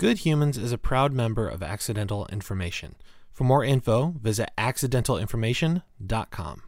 Good 0.00 0.18
Humans 0.18 0.56
is 0.56 0.70
a 0.70 0.78
proud 0.78 1.12
member 1.12 1.48
of 1.48 1.60
Accidental 1.60 2.24
Information. 2.26 2.94
For 3.32 3.42
more 3.42 3.64
info, 3.64 4.14
visit 4.22 4.48
accidentalinformation.com. 4.56 6.62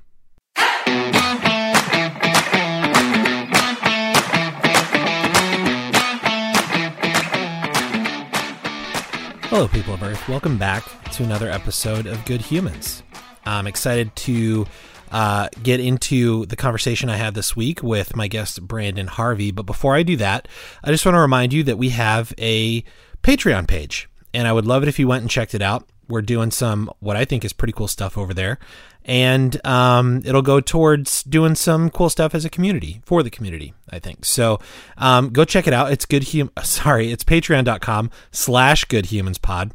Hello, 9.45 9.69
people 9.69 9.95
of 9.95 10.03
Earth. 10.03 10.29
Welcome 10.29 10.59
back 10.59 10.83
to 11.13 11.23
another 11.23 11.49
episode 11.49 12.07
of 12.07 12.25
Good 12.25 12.41
Humans. 12.41 13.05
I'm 13.47 13.69
excited 13.69 14.17
to 14.17 14.67
uh, 15.13 15.51
get 15.63 15.79
into 15.79 16.47
the 16.47 16.57
conversation 16.57 17.09
I 17.09 17.17
had 17.17 17.35
this 17.35 17.55
week 17.55 17.81
with 17.81 18.17
my 18.17 18.27
guest, 18.27 18.67
Brandon 18.67 19.07
Harvey. 19.07 19.53
But 19.53 19.67
before 19.67 19.95
I 19.95 20.03
do 20.03 20.17
that, 20.17 20.49
I 20.83 20.91
just 20.91 21.07
want 21.07 21.15
to 21.15 21.21
remind 21.21 21.53
you 21.53 21.63
that 21.63 21.79
we 21.79 21.91
have 21.91 22.35
a 22.41 22.83
Patreon 23.23 23.67
page, 23.69 24.09
and 24.33 24.49
I 24.49 24.53
would 24.53 24.67
love 24.67 24.83
it 24.83 24.89
if 24.89 24.99
you 24.99 25.09
went 25.09 25.23
and 25.23 25.31
checked 25.31 25.55
it 25.55 25.63
out. 25.63 25.89
We're 26.09 26.23
doing 26.23 26.51
some 26.51 26.91
what 26.99 27.17
I 27.17 27.25
think 27.25 27.45
is 27.45 27.53
pretty 27.53 27.73
cool 27.73 27.87
stuff 27.87 28.19
over 28.19 28.35
there, 28.35 28.59
and 29.05 29.65
um, 29.65 30.23
it'll 30.25 30.43
go 30.43 30.61
towards 30.61 31.23
doing 31.23 31.55
some 31.55 31.89
cool 31.91 32.11
stuff 32.11 32.35
as 32.35 32.45
a 32.45 32.51
community 32.51 33.01
for 33.05 33.23
the 33.23 33.31
community. 33.31 33.75
I 33.89 33.99
think 34.01 34.25
so. 34.25 34.59
Um, 34.99 35.31
go 35.31 35.45
check 35.45 35.67
it 35.69 35.73
out. 35.73 35.93
It's 35.93 36.07
good. 36.07 36.29
Hum- 36.33 36.51
sorry, 36.63 37.13
it's 37.13 37.23
Patreon.com 37.25 38.11
slash 38.33 38.85
Good 38.87 39.07
Humans 39.07 39.39
Pod. 39.39 39.73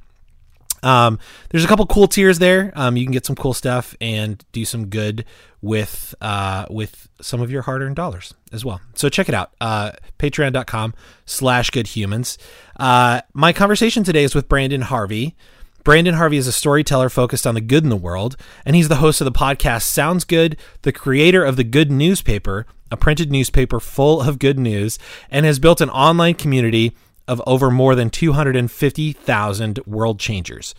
Um, 0.85 1.19
there's 1.49 1.65
a 1.65 1.67
couple 1.67 1.85
cool 1.87 2.07
tiers 2.07 2.39
there. 2.39 2.71
Um, 2.75 2.95
you 2.95 3.05
can 3.05 3.11
get 3.11 3.25
some 3.25 3.35
cool 3.35 3.53
stuff 3.53 3.95
and 3.99 4.43
do 4.51 4.63
some 4.63 4.87
good 4.87 5.25
with 5.61 6.13
uh, 6.21 6.67
with 6.69 7.09
some 7.21 7.41
of 7.41 7.49
your 7.49 7.63
hard-earned 7.63 7.95
dollars 7.95 8.33
as 8.53 8.63
well. 8.63 8.79
So 8.93 9.09
check 9.09 9.27
it 9.27 9.35
out. 9.35 9.51
Uh, 9.59 9.93
Patreon.com 10.19 10.93
slash 11.25 11.71
Good 11.71 11.87
Humans. 11.87 12.37
Uh, 12.79 13.21
my 13.33 13.51
conversation 13.51 14.03
today 14.03 14.23
is 14.23 14.35
with 14.35 14.47
Brandon 14.47 14.81
Harvey. 14.81 15.35
Brandon 15.83 16.15
Harvey 16.15 16.37
is 16.37 16.47
a 16.47 16.51
storyteller 16.51 17.09
focused 17.09 17.45
on 17.45 17.53
the 17.53 17.61
good 17.61 17.83
in 17.83 17.89
the 17.89 17.95
world, 17.95 18.37
and 18.65 18.75
he's 18.75 18.87
the 18.87 18.95
host 18.95 19.21
of 19.21 19.25
the 19.25 19.31
podcast 19.31 19.83
Sounds 19.83 20.23
Good, 20.23 20.57
the 20.81 20.91
creator 20.91 21.43
of 21.43 21.57
the 21.57 21.63
Good 21.63 21.91
Newspaper, 21.91 22.65
a 22.89 22.97
printed 22.97 23.31
newspaper 23.31 23.79
full 23.79 24.21
of 24.21 24.39
good 24.39 24.57
news, 24.57 24.97
and 25.29 25.45
has 25.45 25.59
built 25.59 25.81
an 25.81 25.89
online 25.91 26.33
community 26.33 26.95
of 27.27 27.41
over 27.45 27.71
more 27.71 27.95
than 27.95 28.09
250,000 28.09 29.79
world 29.85 30.19
changers. 30.19 30.75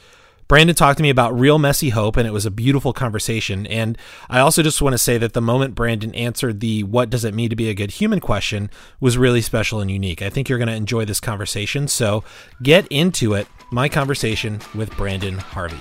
Brandon 0.48 0.76
talked 0.76 0.98
to 0.98 1.02
me 1.02 1.10
about 1.10 1.36
real 1.36 1.58
messy 1.58 1.88
hope, 1.88 2.16
and 2.16 2.24
it 2.24 2.30
was 2.30 2.46
a 2.46 2.52
beautiful 2.52 2.92
conversation. 2.92 3.66
And 3.66 3.98
I 4.30 4.38
also 4.38 4.62
just 4.62 4.80
want 4.80 4.94
to 4.94 4.98
say 4.98 5.18
that 5.18 5.32
the 5.32 5.40
moment 5.40 5.74
Brandon 5.74 6.14
answered 6.14 6.60
the 6.60 6.84
what 6.84 7.10
does 7.10 7.24
it 7.24 7.34
mean 7.34 7.50
to 7.50 7.56
be 7.56 7.68
a 7.68 7.74
good 7.74 7.90
human 7.90 8.20
question 8.20 8.70
was 9.00 9.18
really 9.18 9.40
special 9.40 9.80
and 9.80 9.90
unique. 9.90 10.22
I 10.22 10.30
think 10.30 10.48
you're 10.48 10.58
going 10.58 10.68
to 10.68 10.74
enjoy 10.74 11.04
this 11.04 11.18
conversation. 11.18 11.88
So 11.88 12.22
get 12.62 12.86
into 12.88 13.34
it. 13.34 13.48
My 13.72 13.88
conversation 13.88 14.60
with 14.72 14.96
Brandon 14.96 15.38
Harvey. 15.38 15.78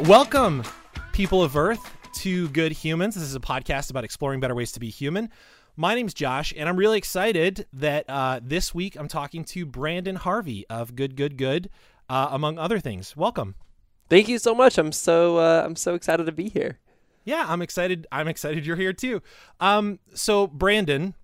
Welcome, 0.00 0.64
people 1.12 1.40
of 1.40 1.56
Earth, 1.56 1.94
to 2.20 2.50
Good 2.50 2.72
Humans. 2.72 3.14
This 3.14 3.24
is 3.24 3.34
a 3.34 3.40
podcast 3.40 3.88
about 3.88 4.04
exploring 4.04 4.40
better 4.40 4.54
ways 4.54 4.72
to 4.72 4.80
be 4.80 4.90
human. 4.90 5.30
My 5.74 5.94
name's 5.94 6.12
Josh, 6.12 6.52
and 6.54 6.68
I'm 6.68 6.76
really 6.76 6.98
excited 6.98 7.66
that 7.72 8.04
uh, 8.10 8.40
this 8.42 8.74
week 8.74 8.94
I'm 8.96 9.08
talking 9.08 9.42
to 9.46 9.64
Brandon 9.64 10.16
Harvey 10.16 10.66
of 10.68 10.94
Good 10.94 11.16
Good 11.16 11.38
Good, 11.38 11.70
uh, 12.10 12.28
among 12.30 12.58
other 12.58 12.78
things. 12.78 13.16
Welcome. 13.16 13.54
Thank 14.10 14.28
you 14.28 14.38
so 14.38 14.54
much. 14.54 14.76
I'm 14.76 14.92
so 14.92 15.38
uh, 15.38 15.62
I'm 15.64 15.76
so 15.76 15.94
excited 15.94 16.26
to 16.26 16.32
be 16.32 16.50
here. 16.50 16.78
Yeah, 17.24 17.46
I'm 17.48 17.62
excited. 17.62 18.06
I'm 18.12 18.28
excited 18.28 18.66
you're 18.66 18.76
here 18.76 18.92
too. 18.92 19.22
Um, 19.58 19.98
so 20.12 20.46
Brandon, 20.46 21.14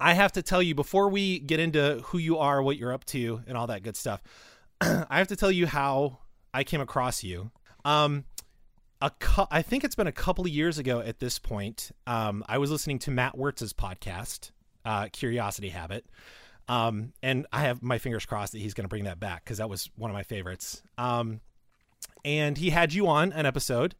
I 0.00 0.14
have 0.14 0.32
to 0.32 0.42
tell 0.42 0.60
you 0.60 0.74
before 0.74 1.08
we 1.08 1.38
get 1.38 1.60
into 1.60 2.00
who 2.06 2.18
you 2.18 2.36
are, 2.36 2.60
what 2.60 2.78
you're 2.78 2.92
up 2.92 3.04
to, 3.04 3.42
and 3.46 3.56
all 3.56 3.68
that 3.68 3.84
good 3.84 3.96
stuff. 3.96 4.24
I 4.80 5.18
have 5.18 5.28
to 5.28 5.36
tell 5.36 5.52
you 5.52 5.68
how 5.68 6.18
I 6.52 6.64
came 6.64 6.80
across 6.80 7.22
you. 7.22 7.52
Um, 7.84 8.24
a 9.00 9.10
cu- 9.10 9.46
I 9.50 9.62
think 9.62 9.84
it's 9.84 9.94
been 9.94 10.06
a 10.06 10.12
couple 10.12 10.44
of 10.44 10.50
years 10.50 10.78
ago 10.78 11.00
at 11.00 11.18
this 11.18 11.38
point. 11.38 11.90
Um, 12.06 12.44
I 12.48 12.58
was 12.58 12.70
listening 12.70 12.98
to 13.00 13.10
Matt 13.10 13.36
Wertz's 13.36 13.72
podcast, 13.72 14.50
uh, 14.84 15.08
Curiosity 15.12 15.68
Habit. 15.68 16.06
Um, 16.68 17.12
and 17.22 17.46
I 17.52 17.60
have 17.62 17.82
my 17.82 17.98
fingers 17.98 18.26
crossed 18.26 18.52
that 18.52 18.58
he's 18.58 18.74
going 18.74 18.84
to 18.84 18.88
bring 18.88 19.04
that 19.04 19.20
back 19.20 19.44
because 19.44 19.58
that 19.58 19.70
was 19.70 19.90
one 19.96 20.10
of 20.10 20.14
my 20.14 20.22
favorites. 20.22 20.82
Um, 20.98 21.40
and 22.24 22.58
he 22.58 22.70
had 22.70 22.92
you 22.92 23.06
on 23.06 23.32
an 23.32 23.46
episode, 23.46 23.94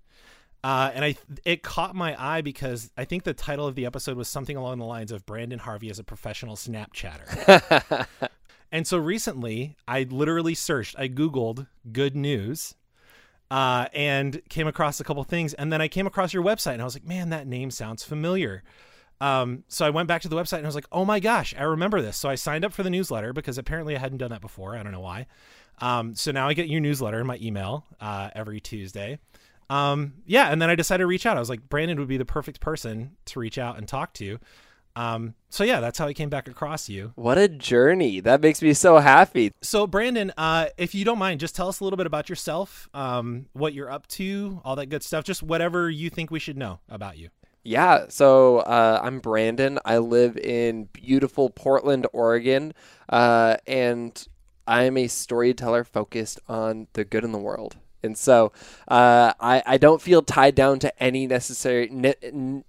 uh, 0.65 0.91
and 0.93 1.05
I 1.05 1.17
it 1.45 1.63
caught 1.63 1.95
my 1.95 2.21
eye 2.21 2.41
because 2.41 2.91
I 2.97 3.05
think 3.05 3.23
the 3.23 3.35
title 3.35 3.69
of 3.69 3.77
the 3.77 3.87
episode 3.87 4.17
was 4.17 4.29
something 4.29 4.57
along 4.57 4.79
the 4.79 4.85
lines 4.85 5.13
of 5.13 5.25
Brandon 5.27 5.61
Harvey 5.61 5.91
as 5.91 6.01
a 6.01 6.05
professional 6.05 6.57
Snapchatter. 6.57 8.07
and 8.73 8.85
so 8.85 8.99
recently, 8.99 9.77
I 9.87 10.05
literally 10.11 10.55
searched, 10.55 10.97
I 10.99 11.09
googled 11.09 11.69
good 11.93 12.17
news 12.17 12.75
uh, 13.51 13.87
and 13.93 14.41
came 14.49 14.67
across 14.67 15.01
a 15.01 15.05
couple 15.05 15.23
things. 15.25 15.55
And 15.55 15.73
then 15.73 15.81
I 15.81 15.89
came 15.89 16.07
across 16.07 16.33
your 16.33 16.43
website 16.43 16.75
and 16.75 16.83
I 16.83 16.85
was 16.85 16.95
like, 16.95 17.07
man, 17.07 17.31
that 17.31 17.47
name 17.47 17.71
sounds 17.71 18.03
familiar. 18.03 18.63
Um, 19.21 19.65
so 19.69 19.87
I 19.87 19.91
went 19.91 20.09
back 20.09 20.23
to 20.23 20.29
the 20.29 20.37
website 20.37 20.59
and 20.59 20.67
I 20.67 20.69
was 20.69 20.75
like, 20.75 20.89
oh 20.93 21.05
my 21.05 21.21
gosh, 21.21 21.55
I 21.57 21.63
remember 21.63 22.03
this. 22.03 22.17
So 22.17 22.29
I 22.29 22.35
signed 22.35 22.65
up 22.65 22.73
for 22.73 22.83
the 22.83 22.91
newsletter 22.91 23.33
because 23.33 23.57
apparently 23.57 23.97
I 23.97 23.99
hadn't 23.99 24.19
done 24.19 24.31
that 24.31 24.41
before. 24.41 24.77
I 24.77 24.83
don't 24.83 24.93
know 24.93 25.01
why. 25.01 25.27
Um, 25.79 26.15
so 26.15 26.33
now 26.33 26.49
I 26.49 26.55
get 26.55 26.69
your 26.69 26.81
newsletter 26.81 27.21
in 27.21 27.27
my 27.27 27.39
email 27.41 27.87
uh, 28.01 28.31
every 28.35 28.61
Tuesday. 28.61 29.19
Um, 29.69 30.15
yeah, 30.27 30.51
and 30.51 30.63
then 30.63 30.71
I 30.71 30.75
decided 30.75 31.03
to 31.03 31.07
reach 31.07 31.27
out. 31.27 31.37
I 31.37 31.41
was 31.41 31.51
like, 31.51 31.69
Brandon 31.69 31.99
would 31.99 32.09
be 32.09 32.17
the 32.17 32.25
perfect 32.25 32.61
person 32.61 33.17
to 33.27 33.41
reach 33.41 33.59
out 33.59 33.79
and 33.79 33.89
talk 33.89 34.13
to. 34.15 34.39
Um, 34.97 35.35
so 35.51 35.63
yeah, 35.63 35.81
that's 35.81 35.99
how 35.99 36.09
he 36.09 36.15
came 36.15 36.31
back 36.31 36.49
across 36.49 36.89
you. 36.89 37.13
What 37.15 37.39
a 37.39 37.49
journey! 37.49 38.19
That 38.21 38.41
makes 38.41 38.63
me 38.63 38.73
so 38.73 38.99
happy. 38.99 39.53
So 39.61 39.87
Brandon, 39.87 40.33
uh, 40.37 40.67
if 40.79 40.95
you 40.95 41.05
don't 41.05 41.19
mind, 41.19 41.39
just 41.39 41.55
tell 41.55 41.69
us 41.69 41.81
a 41.81 41.85
little 41.85 41.99
bit 41.99 42.07
about 42.07 42.29
yourself, 42.29 42.89
um, 42.95 43.47
what 43.53 43.75
you're 43.75 43.91
up 43.91 44.07
to, 44.09 44.61
all 44.65 44.75
that 44.77 44.87
good 44.87 45.03
stuff. 45.03 45.25
Just 45.25 45.43
whatever 45.43 45.89
you 45.91 46.11
think 46.11 46.31
we 46.31 46.39
should 46.39 46.57
know 46.57 46.81
about 46.89 47.19
you. 47.19 47.29
Yeah, 47.63 48.07
so 48.09 48.59
uh, 48.59 49.01
I'm 49.03 49.19
Brandon. 49.19 49.79
I 49.85 49.99
live 49.99 50.37
in 50.37 50.85
beautiful 50.93 51.51
Portland, 51.51 52.07
Oregon, 52.13 52.73
uh, 53.09 53.57
and 53.67 54.27
I'm 54.67 54.97
a 54.97 55.09
storyteller 55.09 55.85
focused 55.85 56.41
on 56.49 56.87
the 56.95 57.05
good 57.05 57.25
in 57.25 57.33
the 57.33 57.39
world. 57.39 57.77
And 58.03 58.17
so 58.17 58.53
uh, 58.89 59.33
I, 59.41 59.63
I 59.67 59.79
don't 59.79 60.01
feel 60.01 60.23
tied 60.23 60.55
down 60.55 60.79
to 60.79 61.03
any 61.03 61.27
necessary. 61.27 61.89
Ne- 61.91 62.63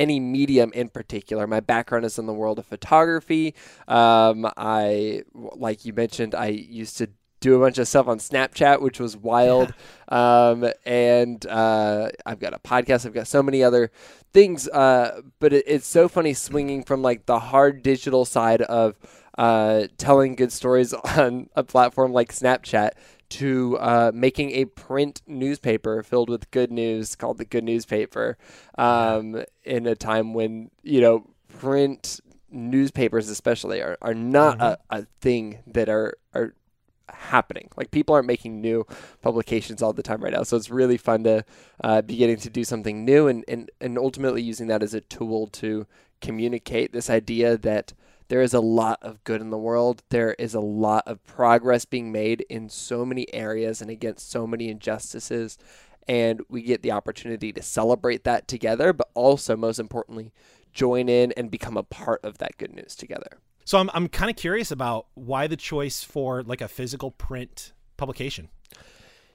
any 0.00 0.18
medium 0.18 0.72
in 0.72 0.88
particular. 0.88 1.46
My 1.46 1.60
background 1.60 2.06
is 2.06 2.18
in 2.18 2.26
the 2.26 2.32
world 2.32 2.58
of 2.58 2.66
photography. 2.66 3.54
Um, 3.86 4.50
I, 4.56 5.22
like 5.34 5.84
you 5.84 5.92
mentioned, 5.92 6.34
I 6.34 6.46
used 6.46 6.96
to 6.98 7.10
do 7.40 7.56
a 7.56 7.58
bunch 7.58 7.78
of 7.78 7.86
stuff 7.86 8.08
on 8.08 8.18
Snapchat, 8.18 8.80
which 8.80 8.98
was 8.98 9.16
wild. 9.16 9.68
Yeah. 9.68 9.74
Um, 10.10 10.68
and 10.84 11.46
uh, 11.46 12.08
I've 12.26 12.40
got 12.40 12.52
a 12.52 12.58
podcast. 12.58 13.06
I've 13.06 13.14
got 13.14 13.28
so 13.28 13.44
many 13.44 13.62
other 13.62 13.92
things. 14.32 14.66
Uh, 14.66 15.20
but 15.38 15.52
it, 15.52 15.62
it's 15.68 15.86
so 15.86 16.08
funny 16.08 16.34
swinging 16.34 16.82
from 16.82 17.00
like 17.00 17.26
the 17.26 17.38
hard 17.38 17.84
digital 17.84 18.24
side 18.24 18.60
of 18.62 18.96
uh, 19.38 19.86
telling 19.98 20.34
good 20.34 20.50
stories 20.50 20.92
on 21.16 21.48
a 21.54 21.62
platform 21.62 22.12
like 22.12 22.32
Snapchat 22.32 22.90
to 23.30 23.78
uh, 23.78 24.10
making 24.12 24.50
a 24.52 24.64
print 24.66 25.22
newspaper 25.26 26.02
filled 26.02 26.28
with 26.28 26.50
good 26.50 26.70
news 26.70 27.14
called 27.16 27.38
the 27.38 27.44
Good 27.44 27.64
Newspaper 27.64 28.36
um, 28.76 29.42
in 29.64 29.86
a 29.86 29.94
time 29.94 30.34
when, 30.34 30.70
you 30.82 31.00
know, 31.00 31.26
print 31.48 32.20
newspapers 32.50 33.28
especially 33.28 33.80
are, 33.80 33.96
are 34.02 34.14
not 34.14 34.58
mm-hmm. 34.58 34.94
a, 34.94 35.00
a 35.00 35.06
thing 35.20 35.60
that 35.66 35.88
are, 35.88 36.14
are 36.34 36.54
happening. 37.08 37.68
Like 37.76 37.92
people 37.92 38.14
aren't 38.14 38.26
making 38.26 38.60
new 38.60 38.84
publications 39.22 39.80
all 39.80 39.92
the 39.92 40.02
time 40.02 40.22
right 40.22 40.32
now. 40.32 40.42
So 40.42 40.56
it's 40.56 40.70
really 40.70 40.96
fun 40.96 41.24
to 41.24 41.44
uh, 41.82 42.02
be 42.02 42.16
getting 42.16 42.36
to 42.38 42.50
do 42.50 42.64
something 42.64 43.04
new 43.04 43.28
and, 43.28 43.44
and, 43.46 43.70
and 43.80 43.96
ultimately 43.96 44.42
using 44.42 44.66
that 44.66 44.82
as 44.82 44.92
a 44.92 45.00
tool 45.00 45.46
to 45.48 45.86
communicate 46.20 46.92
this 46.92 47.08
idea 47.08 47.56
that– 47.56 47.92
there 48.30 48.42
is 48.42 48.54
a 48.54 48.60
lot 48.60 49.00
of 49.02 49.22
good 49.24 49.40
in 49.40 49.50
the 49.50 49.58
world. 49.58 50.04
There 50.08 50.34
is 50.34 50.54
a 50.54 50.60
lot 50.60 51.02
of 51.08 51.22
progress 51.24 51.84
being 51.84 52.12
made 52.12 52.46
in 52.48 52.68
so 52.68 53.04
many 53.04 53.26
areas 53.34 53.82
and 53.82 53.90
against 53.90 54.30
so 54.30 54.46
many 54.46 54.68
injustices. 54.68 55.58
And 56.06 56.40
we 56.48 56.62
get 56.62 56.82
the 56.82 56.92
opportunity 56.92 57.52
to 57.52 57.60
celebrate 57.60 58.22
that 58.22 58.46
together, 58.46 58.92
but 58.92 59.10
also, 59.14 59.56
most 59.56 59.80
importantly, 59.80 60.32
join 60.72 61.08
in 61.08 61.32
and 61.32 61.50
become 61.50 61.76
a 61.76 61.82
part 61.82 62.24
of 62.24 62.38
that 62.38 62.56
good 62.56 62.72
news 62.72 62.94
together. 62.94 63.40
So 63.64 63.78
I'm, 63.78 63.90
I'm 63.94 64.06
kind 64.06 64.30
of 64.30 64.36
curious 64.36 64.70
about 64.70 65.06
why 65.14 65.48
the 65.48 65.56
choice 65.56 66.04
for 66.04 66.44
like 66.44 66.60
a 66.60 66.68
physical 66.68 67.10
print 67.10 67.72
publication. 67.96 68.48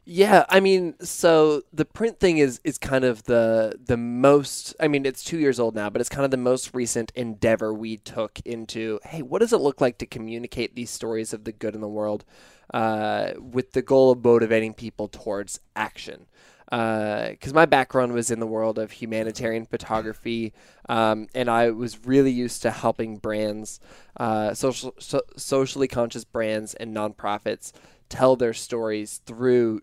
Yeah, 0.07 0.46
I 0.50 0.60
mean, 0.60 0.94
so 1.02 1.63
the 1.74 1.84
print 1.84 2.19
thing 2.19 2.38
is 2.38 2.62
is 2.63 2.78
kind 2.78 3.04
of 3.04 3.24
the 3.24 3.74
the 3.84 3.98
most. 3.98 4.75
I 4.80 4.88
mean, 4.88 5.04
it's 5.04 5.24
two 5.24 5.40
years 5.40 5.60
old 5.60 5.74
now, 5.74 5.90
but 5.90 6.00
it's 6.00 6.10
kind 6.10 6.24
of 6.24 6.30
the 6.30 6.38
most 6.38 6.75
recent 6.75 7.12
endeavor 7.16 7.74
we 7.74 7.98
took 7.98 8.40
into. 8.46 9.00
Hey, 9.04 9.24
what 9.24 9.40
does 9.40 9.52
it 9.52 9.57
look 9.57 9.81
like 9.81 9.98
to 10.00 10.06
communicate 10.06 10.75
these 10.75 10.92
stories 10.92 11.34
of 11.34 11.44
the 11.44 11.52
good 11.52 11.74
in 11.74 11.81
the 11.81 11.88
world, 11.88 12.24
uh, 12.72 13.31
with 13.40 13.72
the 13.72 13.81
goal 13.81 14.12
of 14.12 14.24
motivating 14.24 14.74
people 14.75 15.07
towards 15.07 15.60
action? 15.75 16.28
because 16.68 17.54
my 17.54 17.66
background 17.66 18.12
was 18.12 18.31
in 18.31 18.40
the 18.40 18.48
world 18.48 18.80
of 18.80 18.92
humanitarian 18.92 19.66
photography, 19.66 20.51
um, 20.90 21.28
and 21.36 21.50
I 21.50 21.69
was 21.69 22.06
really 22.06 22.31
used 22.31 22.63
to 22.63 22.72
helping 22.72 23.18
brands, 23.18 23.80
uh, 24.18 24.54
social, 24.56 24.94
so, 25.00 25.22
socially 25.38 25.88
conscious 25.88 26.25
brands 26.25 26.74
and 26.74 26.94
nonprofits 26.94 27.72
tell 28.10 28.36
their 28.36 28.54
stories 28.54 29.22
through 29.25 29.81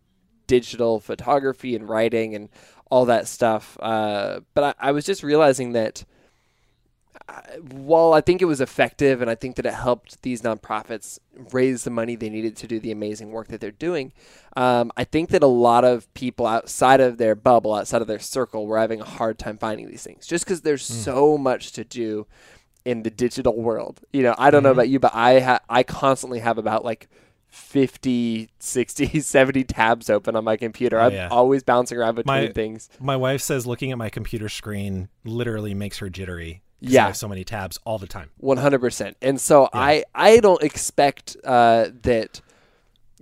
digital 0.53 1.01
photography 1.01 1.75
and 1.75 1.89
writing 1.89 2.35
and 2.35 2.51
all 2.91 3.07
that 3.07 3.27
stuff. 3.27 3.79
Uh, 3.81 4.41
but 4.53 4.77
I, 4.79 4.89
I 4.89 4.93
was 4.93 5.07
just 5.07 5.23
realizing 5.23 5.73
that 5.73 6.05
while 7.71 8.13
I 8.13 8.21
think 8.21 8.43
it 8.43 8.47
was 8.47 8.61
effective 8.61 9.23
and 9.23 9.31
I 9.31 9.35
think 9.35 9.57
that 9.57 9.65
it 9.65 9.73
helped 9.73 10.21
these 10.21 10.43
nonprofits 10.43 11.19
raise 11.53 11.85
the 11.85 11.91
money 11.91 12.17
they 12.17 12.29
needed 12.29 12.55
to 12.59 12.67
do 12.67 12.79
the 12.79 12.93
amazing 12.93 13.31
work 13.31 13.49
that 13.49 13.63
they're 13.63 13.71
doing, 13.71 14.13
um, 14.55 14.93
I 14.95 15.05
think 15.05 15.31
that 15.31 15.43
a 15.43 15.47
lot 15.47 15.85
of 15.85 16.13
people 16.13 16.47
outside 16.47 17.01
of 17.01 17.17
their 17.17 17.35
bubble, 17.35 17.73
outside 17.73 18.03
of 18.03 18.09
their 18.09 18.19
circle, 18.19 18.67
were 18.67 18.79
having 18.79 19.01
a 19.01 19.05
hard 19.05 19.39
time 19.39 19.57
finding 19.57 19.89
these 19.89 20.03
things 20.03 20.27
just 20.27 20.45
because 20.45 20.61
there's 20.61 20.87
mm. 20.87 20.93
so 20.93 21.39
much 21.39 21.73
to 21.73 21.85
do 21.85 22.27
in 22.85 23.05
the 23.05 23.11
digital 23.11 23.57
world. 23.59 24.01
You 24.13 24.23
know, 24.23 24.35
I 24.37 24.51
don't 24.51 24.59
mm-hmm. 24.59 24.67
know 24.67 24.73
about 24.73 24.91
you, 24.91 24.99
but 24.99 25.15
I 25.15 25.41
ha- 25.41 25.61
I 25.71 25.83
constantly 25.83 26.41
have 26.41 26.59
about 26.59 26.85
like 26.85 27.09
50, 27.53 28.51
60, 28.59 29.21
70 29.21 29.65
tabs 29.65 30.11
open 30.11 30.35
on 30.37 30.45
my 30.45 30.57
computer. 30.57 30.99
Oh, 30.99 31.07
I'm 31.07 31.13
yeah. 31.13 31.29
always 31.31 31.63
bouncing 31.63 31.99
around 31.99 32.17
between 32.17 32.47
my, 32.47 32.53
things. 32.53 32.89
My 32.99 33.17
wife 33.17 33.41
says 33.41 33.67
looking 33.67 33.93
at 33.93 33.99
my 33.99 34.11
computer 34.11 34.49
screen 34.49 35.09
literally 35.25 35.75
makes 35.75 35.99
her 35.99 36.09
jittery 36.09 36.63
yeah. 36.83 37.05
I 37.05 37.07
have 37.07 37.17
so 37.17 37.29
many 37.29 37.45
tabs 37.45 37.79
all 37.85 37.99
the 37.99 38.07
time. 38.07 38.31
100%. 38.43 39.15
And 39.23 39.41
so 39.41 39.63
yeah. 39.63 39.81
I, 39.81 40.05
I 40.15 40.41
don't 40.41 40.63
expect 40.63 41.37
uh, 41.45 41.91
that 42.03 42.41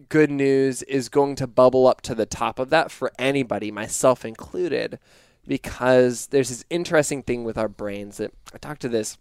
good 0.09 0.31
news 0.31 0.83
is 0.85 1.09
going 1.09 1.37
to 1.37 1.47
bubble 1.47 1.87
up 1.87 2.01
to 2.03 2.15
the 2.15 2.27
top 2.27 2.59
of 2.59 2.71
that 2.71 2.91
for 2.91 3.13
anybody, 3.19 3.71
myself 3.71 4.25
included, 4.25 4.99
because 5.47 6.29
there's 6.29 6.49
this 6.49 6.65
interesting 6.71 7.23
thing 7.23 7.45
with 7.45 7.59
our 7.59 7.69
brains 7.69 8.17
that 8.17 8.33
I 8.55 8.59
talked 8.59 8.81
to 8.83 8.89
this 8.89 9.19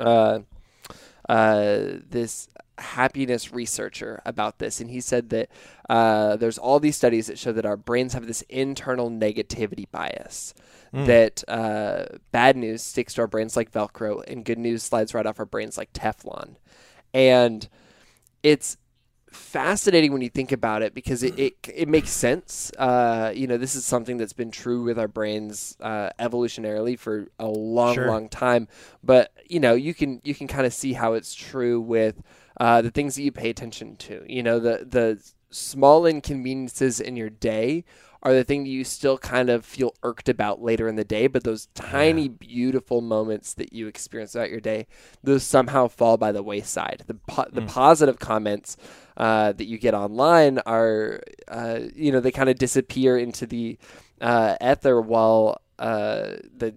uh, 0.00 0.40
uh, 1.28 1.98
this 2.08 2.48
happiness 2.82 3.52
researcher 3.52 4.20
about 4.26 4.58
this, 4.58 4.80
and 4.80 4.90
he 4.90 5.00
said 5.00 5.30
that 5.30 5.48
uh, 5.88 6.36
there's 6.36 6.58
all 6.58 6.80
these 6.80 6.96
studies 6.96 7.26
that 7.28 7.38
show 7.38 7.52
that 7.52 7.66
our 7.66 7.76
brains 7.76 8.12
have 8.14 8.26
this 8.26 8.42
internal 8.42 9.10
negativity 9.10 9.90
bias 9.90 10.54
mm. 10.92 11.06
that 11.06 11.42
uh, 11.48 12.18
bad 12.30 12.56
news 12.56 12.82
sticks 12.82 13.14
to 13.14 13.22
our 13.22 13.26
brains 13.26 13.56
like 13.56 13.72
Velcro, 13.72 14.22
and 14.26 14.44
good 14.44 14.58
news 14.58 14.82
slides 14.82 15.14
right 15.14 15.26
off 15.26 15.38
our 15.38 15.46
brains 15.46 15.78
like 15.78 15.92
Teflon. 15.92 16.56
And 17.14 17.68
it's 18.42 18.76
fascinating 19.32 20.12
when 20.12 20.22
you 20.22 20.28
think 20.28 20.52
about 20.52 20.82
it 20.82 20.94
because 20.94 21.22
it, 21.22 21.38
it, 21.38 21.54
it 21.74 21.88
makes 21.88 22.10
sense. 22.10 22.70
Uh, 22.78 23.32
you 23.34 23.46
know, 23.46 23.56
this 23.56 23.74
is 23.74 23.84
something 23.84 24.18
that's 24.18 24.32
been 24.32 24.50
true 24.50 24.82
with 24.82 24.98
our 24.98 25.08
brains 25.08 25.76
uh, 25.80 26.10
evolutionarily 26.18 26.98
for 26.98 27.28
a 27.38 27.46
long, 27.46 27.94
sure. 27.94 28.06
long 28.06 28.28
time. 28.28 28.68
But 29.02 29.32
you 29.46 29.60
know, 29.60 29.74
you 29.74 29.94
can 29.94 30.20
you 30.24 30.34
can 30.34 30.46
kind 30.46 30.66
of 30.66 30.72
see 30.72 30.92
how 30.92 31.14
it's 31.14 31.34
true 31.34 31.80
with 31.80 32.22
uh, 32.58 32.82
the 32.82 32.90
things 32.90 33.14
that 33.14 33.22
you 33.22 33.32
pay 33.32 33.50
attention 33.50 33.96
to. 33.96 34.24
You 34.26 34.42
know, 34.42 34.58
the 34.58 34.86
the 34.88 35.22
small 35.50 36.06
inconveniences 36.06 37.00
in 37.00 37.16
your 37.16 37.30
day 37.30 37.84
are 38.22 38.32
the 38.32 38.44
thing 38.44 38.62
that 38.62 38.70
you 38.70 38.84
still 38.84 39.18
kind 39.18 39.50
of 39.50 39.64
feel 39.64 39.94
irked 40.04 40.28
about 40.28 40.62
later 40.62 40.86
in 40.86 40.94
the 40.94 41.04
day, 41.04 41.26
but 41.26 41.42
those 41.42 41.66
tiny, 41.74 42.22
yeah. 42.22 42.36
beautiful 42.38 43.00
moments 43.00 43.54
that 43.54 43.72
you 43.72 43.88
experience 43.88 44.32
throughout 44.32 44.50
your 44.50 44.60
day, 44.60 44.86
those 45.24 45.42
somehow 45.42 45.88
fall 45.88 46.16
by 46.16 46.30
the 46.30 46.42
wayside. 46.42 47.02
The 47.06 47.14
po- 47.14 47.42
mm. 47.42 47.52
the 47.52 47.62
positive 47.62 48.20
comments 48.20 48.76
uh, 49.16 49.52
that 49.52 49.66
you 49.66 49.76
get 49.76 49.94
online 49.94 50.60
are, 50.66 51.20
uh, 51.48 51.80
you 51.96 52.12
know, 52.12 52.20
they 52.20 52.30
kind 52.30 52.48
of 52.48 52.58
disappear 52.58 53.18
into 53.18 53.44
the 53.44 53.76
uh, 54.20 54.54
ether, 54.62 55.00
while 55.00 55.60
uh, 55.80 56.36
the 56.56 56.76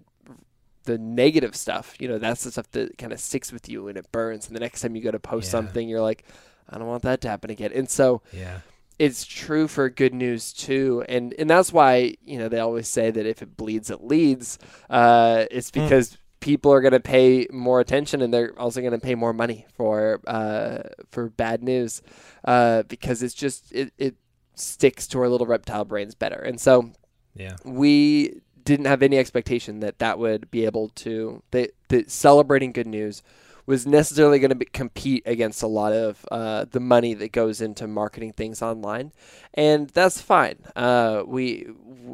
the 0.86 0.98
negative 0.98 1.54
stuff, 1.54 1.94
you 2.00 2.08
know, 2.08 2.18
that's 2.18 2.44
the 2.44 2.50
stuff 2.50 2.70
that 2.72 2.98
kind 2.98 3.12
of 3.12 3.20
sticks 3.20 3.52
with 3.52 3.68
you 3.68 3.88
and 3.88 3.98
it 3.98 4.10
burns. 4.10 4.46
And 4.46 4.56
the 4.56 4.60
next 4.60 4.80
time 4.80 4.96
you 4.96 5.02
go 5.02 5.10
to 5.10 5.20
post 5.20 5.48
yeah. 5.48 5.52
something, 5.52 5.88
you're 5.88 6.00
like, 6.00 6.24
I 6.68 6.78
don't 6.78 6.88
want 6.88 7.02
that 7.02 7.20
to 7.20 7.28
happen 7.28 7.50
again. 7.50 7.72
And 7.74 7.88
so, 7.88 8.22
yeah 8.32 8.60
it's 8.98 9.24
true 9.24 9.68
for 9.68 9.88
good 9.90 10.14
news 10.14 10.52
too, 10.52 11.04
and 11.08 11.34
and 11.38 11.50
that's 11.50 11.72
why 11.72 12.14
you 12.24 12.38
know 12.38 12.48
they 12.48 12.60
always 12.60 12.88
say 12.88 13.10
that 13.10 13.26
if 13.26 13.42
it 13.42 13.56
bleeds, 13.56 13.90
it 13.90 14.02
leads. 14.02 14.58
Uh, 14.88 15.44
it's 15.50 15.70
hmm. 15.70 15.82
because 15.82 16.10
mm. 16.10 16.16
people 16.40 16.72
are 16.72 16.80
going 16.80 16.92
to 16.92 17.00
pay 17.00 17.46
more 17.52 17.80
attention, 17.80 18.22
and 18.22 18.32
they're 18.32 18.58
also 18.58 18.80
going 18.80 18.92
to 18.92 18.98
pay 18.98 19.14
more 19.14 19.32
money 19.32 19.66
for 19.74 20.20
uh, 20.26 20.82
for 21.10 21.28
bad 21.28 21.62
news, 21.62 22.02
uh, 22.44 22.84
because 22.84 23.22
it's 23.22 23.34
just 23.34 23.72
it, 23.72 23.92
it 23.98 24.16
sticks 24.54 25.06
to 25.08 25.20
our 25.20 25.28
little 25.28 25.46
reptile 25.46 25.84
brains 25.84 26.14
better, 26.14 26.40
and 26.40 26.60
so 26.60 26.90
yeah, 27.34 27.56
we 27.64 28.40
didn't 28.66 28.86
have 28.86 29.02
any 29.02 29.16
expectation 29.16 29.80
that 29.80 30.00
that 30.00 30.18
would 30.18 30.50
be 30.50 30.66
able 30.66 30.90
to 30.90 31.42
that, 31.52 31.70
that 31.88 32.10
celebrating 32.10 32.72
good 32.72 32.86
news 32.86 33.22
was 33.64 33.86
necessarily 33.86 34.38
going 34.38 34.56
to 34.56 34.64
compete 34.66 35.22
against 35.26 35.62
a 35.62 35.66
lot 35.66 35.92
of 35.92 36.24
uh, 36.30 36.66
the 36.70 36.78
money 36.78 37.14
that 37.14 37.32
goes 37.32 37.60
into 37.60 37.86
marketing 37.86 38.32
things 38.32 38.62
online, 38.62 39.12
and 39.54 39.88
that's 39.90 40.20
fine. 40.20 40.56
Uh, 40.76 41.22
we 41.26 41.66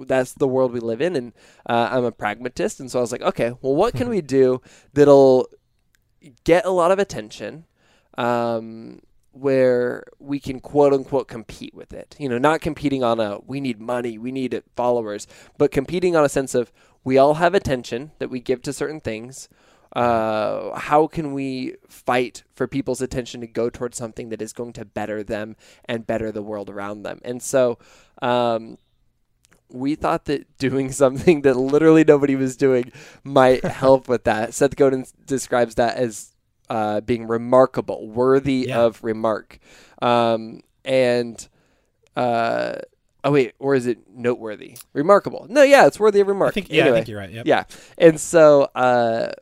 that's 0.06 0.34
the 0.34 0.48
world 0.48 0.72
we 0.72 0.80
live 0.80 1.00
in, 1.00 1.16
and 1.16 1.32
uh, 1.68 1.88
I'm 1.90 2.04
a 2.04 2.12
pragmatist, 2.12 2.80
and 2.80 2.90
so 2.90 2.98
I 2.98 3.02
was 3.02 3.12
like, 3.12 3.22
okay, 3.22 3.52
well, 3.60 3.74
what 3.74 3.94
can 3.94 4.08
we 4.14 4.20
do 4.20 4.62
that'll 4.92 5.48
get 6.44 6.64
a 6.64 6.70
lot 6.70 6.90
of 6.90 6.98
attention? 6.98 7.66
Um, 8.16 9.00
where 9.32 10.04
we 10.18 10.38
can 10.38 10.60
quote 10.60 10.92
unquote 10.92 11.28
compete 11.28 11.74
with 11.74 11.92
it. 11.92 12.14
You 12.18 12.28
know, 12.28 12.38
not 12.38 12.60
competing 12.60 13.02
on 13.02 13.20
a 13.20 13.38
we 13.46 13.60
need 13.60 13.80
money, 13.80 14.18
we 14.18 14.32
need 14.32 14.62
followers, 14.76 15.26
but 15.58 15.70
competing 15.70 16.14
on 16.16 16.24
a 16.24 16.28
sense 16.28 16.54
of 16.54 16.72
we 17.04 17.18
all 17.18 17.34
have 17.34 17.54
attention 17.54 18.12
that 18.18 18.30
we 18.30 18.40
give 18.40 18.62
to 18.62 18.72
certain 18.72 19.00
things 19.00 19.48
uh, 19.94 20.78
how 20.78 21.06
can 21.06 21.32
we 21.32 21.76
fight 21.88 22.44
for 22.54 22.66
people's 22.66 23.02
attention 23.02 23.40
to 23.42 23.46
go 23.46 23.68
towards 23.68 23.98
something 23.98 24.30
that 24.30 24.40
is 24.40 24.52
going 24.52 24.72
to 24.72 24.84
better 24.84 25.22
them 25.22 25.56
and 25.84 26.06
better 26.06 26.32
the 26.32 26.42
world 26.42 26.70
around 26.70 27.02
them? 27.02 27.20
And 27.24 27.42
so, 27.42 27.78
um, 28.20 28.78
we 29.68 29.94
thought 29.94 30.26
that 30.26 30.58
doing 30.58 30.92
something 30.92 31.42
that 31.42 31.56
literally 31.56 32.04
nobody 32.04 32.36
was 32.36 32.56
doing 32.56 32.90
might 33.22 33.64
help 33.64 34.08
with 34.08 34.24
that. 34.24 34.54
Seth 34.54 34.76
Godin 34.76 35.04
describes 35.26 35.74
that 35.74 35.96
as 35.96 36.31
uh, 36.72 37.02
being 37.02 37.26
remarkable, 37.26 38.08
worthy 38.08 38.64
yeah. 38.68 38.80
of 38.80 39.04
remark. 39.04 39.58
Um, 40.00 40.62
and 40.86 41.46
uh, 42.16 42.76
oh 43.22 43.30
wait, 43.30 43.52
or 43.58 43.74
is 43.74 43.86
it 43.86 43.98
noteworthy? 44.08 44.78
Remarkable. 44.94 45.46
No, 45.50 45.62
yeah, 45.62 45.86
it's 45.86 46.00
worthy 46.00 46.20
of 46.20 46.28
remark. 46.28 46.52
I 46.52 46.54
think, 46.54 46.70
yeah, 46.70 46.84
anyway, 46.84 46.96
I 46.96 47.00
think 47.00 47.08
you're 47.08 47.18
right. 47.18 47.30
Yep. 47.30 47.46
Yeah, 47.46 47.64
and 47.98 48.18
so 48.18 48.70
uh, 48.74 49.32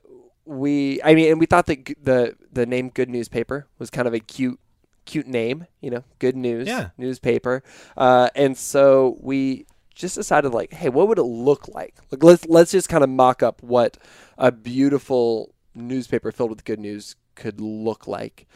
we 0.44 1.00
I 1.04 1.14
mean 1.14 1.30
and 1.30 1.38
we 1.38 1.46
thought 1.46 1.66
that 1.66 1.94
the 2.02 2.34
the 2.50 2.66
name 2.66 2.88
Good 2.88 3.08
Newspaper 3.08 3.68
was 3.78 3.90
kind 3.90 4.08
of 4.08 4.14
a 4.14 4.18
cute 4.18 4.58
cute 5.04 5.28
name, 5.28 5.66
you 5.80 5.90
know, 5.90 6.02
Good 6.18 6.36
News 6.36 6.66
yeah. 6.66 6.90
newspaper. 6.98 7.62
Uh, 7.96 8.28
and 8.34 8.58
so 8.58 9.18
we 9.20 9.66
just 9.94 10.16
decided 10.16 10.52
like, 10.52 10.72
hey, 10.72 10.88
what 10.88 11.06
would 11.06 11.18
it 11.18 11.22
look 11.22 11.68
like? 11.68 11.94
Like 12.10 12.24
let's 12.24 12.44
let's 12.46 12.72
just 12.72 12.88
kind 12.88 13.04
of 13.04 13.10
mock 13.10 13.40
up 13.40 13.62
what 13.62 13.98
a 14.36 14.50
beautiful 14.50 15.54
newspaper 15.74 16.32
filled 16.32 16.50
with 16.50 16.64
good 16.64 16.80
news 16.80 17.14
could 17.40 17.60
look 17.60 18.06
like. 18.06 18.46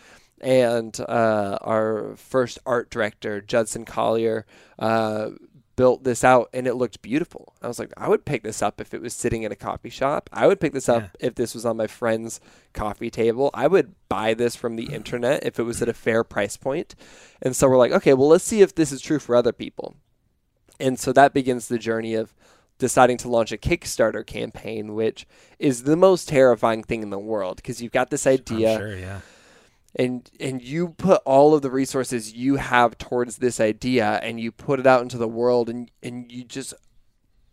And 0.41 0.99
uh, 1.01 1.59
our 1.63 2.15
first 2.17 2.59
art 2.67 2.91
director, 2.91 3.41
Judson 3.41 3.85
Collier, 3.85 4.47
uh, 4.79 5.31
built 5.77 6.05
this 6.05 6.23
out 6.23 6.49
and 6.53 6.67
it 6.67 6.75
looked 6.75 7.03
beautiful. 7.03 7.55
I 7.63 7.69
was 7.69 7.79
like, 7.79 7.93
I 7.97 8.09
would 8.09 8.25
pick 8.25 8.43
this 8.43 8.63
up 8.63 8.81
if 8.81 8.95
it 8.95 9.01
was 9.01 9.15
sitting 9.15 9.43
in 9.43 9.53
a 9.53 9.57
coffee 9.57 9.91
shop. 9.91 10.31
I 10.33 10.47
would 10.47 10.61
pick 10.61 10.73
this 10.73 10.89
up 10.89 11.03
yeah. 11.03 11.29
if 11.29 11.35
this 11.35 11.55
was 11.55 11.65
on 11.65 11.77
my 11.77 11.87
friend's 11.87 12.41
coffee 12.73 13.11
table. 13.11 13.51
I 13.55 13.67
would 13.67 13.95
buy 14.09 14.35
this 14.35 14.55
from 14.55 14.77
the 14.77 14.93
internet 14.93 15.45
if 15.45 15.59
it 15.59 15.65
was 15.65 15.83
at 15.83 15.89
a 15.89 15.95
fair 15.95 16.23
price 16.23 16.57
point. 16.57 16.95
And 17.43 17.57
so 17.57 17.69
we're 17.69 17.79
like, 17.79 17.93
okay, 17.93 18.15
well, 18.15 18.29
let's 18.29 18.45
see 18.45 18.61
if 18.61 18.75
this 18.75 18.93
is 18.93 19.01
true 19.01 19.19
for 19.19 19.35
other 19.35 19.53
people. 19.53 19.97
And 20.79 20.99
so 20.99 21.13
that 21.13 21.35
begins 21.35 21.69
the 21.69 21.79
journey 21.79 22.15
of 22.15 22.35
deciding 22.79 23.17
to 23.19 23.29
launch 23.29 23.53
a 23.53 23.57
Kickstarter 23.57 24.27
campaign, 24.27 24.95
which 24.95 25.27
is 25.59 25.85
the 25.85 25.97
most 25.97 26.29
terrifying 26.29 26.83
thing 26.83 27.03
in 27.03 27.11
the 27.11 27.19
world 27.19 27.57
because 27.57 27.81
you've 27.81 27.93
got 27.93 28.11
this 28.11 28.27
idea. 28.27 28.77
Sure, 28.77 28.97
yeah. 28.97 29.21
and 29.95 30.31
and 30.41 30.63
you 30.63 30.89
put 30.91 31.23
all 31.25 31.55
of 31.55 31.63
the 31.63 31.71
resources 31.71 32.33
you 32.33 32.57
have 32.57 32.99
towards 32.99 33.39
this 33.39 33.61
idea 33.61 34.19
and 34.23 34.41
you 34.41 34.51
put 34.51 34.81
it 34.81 34.87
out 34.87 35.03
into 35.03 35.19
the 35.19 35.29
world 35.29 35.69
and 35.69 35.91
and 36.03 36.31
you 36.31 36.45
just 36.45 36.75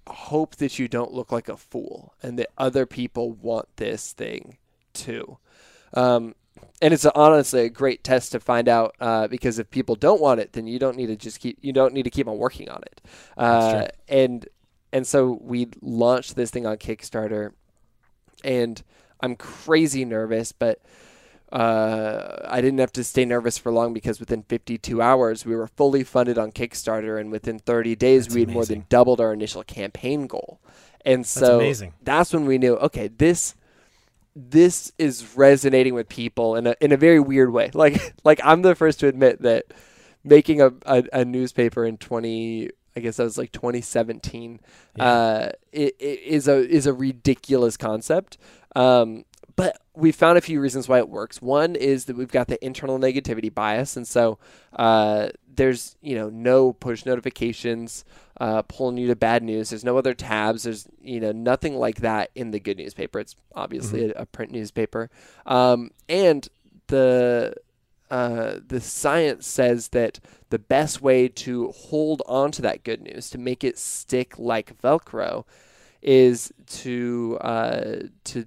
hope 0.07 0.55
that 0.57 0.79
you 0.79 0.87
don't 0.87 1.13
look 1.13 1.31
like 1.31 1.47
a 1.47 1.57
fool 1.57 2.13
and 2.23 2.37
that 2.39 2.49
other 2.57 2.85
people 2.85 3.31
want 3.31 3.67
this 3.77 4.13
thing 4.13 4.57
too. 4.93 5.37
Um, 5.93 6.35
and 6.81 6.93
it's 6.93 7.05
honestly 7.05 7.61
a 7.61 7.69
great 7.69 8.03
test 8.03 8.31
to 8.31 8.39
find 8.39 8.67
out 8.67 8.95
uh, 8.99 9.27
because 9.27 9.59
if 9.59 9.69
people 9.69 9.95
don't 9.95 10.21
want 10.21 10.39
it 10.39 10.53
then 10.53 10.67
you 10.67 10.79
don't 10.79 10.97
need 10.97 11.07
to 11.07 11.15
just 11.15 11.39
keep 11.39 11.57
you 11.61 11.71
don't 11.71 11.93
need 11.93 12.03
to 12.03 12.09
keep 12.09 12.27
on 12.27 12.37
working 12.37 12.69
on 12.69 12.81
it. 12.81 13.01
Uh, 13.37 13.87
and 14.09 14.47
and 14.93 15.05
so 15.07 15.39
we 15.41 15.67
launched 15.81 16.35
this 16.35 16.51
thing 16.51 16.65
on 16.65 16.77
kickstarter 16.77 17.51
and 18.43 18.83
i'm 19.21 19.35
crazy 19.35 20.05
nervous 20.05 20.51
but 20.51 20.81
uh, 21.51 22.47
I 22.47 22.61
didn't 22.61 22.79
have 22.79 22.93
to 22.93 23.03
stay 23.03 23.25
nervous 23.25 23.57
for 23.57 23.71
long 23.71 23.93
because 23.93 24.19
within 24.19 24.43
52 24.43 25.01
hours 25.01 25.45
we 25.45 25.55
were 25.55 25.67
fully 25.67 26.03
funded 26.03 26.37
on 26.37 26.51
Kickstarter, 26.51 27.19
and 27.19 27.29
within 27.29 27.59
30 27.59 27.95
days 27.97 28.25
That's 28.25 28.35
we 28.35 28.41
had 28.41 28.49
more 28.51 28.65
than 28.65 28.85
doubled 28.87 29.19
our 29.19 29.33
initial 29.33 29.63
campaign 29.63 30.27
goal. 30.27 30.61
And 31.03 31.21
That's 31.21 31.29
so 31.29 31.59
amazing. 31.59 31.93
that's 32.01 32.31
when 32.31 32.45
we 32.45 32.57
knew, 32.57 32.75
okay, 32.75 33.09
this 33.09 33.55
this 34.33 34.93
is 34.97 35.35
resonating 35.35 35.93
with 35.93 36.07
people 36.07 36.55
in 36.55 36.67
a 36.67 36.75
in 36.79 36.93
a 36.93 36.97
very 36.97 37.19
weird 37.19 37.51
way. 37.51 37.69
Like 37.73 38.13
like 38.23 38.39
I'm 38.43 38.61
the 38.61 38.75
first 38.75 39.01
to 39.01 39.07
admit 39.07 39.41
that 39.41 39.65
making 40.23 40.61
a, 40.61 40.71
a, 40.85 41.03
a 41.11 41.25
newspaper 41.25 41.85
in 41.85 41.97
20 41.97 42.69
I 42.95 42.99
guess 42.99 43.17
that 43.17 43.23
was 43.23 43.37
like 43.37 43.51
2017 43.51 44.59
Yeah. 44.97 45.03
uh 45.05 45.49
it, 45.71 45.95
it 45.99 46.19
is 46.23 46.47
a 46.47 46.57
is 46.67 46.87
a 46.87 46.93
ridiculous 46.93 47.77
concept. 47.77 48.37
Um 48.75 49.25
but 49.57 49.81
we 49.93 50.11
found 50.11 50.37
a 50.37 50.41
few 50.41 50.61
reasons 50.61 50.87
why 50.87 50.97
it 50.99 51.09
works. 51.09 51.41
One 51.41 51.75
is 51.75 52.05
that 52.05 52.15
we've 52.15 52.31
got 52.31 52.47
the 52.47 52.63
internal 52.65 52.97
negativity 52.97 53.53
bias, 53.53 53.97
and 53.97 54.07
so 54.07 54.39
uh, 54.73 55.27
there's 55.53 55.97
you 56.01 56.15
know 56.15 56.29
no 56.29 56.71
push 56.71 57.05
notifications 57.05 58.05
uh, 58.39 58.61
pulling 58.63 58.97
you 58.97 59.07
to 59.07 59.15
bad 59.15 59.43
news. 59.43 59.69
There's 59.69 59.83
no 59.83 59.97
other 59.97 60.13
tabs. 60.13 60.63
There's 60.63 60.87
you 61.03 61.19
know 61.19 61.33
nothing 61.33 61.75
like 61.75 61.97
that 61.97 62.31
in 62.33 62.51
the 62.51 62.59
good 62.61 62.77
newspaper. 62.77 63.19
It's 63.19 63.35
obviously 63.53 64.09
a, 64.11 64.21
a 64.21 64.25
print 64.25 64.51
newspaper, 64.53 65.09
um, 65.45 65.91
and 66.07 66.47
the 66.87 67.53
uh, 68.11 68.59
the 68.67 68.81
science 68.81 69.47
says 69.47 69.87
that 69.89 70.19
the 70.49 70.59
best 70.59 71.01
way 71.01 71.29
to 71.29 71.71
hold 71.71 72.21
on 72.25 72.51
to 72.51 72.61
that 72.61 72.83
good 72.83 73.01
news 73.01 73.29
to 73.29 73.37
make 73.37 73.63
it 73.63 73.79
stick 73.79 74.37
like 74.37 74.77
Velcro 74.81 75.45
is 76.01 76.51
to 76.67 77.37
uh, 77.39 77.95
to 78.25 78.45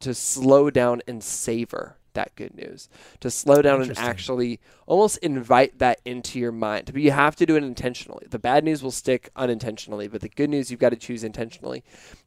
to 0.00 0.14
slow 0.14 0.70
down 0.70 1.02
and 1.06 1.22
savor 1.22 1.98
that 2.14 2.34
good 2.34 2.54
news. 2.54 2.88
To 3.20 3.30
slow 3.30 3.60
down 3.60 3.82
and 3.82 3.98
actually 3.98 4.58
almost 4.86 5.18
invite 5.18 5.78
that 5.80 6.00
into 6.06 6.38
your 6.38 6.50
mind. 6.50 6.90
But 6.92 7.02
you 7.02 7.10
have 7.10 7.36
to 7.36 7.44
do 7.44 7.56
it 7.56 7.62
intentionally. 7.62 8.26
The 8.30 8.38
bad 8.38 8.64
news 8.64 8.82
will 8.82 8.90
stick 8.90 9.28
unintentionally 9.36 10.08
but 10.08 10.22
the 10.22 10.30
good 10.30 10.48
news 10.48 10.70
you've 10.70 10.80
got 10.80 10.90
to 10.90 10.96
choose 10.96 11.22
intentionally. 11.22 11.84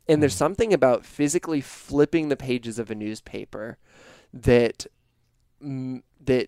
And 0.08 0.22
there's 0.22 0.36
something 0.36 0.74
about 0.74 1.06
physically 1.06 1.60
flipping 1.60 2.30
the 2.30 2.38
pages 2.38 2.78
of 2.78 2.92
a 2.92 2.96
newspaper 2.96 3.80
that 4.32 4.86
that 5.62 6.48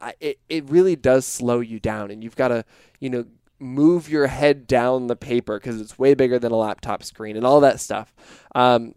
I, 0.00 0.14
it, 0.20 0.38
it 0.48 0.68
really 0.68 0.96
does 0.96 1.24
slow 1.24 1.60
you 1.60 1.78
down 1.80 2.10
and 2.10 2.22
you've 2.22 2.36
got 2.36 2.48
to 2.48 2.64
you 3.00 3.08
know 3.10 3.24
move 3.60 4.08
your 4.08 4.26
head 4.26 4.66
down 4.66 5.06
the 5.06 5.16
paper 5.16 5.58
because 5.58 5.80
it's 5.80 5.98
way 5.98 6.14
bigger 6.14 6.38
than 6.38 6.52
a 6.52 6.56
laptop 6.56 7.02
screen 7.02 7.36
and 7.36 7.46
all 7.46 7.60
that 7.60 7.80
stuff. 7.80 8.12
Um, 8.54 8.94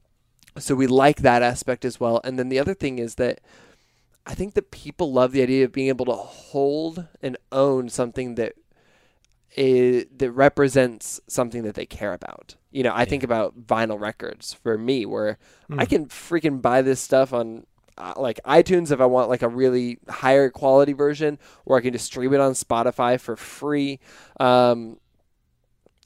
so 0.58 0.74
we 0.76 0.88
like 0.88 1.18
that 1.22 1.44
aspect 1.44 1.86
as 1.86 2.00
well. 2.00 2.20
And 2.24 2.38
then 2.40 2.50
the 2.50 2.60
other 2.60 2.74
thing 2.74 3.00
is 3.00 3.16
that 3.16 3.40
i 4.26 4.34
think 4.34 4.56
that 4.56 4.72
people 4.72 5.14
love 5.14 5.32
the 5.32 5.42
idea 5.42 5.64
of 5.64 5.72
being 5.72 5.88
able 5.88 6.04
to 6.06 6.12
hold 6.12 7.06
and 7.22 7.38
own 7.54 7.88
something 7.88 8.36
that 8.36 8.54
is, 9.56 10.06
that 10.18 10.32
represents 10.32 11.20
something 11.28 11.64
that 11.64 11.76
they 11.76 11.86
care 11.86 12.14
about. 12.14 12.56
You 12.72 12.84
know 12.84 12.92
i 12.94 13.06
think 13.06 13.24
about 13.24 13.66
vinyl 13.66 14.00
records 14.00 14.54
for 14.54 14.78
me 14.78 15.06
where 15.06 15.38
i 15.72 15.86
Mm. 15.86 15.90
can 15.90 16.06
freaking 16.08 16.62
buy 16.62 16.82
this 16.82 17.00
stuff 17.00 17.32
on 17.34 17.66
like 18.16 18.40
iTunes 18.46 18.92
if 18.92 19.02
I 19.02 19.06
want 19.06 19.30
like 19.30 19.42
a 19.42 19.50
really 19.50 20.00
higher 20.10 20.50
quality 20.50 20.94
version, 20.94 21.40
or 21.66 21.78
I 21.78 21.82
can 21.82 21.94
just 21.94 22.06
stream 22.06 22.34
it 22.34 22.40
on 22.40 22.54
Spotify 22.54 23.20
for 23.20 23.36
free. 23.36 24.00
Um, 24.40 25.00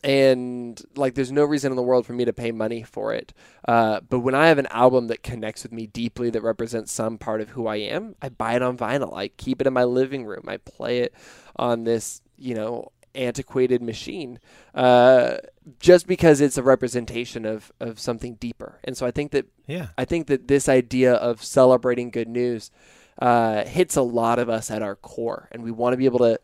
and 0.04 0.82
like, 0.96 1.14
there's 1.14 1.32
no 1.32 1.44
reason 1.44 1.72
in 1.72 1.76
the 1.76 1.84
world 1.84 2.08
for 2.08 2.14
me 2.14 2.26
to 2.26 2.34
pay 2.34 2.52
money 2.52 2.82
for 2.82 3.14
it. 3.14 3.34
Uh, 3.68 4.00
but 4.10 4.20
when 4.20 4.34
I 4.34 4.48
have 4.48 4.58
an 4.58 4.68
album 4.72 5.08
that 5.08 5.22
connects 5.22 5.64
with 5.64 5.72
me 5.72 5.86
deeply, 5.86 6.32
that 6.32 6.42
represents 6.42 6.92
some 6.92 7.18
part 7.20 7.40
of 7.40 7.50
who 7.50 7.68
I 7.68 7.76
am, 7.76 8.16
I 8.22 8.30
buy 8.30 8.56
it 8.56 8.64
on 8.64 8.78
vinyl. 8.78 9.16
I 9.16 9.28
keep 9.28 9.62
it 9.62 9.68
in 9.68 9.74
my 9.74 9.84
living 9.84 10.26
room. 10.26 10.46
I 10.48 10.58
play 10.58 11.00
it 11.00 11.14
on 11.56 11.84
this, 11.84 12.22
you 12.36 12.56
know, 12.56 12.92
antiquated 13.16 13.82
machine 13.82 14.40
uh, 14.76 15.38
just 15.80 16.08
because 16.08 16.42
it's 16.42 16.58
a 16.58 16.64
representation 16.64 17.46
of, 17.46 17.72
of 17.80 18.00
something 18.00 18.36
deeper. 18.36 18.80
And 18.84 18.96
so 18.98 19.06
I 19.06 19.12
think 19.12 19.32
that 19.32 19.46
Yeah. 19.68 19.88
I 19.98 20.06
think 20.06 20.28
that 20.28 20.48
this 20.48 20.68
idea 20.70 21.14
of 21.14 21.44
celebrating 21.44 22.10
good 22.10 22.28
news 22.28 22.72
uh, 23.20 23.66
hits 23.66 23.96
a 23.96 24.02
lot 24.02 24.40
of 24.40 24.50
us 24.50 24.72
at 24.72 24.82
our 24.82 24.96
core, 24.96 25.48
and 25.52 25.64
we 25.64 25.72
want 25.72 25.94
to 25.94 25.98
be 25.98 26.06
able 26.06 26.20
to 26.20 26.40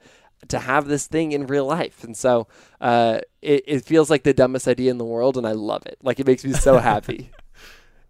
to 0.50 0.59
have 0.59 0.88
this 0.88 1.07
thing 1.07 1.31
in 1.31 1.47
real 1.47 1.65
life. 1.65 2.03
And 2.03 2.15
so 2.15 2.47
uh, 2.79 3.21
it, 3.41 3.63
it 3.65 3.86
feels 3.86 4.09
like 4.12 4.21
the 4.21 4.33
dumbest 4.33 4.67
idea 4.67 4.91
in 4.91 5.00
the 5.00 5.05
world, 5.05 5.36
and 5.36 5.47
I 5.47 5.53
love 5.53 5.86
it. 5.88 5.97
Like 6.03 6.19
it 6.19 6.27
makes 6.27 6.45
me 6.45 6.53
so 6.53 6.77
happy. 6.77 7.31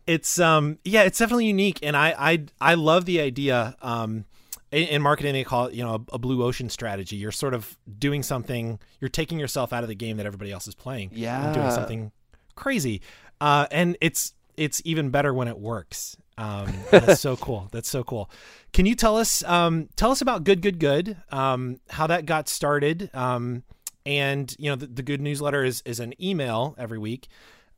It's 0.05 0.39
um 0.39 0.77
yeah, 0.85 1.03
it's 1.03 1.19
definitely 1.19 1.47
unique, 1.47 1.79
and 1.83 1.95
I 1.97 2.15
I 2.17 2.45
I 2.61 2.73
love 2.75 3.03
the 3.03 3.19
idea. 3.19 3.75
Um, 3.81 4.23
in, 4.71 4.87
in 4.87 5.01
marketing 5.01 5.33
they 5.33 5.43
call 5.43 5.65
it 5.67 5.73
you 5.73 5.83
know 5.83 5.95
a, 6.11 6.15
a 6.15 6.19
blue 6.19 6.43
ocean 6.43 6.69
strategy. 6.69 7.15
You're 7.15 7.31
sort 7.31 7.53
of 7.53 7.77
doing 7.99 8.23
something. 8.23 8.79
You're 8.99 9.09
taking 9.09 9.39
yourself 9.39 9.73
out 9.73 9.83
of 9.83 9.89
the 9.89 9.95
game 9.95 10.17
that 10.17 10.25
everybody 10.25 10.51
else 10.51 10.67
is 10.67 10.75
playing. 10.75 11.09
and 11.09 11.17
Yeah. 11.17 11.53
doing 11.53 11.71
something 11.71 12.11
crazy, 12.55 13.01
uh, 13.41 13.67
and 13.71 13.97
it's 14.01 14.33
it's 14.55 14.81
even 14.85 15.09
better 15.09 15.33
when 15.33 15.47
it 15.47 15.57
works. 15.59 16.17
Um, 16.39 16.71
that's 16.91 17.19
so 17.21 17.35
cool. 17.35 17.67
That's 17.71 17.89
so 17.89 18.03
cool. 18.03 18.29
Can 18.73 18.85
you 18.85 18.95
tell 18.95 19.17
us 19.17 19.43
um, 19.43 19.89
tell 19.95 20.11
us 20.11 20.21
about 20.21 20.43
Good 20.43 20.61
Good 20.61 20.79
Good? 20.79 21.17
Um, 21.31 21.79
how 21.89 22.07
that 22.07 22.25
got 22.25 22.47
started? 22.49 23.09
Um, 23.13 23.63
and 24.05 24.55
you 24.59 24.69
know 24.69 24.75
the, 24.75 24.87
the 24.87 25.03
good 25.03 25.21
newsletter 25.21 25.63
is 25.63 25.81
is 25.85 25.99
an 25.99 26.13
email 26.23 26.75
every 26.77 26.97
week. 26.99 27.27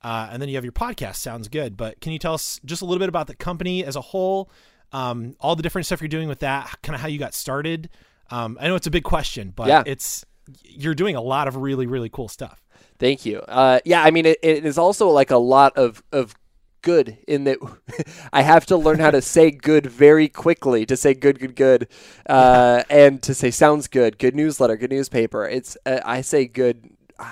Uh, 0.01 0.29
and 0.31 0.41
then 0.41 0.48
you 0.48 0.55
have 0.55 0.63
your 0.63 0.72
podcast. 0.72 1.15
Sounds 1.17 1.50
good. 1.50 1.75
But 1.75 2.00
can 2.00 2.13
you 2.13 2.19
tell 2.19 2.34
us 2.34 2.60
just 2.63 2.81
a 2.81 2.86
little 2.86 3.00
bit 3.00 3.10
about 3.10 3.27
the 3.27 3.36
company 3.36 3.84
as 3.84 3.98
a 3.98 4.01
whole? 4.01 4.50
Um, 4.91 5.36
all 5.39 5.55
the 5.55 5.63
different 5.63 5.86
stuff 5.86 6.01
you're 6.01 6.08
doing 6.08 6.27
with 6.27 6.39
that, 6.39 6.77
kind 6.81 6.96
of 6.96 7.01
how 7.01 7.08
you 7.08 7.19
got 7.19 7.34
started. 7.34 7.89
Um, 8.31 8.58
I 8.60 8.67
know 8.67 8.75
it's 8.75 8.88
a 8.88 8.91
big 8.91 9.03
question, 9.03 9.53
but 9.55 9.67
Yeah. 9.67 9.84
it's 9.86 10.25
you're 10.63 10.96
doing 10.96 11.15
a 11.15 11.22
lot 11.22 11.48
of 11.48 11.55
really 11.55 11.86
really 11.86 12.10
cool 12.10 12.27
stuff. 12.27 12.63
Thank 12.98 13.25
you. 13.25 13.39
Uh, 13.39 13.79
yeah, 13.86 14.03
I 14.03 14.12
mean, 14.12 14.25
it, 14.25 14.39
it 14.41 14.65
is 14.65 14.77
also 14.77 15.08
like 15.10 15.31
a 15.31 15.38
lot 15.38 15.77
of, 15.77 16.03
of 16.12 16.36
good 16.81 17.17
in 17.27 17.46
that 17.46 17.58
I 18.34 18.41
have 18.41 18.65
to 18.67 18.77
learn 18.77 19.00
how 19.00 19.12
to 19.12 19.22
say 19.22 19.51
good 19.51 19.86
very 19.86 20.27
quickly 20.27 20.86
to 20.86 20.98
say 20.98 21.13
good, 21.13 21.39
good, 21.39 21.55
good, 21.55 21.88
uh, 22.27 22.84
and 22.89 23.22
to 23.24 23.34
say 23.34 23.51
sounds 23.51 23.88
good, 23.88 24.17
good 24.17 24.36
newsletter, 24.36 24.75
good 24.75 24.91
newspaper. 24.91 25.46
It's 25.46 25.77
uh, 25.86 26.00
I 26.05 26.22
say 26.22 26.46
good. 26.46 26.89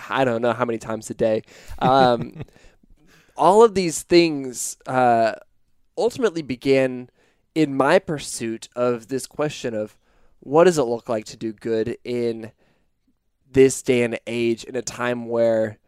I 0.09 0.25
don't 0.25 0.41
know 0.41 0.53
how 0.53 0.65
many 0.65 0.77
times 0.79 1.09
a 1.09 1.13
day. 1.13 1.43
Um, 1.79 2.43
all 3.37 3.63
of 3.63 3.73
these 3.73 4.03
things 4.03 4.77
uh, 4.85 5.33
ultimately 5.97 6.41
began 6.41 7.09
in 7.57 7.75
my 7.75 7.97
pursuit 7.97 8.69
of 8.75 9.07
this 9.07 9.25
question 9.25 9.73
of 9.73 9.97
what 10.41 10.65
does 10.65 10.77
it 10.77 10.83
look 10.83 11.09
like 11.09 11.25
to 11.25 11.35
do 11.35 11.51
good 11.51 11.97
in 12.03 12.51
this 13.51 13.81
day 13.81 14.03
and 14.03 14.19
age 14.27 14.63
in 14.63 14.75
a 14.75 14.81
time 14.83 15.25
where 15.27 15.79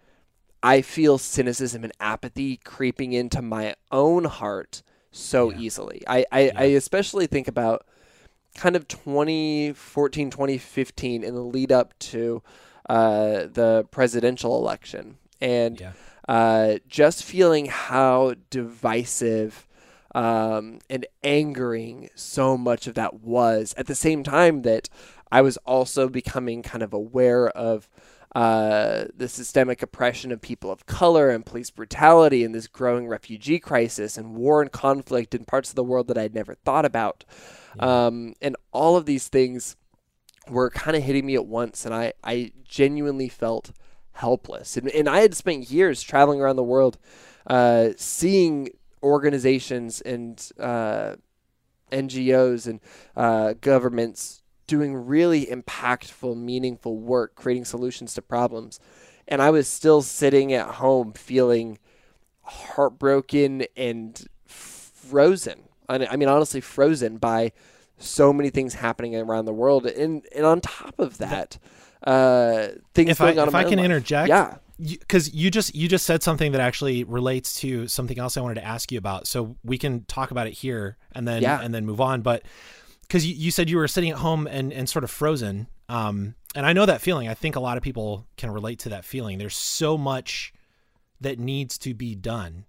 I 0.64 0.82
feel 0.82 1.20
cynicism 1.20 1.84
and 1.84 1.94
apathy 2.00 2.58
creeping 2.58 3.14
into 3.14 3.44
my 3.44 3.76
own 3.92 4.24
heart 4.24 4.82
so 5.12 5.52
Yeah. 5.52 5.60
easily. 5.60 6.02
I, 6.08 6.26
I, 6.32 6.52
I 6.56 6.64
especially 6.64 7.28
think 7.28 7.48
about 7.48 7.86
kind 8.56 8.76
of 8.76 8.88
2014, 8.88 10.32
2015 10.32 11.24
in 11.24 11.36
the 11.36 11.42
lead 11.42 11.72
up 11.72 11.94
to 12.00 12.42
uh, 12.90 13.46
the 13.46 13.86
presidential 13.92 14.58
election. 14.58 15.20
And 15.40 15.80
Yeah. 15.80 15.92
uh, 16.28 16.80
just 16.88 17.24
feeling 17.24 17.68
how 17.68 18.34
divisive 18.50 19.68
um, 20.16 20.80
and 20.90 21.06
angering 21.24 22.10
so 22.16 22.58
much 22.58 22.88
of 22.88 22.96
that 22.96 23.22
was 23.22 23.74
at 23.78 23.88
the 23.88 23.96
same 23.96 24.24
time 24.24 24.64
that 24.64 24.90
I 25.32 25.42
was 25.42 25.58
also 25.58 26.10
becoming 26.10 26.64
kind 26.64 26.84
of 26.84 26.94
aware 26.94 27.50
of 27.50 27.88
uh, 28.36 29.06
the 29.16 29.28
systemic 29.28 29.82
oppression 29.82 30.32
of 30.32 30.42
people 30.42 30.72
of 30.72 30.86
color 30.86 31.30
and 31.30 31.46
police 31.46 31.72
brutality 31.72 32.44
and 32.44 32.54
this 32.54 32.68
growing 32.68 33.08
refugee 33.08 33.60
crisis 33.60 34.18
and 34.18 34.36
war 34.36 34.62
and 34.62 34.72
conflict 34.72 35.34
in 35.34 35.46
parts 35.46 35.70
of 35.70 35.76
the 35.76 35.84
world 35.84 36.08
that 36.08 36.18
I'd 36.18 36.36
never 36.36 36.54
thought 36.54 36.86
about. 36.86 37.26
Um, 37.80 38.34
and 38.42 38.56
all 38.72 38.98
of 38.98 39.06
these 39.06 39.28
things 39.28 39.76
were 40.48 40.70
kind 40.70 40.96
of 40.96 41.04
hitting 41.04 41.26
me 41.26 41.36
at 41.36 41.46
once, 41.46 41.86
and 41.86 41.94
I, 41.94 42.14
I 42.24 42.52
genuinely 42.64 43.30
felt 43.30 43.72
helpless. 44.14 44.78
And, 44.78 44.90
and 44.90 45.08
I 45.08 45.20
had 45.20 45.36
spent 45.36 45.72
years 45.72 46.02
traveling 46.02 46.42
around 46.42 46.56
the 46.56 46.64
world, 46.64 46.98
uh, 47.48 47.90
seeing 47.98 48.70
organizations 49.04 50.02
and 50.02 50.50
uh, 50.60 51.16
NGOs 51.92 52.68
and 52.68 52.80
uh, 53.16 53.54
governments 53.62 54.44
doing 54.68 54.96
really 54.96 55.46
impactful, 55.48 56.38
meaningful 56.38 56.98
work, 56.98 57.36
creating 57.36 57.66
solutions 57.66 58.14
to 58.14 58.22
problems. 58.22 58.80
And 59.28 59.42
I 59.42 59.50
was 59.50 59.68
still 59.68 60.02
sitting 60.02 60.54
at 60.54 60.76
home 60.76 61.14
feeling 61.14 61.80
heartbroken 62.44 63.66
and 63.76 64.28
frozen. 64.46 65.64
I 65.88 66.06
I 66.06 66.16
mean, 66.16 66.30
honestly, 66.30 66.62
frozen 66.62 67.18
by 67.18 67.52
so 67.98 68.32
many 68.32 68.50
things 68.50 68.76
happening 68.76 69.16
around 69.16 69.46
the 69.46 69.54
world. 69.54 69.86
And, 69.86 70.26
and 70.36 70.46
on 70.46 70.62
top 70.62 70.96
of 71.00 71.18
that, 71.18 71.58
uh, 72.04 72.70
things 72.94 73.10
If 73.12 73.22
I 73.22 73.26
going 73.34 73.40
on 73.40 73.48
if 73.48 73.50
in 73.50 73.54
my 73.54 73.60
I 73.60 73.64
can 73.64 73.78
life. 73.78 73.86
interject, 73.86 74.30
Yeah. 74.30 74.56
Because 74.82 75.34
you, 75.34 75.46
you 75.46 75.52
just 75.52 75.76
you 75.76 75.88
just 75.88 76.06
said 76.06 76.24
something 76.24 76.52
that 76.54 76.62
actually 76.62 77.04
relates 77.04 77.54
to 77.62 77.88
something 77.88 78.18
else 78.18 78.38
I 78.38 78.42
wanted 78.42 78.56
to 78.56 78.66
ask 78.66 78.92
you 78.92 78.98
about. 78.98 79.28
So 79.28 79.58
we 79.64 79.78
can 79.78 80.06
talk 80.06 80.32
about 80.32 80.48
it 80.48 80.54
here 80.54 80.98
and 81.12 81.28
then 81.28 81.42
Yeah. 81.42 81.62
and 81.62 81.74
then 81.74 81.86
move 81.86 82.00
on. 82.02 82.22
But 82.22 82.44
because 83.02 83.26
you, 83.26 83.36
you 83.36 83.52
said 83.52 83.70
you 83.70 83.78
were 83.78 83.88
sitting 83.88 84.10
at 84.12 84.18
home 84.18 84.48
and 84.48 84.72
and 84.72 84.88
sort 84.90 85.04
of 85.04 85.12
frozen, 85.12 85.68
um, 85.90 86.36
and 86.56 86.66
I 86.66 86.74
know 86.74 86.86
that 86.86 87.02
feeling. 87.02 87.28
I 87.28 87.34
think 87.34 87.56
a 87.56 87.60
lot 87.60 87.78
of 87.78 87.84
people 87.84 88.26
can 88.38 88.52
relate 88.52 88.80
to 88.80 88.90
that 88.90 89.04
feeling. 89.06 89.38
There's 89.38 89.56
so 89.58 89.98
much 89.98 90.54
that 91.22 91.40
needs 91.40 91.78
to 91.80 91.94
be 91.94 92.16
done. 92.16 92.66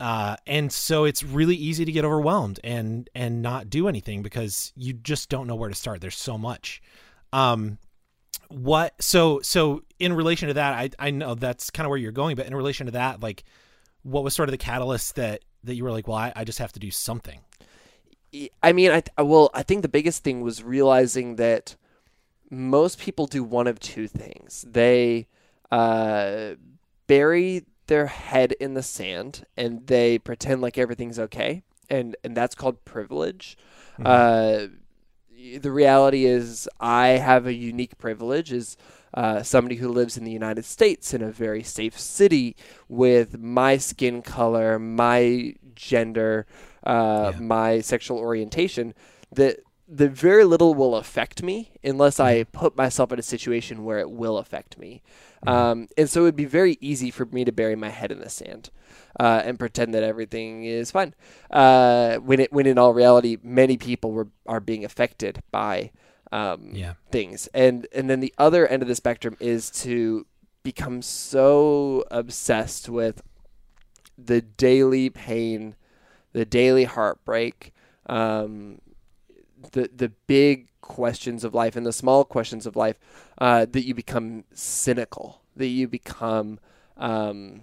Uh, 0.00 0.36
and 0.48 0.72
so 0.72 1.04
it's 1.04 1.22
really 1.22 1.54
easy 1.54 1.84
to 1.84 1.92
get 1.92 2.04
overwhelmed 2.04 2.58
and 2.64 3.08
and 3.14 3.40
not 3.40 3.70
do 3.70 3.86
anything 3.88 4.20
because 4.22 4.72
you 4.76 4.92
just 4.92 5.28
don't 5.28 5.46
know 5.46 5.54
where 5.54 5.68
to 5.68 5.74
start. 5.76 6.00
There's 6.00 6.16
so 6.18 6.36
much. 6.36 6.82
Um, 7.32 7.78
what 8.48 8.94
so 9.00 9.40
so 9.40 9.82
in 9.98 10.12
relation 10.12 10.48
to 10.48 10.54
that, 10.54 10.74
I 10.74 10.90
I 11.06 11.10
know 11.10 11.34
that's 11.34 11.70
kind 11.70 11.86
of 11.86 11.90
where 11.90 11.98
you're 11.98 12.12
going, 12.12 12.36
but 12.36 12.46
in 12.46 12.54
relation 12.54 12.86
to 12.86 12.92
that, 12.92 13.20
like, 13.20 13.44
what 14.02 14.24
was 14.24 14.34
sort 14.34 14.48
of 14.48 14.52
the 14.52 14.58
catalyst 14.58 15.16
that 15.16 15.40
that 15.64 15.74
you 15.74 15.84
were 15.84 15.90
like, 15.90 16.08
well, 16.08 16.16
I, 16.16 16.32
I 16.34 16.44
just 16.44 16.58
have 16.58 16.72
to 16.72 16.80
do 16.80 16.90
something. 16.90 17.40
I 18.62 18.72
mean, 18.72 18.90
I 18.90 19.22
well, 19.22 19.50
I 19.54 19.62
think 19.62 19.82
the 19.82 19.88
biggest 19.88 20.24
thing 20.24 20.40
was 20.40 20.62
realizing 20.62 21.36
that 21.36 21.76
most 22.50 22.98
people 22.98 23.26
do 23.26 23.44
one 23.44 23.66
of 23.66 23.78
two 23.78 24.08
things. 24.08 24.64
They 24.68 25.26
uh, 25.70 26.52
bury 27.06 27.64
their 27.86 28.06
head 28.06 28.52
in 28.52 28.74
the 28.74 28.82
sand 28.82 29.44
and 29.56 29.86
they 29.86 30.18
pretend 30.18 30.62
like 30.62 30.78
everything's 30.78 31.18
okay, 31.18 31.62
and 31.90 32.16
and 32.24 32.36
that's 32.36 32.54
called 32.54 32.84
privilege. 32.84 33.56
Uh, 34.02 34.66
the 35.60 35.70
reality 35.72 36.24
is, 36.24 36.68
I 36.80 37.08
have 37.08 37.46
a 37.46 37.54
unique 37.54 37.98
privilege 37.98 38.52
as 38.52 38.76
uh, 39.14 39.42
somebody 39.42 39.76
who 39.76 39.88
lives 39.88 40.16
in 40.16 40.24
the 40.24 40.30
United 40.30 40.64
States 40.64 41.12
in 41.12 41.22
a 41.22 41.30
very 41.30 41.62
safe 41.62 41.98
city 41.98 42.56
with 42.88 43.38
my 43.38 43.76
skin 43.76 44.22
color, 44.22 44.78
my 44.78 45.54
gender, 45.74 46.46
uh, 46.84 47.32
Yeah. 47.34 47.40
my 47.40 47.80
sexual 47.80 48.18
orientation. 48.18 48.94
That 49.32 49.58
that 49.88 50.10
very 50.12 50.44
little 50.44 50.74
will 50.74 50.96
affect 50.96 51.42
me 51.42 51.72
unless 51.84 52.18
I 52.18 52.44
put 52.44 52.76
myself 52.76 53.12
in 53.12 53.18
a 53.18 53.22
situation 53.22 53.84
where 53.84 53.98
it 53.98 54.10
will 54.10 54.38
affect 54.38 54.78
me. 54.78 55.02
Um, 55.46 55.88
and 55.98 56.08
so 56.08 56.22
it 56.22 56.24
would 56.24 56.36
be 56.36 56.46
very 56.46 56.78
easy 56.80 57.10
for 57.10 57.26
me 57.26 57.44
to 57.44 57.52
bury 57.52 57.76
my 57.76 57.90
head 57.90 58.10
in 58.10 58.20
the 58.20 58.30
sand 58.30 58.70
uh, 59.18 59.42
and 59.44 59.58
pretend 59.58 59.94
that 59.94 60.02
everything 60.02 60.64
is 60.64 60.90
fine. 60.90 61.14
Uh, 61.50 62.16
when 62.16 62.40
it 62.40 62.52
when 62.52 62.66
in 62.66 62.78
all 62.78 62.94
reality, 62.94 63.36
many 63.42 63.76
people 63.76 64.12
were 64.12 64.28
are 64.46 64.60
being 64.60 64.84
affected 64.84 65.42
by 65.50 65.90
um, 66.30 66.70
Yeah. 66.72 66.94
things. 67.10 67.48
And 67.54 67.86
and 67.94 68.08
then 68.08 68.20
the 68.20 68.34
other 68.38 68.66
end 68.66 68.82
of 68.82 68.88
the 68.88 68.94
spectrum 68.94 69.36
is 69.40 69.70
to 69.82 70.26
become 70.62 71.02
so 71.02 72.04
obsessed 72.10 72.88
with 72.88 73.22
the 74.16 74.40
daily 74.40 75.10
pain, 75.10 75.74
the 76.32 76.44
daily 76.44 76.84
heartbreak, 76.84 77.72
um, 78.06 78.80
the 79.72 79.90
the 79.94 80.10
big 80.26 80.68
questions 80.80 81.44
of 81.44 81.54
life 81.54 81.76
and 81.76 81.86
the 81.86 81.92
small 81.92 82.24
questions 82.24 82.66
of 82.66 82.76
life 82.76 82.98
uh, 83.38 83.66
that 83.70 83.84
you 83.86 83.94
become 83.94 84.44
cynical, 84.54 85.42
that 85.56 85.68
you 85.68 85.86
become. 85.88 86.58
Um, 86.96 87.62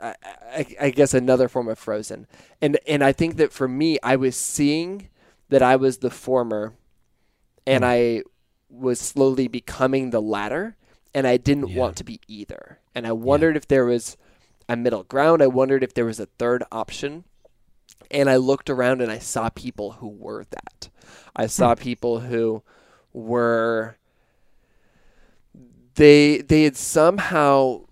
I, 0.00 0.14
I, 0.22 0.66
I 0.80 0.90
guess 0.90 1.14
another 1.14 1.48
form 1.48 1.68
of 1.68 1.78
frozen, 1.78 2.26
and 2.60 2.78
and 2.86 3.02
I 3.02 3.12
think 3.12 3.36
that 3.36 3.52
for 3.52 3.68
me, 3.68 3.98
I 4.02 4.16
was 4.16 4.36
seeing 4.36 5.08
that 5.48 5.62
I 5.62 5.76
was 5.76 5.98
the 5.98 6.10
former, 6.10 6.74
and 7.66 7.84
hmm. 7.84 7.90
I 7.90 8.22
was 8.68 9.00
slowly 9.00 9.48
becoming 9.48 10.10
the 10.10 10.22
latter, 10.22 10.76
and 11.14 11.26
I 11.26 11.36
didn't 11.36 11.68
Yeah. 11.68 11.78
want 11.78 11.96
to 11.96 12.04
be 12.04 12.20
either. 12.26 12.80
And 12.94 13.06
I 13.06 13.12
wondered 13.12 13.56
if 13.56 13.68
there 13.68 13.84
was 13.84 14.16
a 14.68 14.76
middle 14.76 15.04
ground. 15.04 15.42
I 15.42 15.46
wondered 15.46 15.82
if 15.82 15.94
there 15.94 16.04
was 16.04 16.20
a 16.20 16.26
third 16.38 16.64
option. 16.72 17.24
And 18.10 18.28
I 18.30 18.36
looked 18.36 18.70
around 18.70 19.00
and 19.00 19.10
I 19.10 19.18
saw 19.18 19.48
people 19.48 19.92
who 19.92 20.08
were 20.08 20.44
that. 20.50 20.88
I 21.34 21.44
hmm. 21.44 21.48
saw 21.48 21.74
people 21.74 22.20
who 22.20 22.62
were 23.12 23.96
they 25.94 26.42
they 26.42 26.64
had 26.64 26.76
somehow 26.76 27.85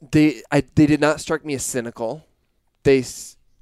they 0.00 0.42
I 0.50 0.62
they 0.74 0.86
did 0.86 1.00
not 1.00 1.20
strike 1.20 1.44
me 1.44 1.54
as 1.54 1.64
cynical. 1.64 2.26
They 2.82 3.04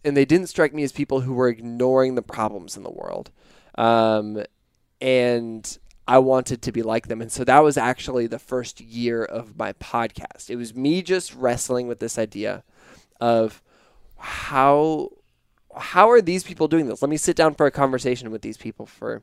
and 0.05 0.17
they 0.17 0.25
didn't 0.25 0.49
strike 0.49 0.75
me 0.75 0.83
as 0.83 0.93
people 0.93 1.21
who 1.21 1.33
were 1.33 1.49
ignoring 1.49 2.15
the 2.15 2.23
problems 2.23 2.77
in 2.77 2.83
the 2.83 2.91
world. 2.91 3.31
Um, 3.77 4.43
and 5.01 5.79
I 6.07 6.19
wanted 6.19 6.63
to 6.63 6.73
be 6.73 6.83
like 6.83 7.09
them. 7.09 7.21
And 7.21 7.33
so 7.33 7.43
that 7.45 7.65
was 7.65 7.77
actually 7.77 8.27
the 8.27 8.39
first 8.39 8.81
year 8.81 9.25
of 9.25 9.59
my 9.59 9.73
podcast. 9.75 10.49
It 10.49 10.57
was 10.57 10.75
me 10.75 11.03
just 11.03 11.35
wrestling 11.35 11.89
with 11.89 11.99
this 11.99 12.19
idea 12.19 12.63
of 13.21 13.63
how 14.19 15.11
how 15.77 16.11
are 16.11 16.23
these 16.23 16.43
people 16.43 16.69
doing 16.69 16.87
this? 16.87 17.03
Let 17.03 17.11
me 17.11 17.19
sit 17.19 17.37
down 17.37 17.55
for 17.55 17.67
a 17.67 17.71
conversation 17.71 18.31
with 18.31 18.43
these 18.43 18.57
people 18.57 18.87
for 18.87 19.23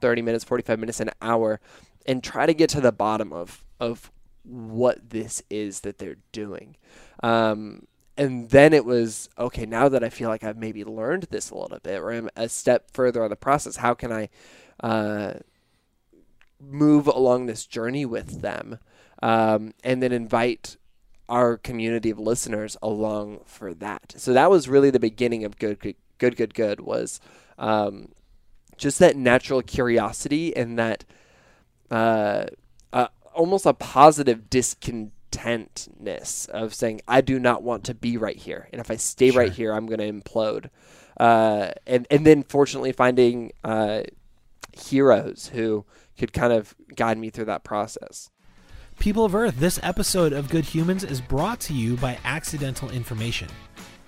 30 0.00 0.22
minutes, 0.22 0.44
45 0.44 0.78
minutes, 0.78 1.00
an 1.00 1.10
hour 1.20 1.60
and 2.08 2.24
try 2.24 2.46
to 2.46 2.54
get 2.54 2.70
to 2.70 2.80
the 2.80 2.90
bottom 2.90 3.32
of 3.32 3.64
of 3.78 4.10
what 4.48 5.10
this 5.10 5.42
is 5.50 5.80
that 5.80 5.98
they're 5.98 6.16
doing. 6.32 6.76
Um, 7.22 7.86
and 8.16 8.50
then 8.50 8.72
it 8.72 8.84
was 8.84 9.28
okay. 9.38 9.64
Now 9.64 9.88
that 9.88 10.02
I 10.02 10.08
feel 10.08 10.28
like 10.28 10.42
I've 10.42 10.56
maybe 10.56 10.84
learned 10.84 11.28
this 11.30 11.50
a 11.50 11.56
little 11.56 11.78
bit, 11.78 12.00
or 12.00 12.12
I'm 12.12 12.28
a 12.36 12.48
step 12.48 12.90
further 12.92 13.22
on 13.22 13.30
the 13.30 13.36
process, 13.36 13.76
how 13.76 13.94
can 13.94 14.12
I 14.12 14.28
uh, 14.80 15.34
move 16.60 17.06
along 17.06 17.46
this 17.46 17.64
journey 17.64 18.04
with 18.04 18.42
them, 18.42 18.78
um, 19.22 19.72
and 19.84 20.02
then 20.02 20.12
invite 20.12 20.76
our 21.28 21.56
community 21.56 22.10
of 22.10 22.18
listeners 22.18 22.76
along 22.82 23.40
for 23.44 23.72
that? 23.74 24.14
So 24.16 24.32
that 24.32 24.50
was 24.50 24.68
really 24.68 24.90
the 24.90 24.98
beginning 24.98 25.44
of 25.44 25.56
good, 25.58 25.78
good, 25.78 25.94
good, 26.18 26.36
good, 26.36 26.54
good. 26.54 26.80
Was 26.80 27.20
um, 27.56 28.08
just 28.76 28.98
that 28.98 29.16
natural 29.16 29.62
curiosity 29.62 30.56
and 30.56 30.76
that 30.76 31.04
uh, 31.88 32.46
almost 33.38 33.64
a 33.64 33.72
positive 33.72 34.50
discontentness 34.50 36.48
of 36.50 36.74
saying, 36.74 37.00
I 37.06 37.20
do 37.20 37.38
not 37.38 37.62
want 37.62 37.84
to 37.84 37.94
be 37.94 38.16
right 38.16 38.36
here. 38.36 38.68
And 38.72 38.80
if 38.80 38.90
I 38.90 38.96
stay 38.96 39.30
right 39.30 39.52
here, 39.52 39.72
I'm 39.72 39.86
going 39.86 40.00
to 40.00 40.12
implode. 40.12 40.68
Uh, 41.18 41.70
and, 41.86 42.06
and 42.10 42.26
then 42.26 42.42
fortunately 42.42 42.92
finding 42.92 43.52
uh, 43.62 44.02
heroes 44.76 45.50
who 45.54 45.86
could 46.18 46.32
kind 46.32 46.52
of 46.52 46.74
guide 46.94 47.16
me 47.16 47.30
through 47.30 47.46
that 47.46 47.64
process. 47.64 48.30
People 48.98 49.24
of 49.24 49.34
Earth, 49.36 49.58
this 49.58 49.78
episode 49.84 50.32
of 50.32 50.50
Good 50.50 50.64
Humans 50.64 51.04
is 51.04 51.20
brought 51.20 51.60
to 51.60 51.72
you 51.72 51.96
by 51.96 52.18
Accidental 52.24 52.90
Information. 52.90 53.48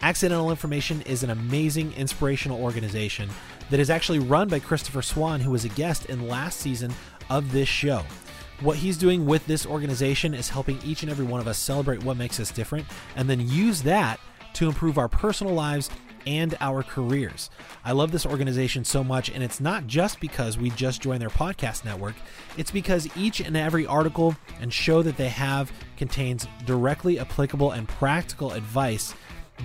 Accidental 0.03 0.51
Information 0.51 1.03
is 1.03 1.23
an 1.23 1.31
amazing 1.31 1.93
inspirational 1.93 2.61
organization 2.61 3.31
that 3.71 3.79
is 3.79 3.91
actually 3.91 4.19
run 4.19 4.49
by 4.49 4.59
Christopher 4.59 5.03
Swan, 5.03 5.39
who 5.41 5.53
was 5.53 5.65
a 5.65 5.69
guest 5.69 6.07
in 6.07 6.27
last 6.27 6.59
season 6.59 6.93
of 7.29 7.53
this 7.53 7.69
show. 7.69 8.03
What 8.61 8.77
he's 8.77 8.99
doing 8.99 9.25
with 9.25 9.47
this 9.47 9.65
organization 9.65 10.35
is 10.35 10.51
helping 10.51 10.79
each 10.85 11.03
and 11.03 11.11
every 11.11 11.25
one 11.25 11.41
of 11.41 11.49
us 11.49 11.57
celebrate 11.57 12.05
what 12.05 12.19
makes 12.19 12.39
us 12.39 12.51
different 12.51 12.85
and 13.17 13.29
then 13.29 13.49
use 13.49 13.83
that 13.85 14.21
to 14.53 14.69
improve 14.69 14.99
our 14.99 15.09
personal 15.09 15.55
lives 15.55 15.89
and 16.27 16.55
our 16.61 16.83
careers. 16.83 17.49
I 17.87 17.93
love 17.93 18.13
this 18.13 18.27
organization 18.27 18.85
so 18.85 19.03
much, 19.03 19.31
and 19.31 19.43
it's 19.43 19.61
not 19.61 19.87
just 19.87 20.21
because 20.21 20.59
we 20.59 20.69
just 20.71 21.01
joined 21.01 21.23
their 21.23 21.31
podcast 21.31 21.87
network, 21.87 22.17
it's 22.59 22.71
because 22.71 23.09
each 23.17 23.41
and 23.41 23.57
every 23.57 23.87
article 23.87 24.37
and 24.61 24.71
show 24.71 25.01
that 25.03 25.17
they 25.17 25.31
have 25.31 25.73
contains 25.97 26.47
directly 26.67 27.19
applicable 27.19 27.71
and 27.71 27.89
practical 27.89 28.53
advice 28.53 29.15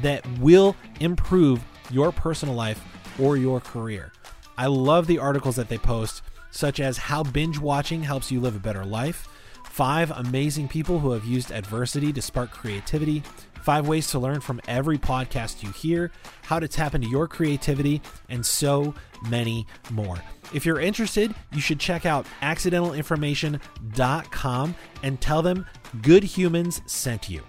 that 0.02 0.26
will 0.40 0.74
improve 1.02 1.62
your 1.92 2.14
personal 2.14 2.56
life 2.56 2.82
or 3.20 3.36
your 3.36 3.60
career. 3.60 4.14
I 4.58 4.68
love 4.68 5.08
the 5.08 5.20
articles 5.20 5.58
that 5.58 5.68
they 5.68 5.78
post, 5.78 6.22
such 6.56 6.80
as 6.80 6.98
how 6.98 7.22
binge 7.22 7.60
watching 7.60 8.02
helps 8.02 8.32
you 8.32 8.40
live 8.40 8.56
a 8.56 8.60
better 8.60 8.86
life, 8.86 9.28
five 9.66 10.10
amazing 10.12 10.70
people 10.70 11.00
who 11.00 11.12
have 11.12 11.26
used 11.26 11.52
adversity 11.52 12.14
to 12.14 12.22
spark 12.22 12.50
creativity, 12.50 13.22
five 13.62 13.90
ways 13.90 14.08
to 14.08 14.18
learn 14.20 14.40
from 14.40 14.62
every 14.70 14.98
podcast 14.98 15.62
you 15.62 15.70
hear, 15.72 16.14
how 16.44 16.58
to 16.58 16.70
tap 16.70 16.96
into 16.96 17.10
your 17.10 17.28
creativity, 17.28 18.02
and 18.30 18.46
so 18.46 18.94
many 19.30 19.68
more. 19.92 20.18
If 20.54 20.66
you're 20.66 20.80
interested, 20.80 21.36
you 21.52 21.60
should 21.60 21.80
check 21.80 22.06
out 22.06 22.26
accidentalinformation.com 22.42 24.76
and 25.04 25.20
tell 25.20 25.42
them 25.42 25.66
Good 26.02 26.24
Humans 26.24 26.82
sent 26.86 27.30
you 27.30 27.44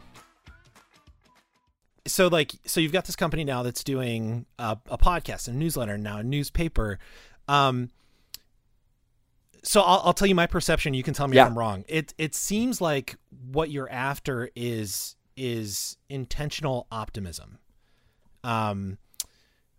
so 2.06 2.28
like 2.28 2.52
so 2.64 2.80
you've 2.80 2.92
got 2.92 3.04
this 3.04 3.16
company 3.16 3.42
now 3.42 3.64
that's 3.64 3.82
doing 3.82 4.46
a, 4.60 4.78
a 4.86 4.96
podcast 4.96 5.48
and 5.48 5.56
a 5.56 5.58
newsletter 5.58 5.98
now 5.98 6.18
a 6.18 6.22
newspaper 6.22 7.00
um 7.48 7.90
so 9.66 9.80
I'll, 9.82 10.00
I'll 10.04 10.12
tell 10.14 10.28
you 10.28 10.34
my 10.34 10.46
perception. 10.46 10.94
You 10.94 11.02
can 11.02 11.12
tell 11.14 11.28
me 11.28 11.36
Yeah. 11.36 11.44
if 11.44 11.50
i'm 11.50 11.58
wrong. 11.58 11.84
It 11.88 12.14
it 12.18 12.34
seems 12.34 12.80
like 12.80 13.16
what 13.52 13.70
you're 13.70 13.90
after 13.90 14.50
is 14.56 15.16
is 15.36 15.96
intentional 16.08 16.86
optimism. 16.90 17.58
Um 18.44 18.98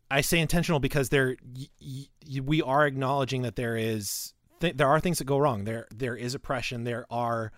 i 0.10 0.22
say 0.22 0.40
intentional 0.40 0.80
because 0.80 1.10
there 1.10 1.36
y- 1.56 1.68
y- 1.82 2.40
we 2.46 2.62
are 2.62 2.86
acknowledging 2.88 3.42
that 3.42 3.56
there 3.58 3.76
is 3.76 4.34
th- 4.62 4.76
there 4.78 4.88
are 4.88 5.00
things 5.00 5.18
that 5.20 5.26
go 5.26 5.38
wrong. 5.38 5.64
There 5.66 5.88
there 5.94 6.16
is 6.16 6.36
oppression. 6.36 6.84
There 6.84 7.06
are 7.10 7.52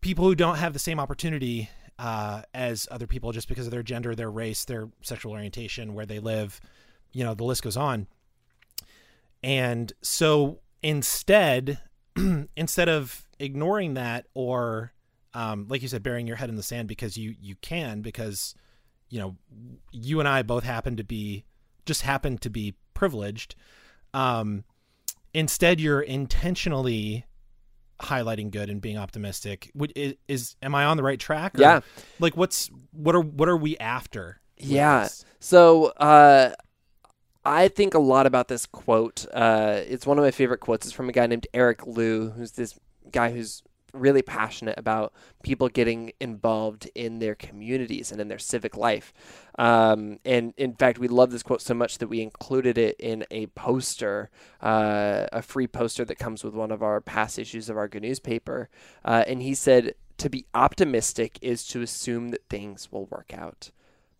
people 0.00 0.24
who 0.24 0.34
don't 0.34 0.56
have 0.56 0.72
the 0.72 0.78
same 0.78 1.00
opportunity 1.00 1.68
uh, 1.98 2.42
as 2.54 2.86
other 2.90 3.06
people 3.06 3.32
just 3.32 3.48
because 3.48 3.66
of 3.66 3.70
their 3.72 3.82
gender, 3.82 4.14
their 4.14 4.30
race, 4.30 4.64
their 4.66 4.88
sexual 5.02 5.32
orientation, 5.32 5.94
where 5.94 6.04
they 6.06 6.18
live, 6.18 6.60
you 7.12 7.24
know, 7.24 7.32
the 7.34 7.44
list 7.44 7.62
goes 7.62 7.76
on. 7.78 8.06
And 9.42 9.92
so 10.02 10.60
instead, 10.86 11.80
instead 12.56 12.88
of 12.88 13.26
ignoring 13.40 13.94
that 13.94 14.26
or, 14.34 14.92
um, 15.34 15.66
like 15.68 15.82
you 15.82 15.88
said, 15.88 16.04
burying 16.04 16.28
your 16.28 16.36
head 16.36 16.48
in 16.48 16.54
the 16.54 16.62
sand 16.62 16.86
because 16.86 17.18
you 17.18 17.34
you 17.40 17.56
can 17.56 18.02
because, 18.02 18.54
you 19.10 19.18
know, 19.18 19.36
you 19.90 20.20
and 20.20 20.28
I 20.28 20.42
both 20.42 20.62
happen 20.62 20.96
to 20.96 21.04
be 21.04 21.44
just 21.86 22.02
happen 22.02 22.38
to 22.38 22.48
be 22.48 22.76
privileged. 22.94 23.56
Um, 24.14 24.62
instead, 25.34 25.80
you're 25.80 26.00
intentionally 26.00 27.26
highlighting 28.00 28.52
good 28.52 28.70
and 28.70 28.80
being 28.80 28.96
optimistic. 28.96 29.72
Is, 29.96 30.14
is 30.28 30.56
am 30.62 30.76
I 30.76 30.84
on 30.84 30.96
the 30.96 31.02
right 31.02 31.18
track? 31.18 31.58
Or, 31.58 31.62
yeah. 31.62 31.80
Like, 32.20 32.36
what's 32.36 32.70
what 32.92 33.16
are 33.16 33.20
what 33.20 33.48
are 33.48 33.56
we 33.56 33.76
after? 33.78 34.40
Yeah. 34.56 35.02
This? 35.02 35.24
So 35.40 35.86
uh, 35.86 36.52
I 37.46 37.68
think 37.68 37.94
a 37.94 38.00
lot 38.00 38.26
about 38.26 38.48
this 38.48 38.66
quote. 38.66 39.24
Uh, 39.32 39.80
it's 39.86 40.04
one 40.04 40.18
of 40.18 40.24
my 40.24 40.32
favorite 40.32 40.58
quotes. 40.58 40.84
It's 40.84 40.92
from 40.92 41.08
a 41.08 41.12
guy 41.12 41.28
named 41.28 41.46
Eric 41.54 41.86
Liu, 41.86 42.30
who's 42.30 42.50
this 42.50 42.76
guy 43.12 43.30
who's 43.30 43.62
really 43.92 44.20
passionate 44.20 44.76
about 44.76 45.12
people 45.44 45.68
getting 45.68 46.10
involved 46.18 46.90
in 46.96 47.20
their 47.20 47.36
communities 47.36 48.10
and 48.10 48.20
in 48.20 48.26
their 48.26 48.40
civic 48.40 48.76
life. 48.76 49.14
Um, 49.60 50.18
and 50.24 50.54
in 50.56 50.74
fact, 50.74 50.98
we 50.98 51.06
love 51.06 51.30
this 51.30 51.44
quote 51.44 51.62
so 51.62 51.72
much 51.72 51.98
that 51.98 52.08
we 52.08 52.20
included 52.20 52.78
it 52.78 52.96
in 52.98 53.24
a 53.30 53.46
poster, 53.46 54.28
uh, 54.60 55.28
a 55.32 55.40
free 55.40 55.68
poster 55.68 56.04
that 56.04 56.18
comes 56.18 56.42
with 56.42 56.52
one 56.52 56.72
of 56.72 56.82
our 56.82 57.00
past 57.00 57.38
issues 57.38 57.70
of 57.70 57.76
our 57.76 57.86
good 57.86 58.02
newspaper. 58.02 58.68
Uh, 59.04 59.22
and 59.28 59.40
he 59.40 59.54
said, 59.54 59.94
To 60.18 60.28
be 60.28 60.46
optimistic 60.52 61.38
is 61.40 61.64
to 61.68 61.80
assume 61.80 62.30
that 62.30 62.48
things 62.50 62.90
will 62.90 63.06
work 63.06 63.32
out. 63.32 63.70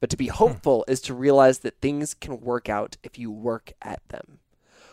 But 0.00 0.11
to 0.11 0.16
be 0.16 0.28
hmm. 0.28 0.35
hopeful 0.35 0.85
is 0.88 1.00
to 1.02 1.14
realize 1.14 1.61
that 1.61 1.80
things 1.80 2.14
can 2.14 2.40
work 2.40 2.68
out 2.68 2.96
if 3.02 3.18
you 3.18 3.30
work 3.30 3.72
at 3.82 4.06
them. 4.09 4.38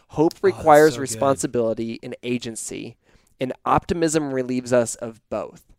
Hope 0.10 0.34
oh, 0.36 0.40
requires 0.44 0.94
oh, 0.94 0.96
so 0.96 1.02
responsibility 1.02 1.98
good. 1.98 2.06
and 2.06 2.16
agency, 2.24 2.98
and 3.40 3.54
optimism 3.66 4.34
relieves 4.34 4.72
us 4.72 4.96
of 4.96 5.22
both. 5.30 5.74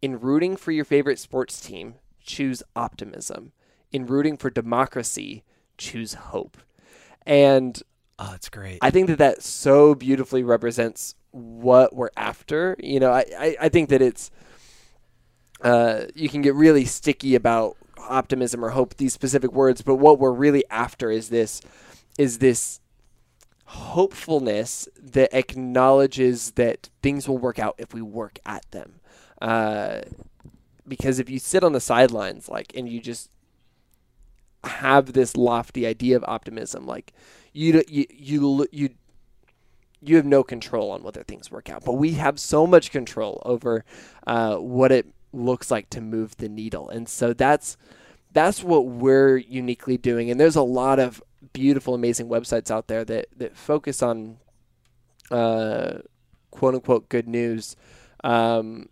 In 0.00 0.20
rooting 0.20 0.56
for 0.56 0.70
your 0.70 0.84
favorite 0.84 1.18
sports 1.18 1.60
team, 1.60 1.94
choose 2.22 2.62
optimism. 2.76 3.52
In 3.92 4.06
rooting 4.06 4.36
for 4.36 4.50
democracy, 4.50 5.44
choose 5.78 6.14
hope. 6.14 6.58
And 7.26 7.82
oh, 8.18 8.28
that's 8.30 8.48
great. 8.48 8.78
I 8.82 8.90
think 8.90 9.08
that 9.08 9.18
that 9.18 9.42
so 9.42 9.94
beautifully 9.94 10.42
represents 10.42 11.14
what 11.30 11.94
we're 11.94 12.10
after. 12.16 12.76
You 12.78 13.00
know, 13.00 13.10
I, 13.10 13.24
I, 13.38 13.56
I 13.62 13.68
think 13.68 13.88
that 13.88 14.02
it's 14.02 14.30
uh, 15.62 16.02
you 16.14 16.28
can 16.28 16.42
get 16.42 16.54
really 16.54 16.84
sticky 16.84 17.34
about 17.34 17.76
optimism 18.08 18.64
or 18.64 18.70
hope, 18.70 18.96
these 18.96 19.12
specific 19.12 19.52
words, 19.52 19.82
but 19.82 19.96
what 19.96 20.18
we're 20.18 20.32
really 20.32 20.64
after 20.70 21.10
is 21.10 21.28
this 21.28 21.60
is 22.18 22.38
this 22.38 22.80
hopefulness 23.66 24.88
that 25.02 25.32
acknowledges 25.32 26.52
that 26.52 26.90
things 27.02 27.28
will 27.28 27.38
work 27.38 27.58
out 27.58 27.74
if 27.78 27.92
we 27.92 28.02
work 28.02 28.38
at 28.46 28.64
them. 28.70 29.00
Uh, 29.40 30.00
because 30.86 31.18
if 31.18 31.28
you 31.28 31.38
sit 31.38 31.64
on 31.64 31.72
the 31.72 31.80
sidelines, 31.80 32.48
like, 32.48 32.72
and 32.76 32.88
you 32.88 33.00
just 33.00 33.30
have 34.64 35.12
this 35.12 35.36
lofty 35.36 35.86
idea 35.86 36.16
of 36.16 36.24
optimism, 36.26 36.86
like, 36.86 37.12
you 37.52 37.82
you 37.88 38.06
you 38.10 38.66
you 38.70 38.90
you 40.00 40.16
have 40.16 40.26
no 40.26 40.42
control 40.42 40.90
on 40.90 41.02
whether 41.02 41.22
things 41.22 41.50
work 41.50 41.70
out, 41.70 41.84
but 41.84 41.94
we 41.94 42.12
have 42.12 42.38
so 42.38 42.66
much 42.66 42.90
control 42.90 43.42
over 43.46 43.84
uh, 44.26 44.56
what 44.56 44.92
it 44.92 45.06
looks 45.34 45.70
like 45.70 45.90
to 45.90 46.00
move 46.00 46.36
the 46.36 46.48
needle, 46.48 46.88
and 46.88 47.08
so 47.08 47.32
that's 47.32 47.76
that's 48.32 48.62
what 48.62 48.86
we're 48.86 49.36
uniquely 49.36 49.96
doing. 49.96 50.30
And 50.30 50.40
there's 50.40 50.56
a 50.56 50.62
lot 50.62 50.98
of 50.98 51.22
beautiful, 51.52 51.94
amazing 51.94 52.28
websites 52.28 52.70
out 52.70 52.88
there 52.88 53.04
that 53.04 53.26
that 53.36 53.56
focus 53.56 54.02
on 54.02 54.38
uh, 55.30 55.98
quote 56.50 56.74
unquote 56.74 57.08
good 57.08 57.28
news. 57.28 57.76
Um, 58.22 58.88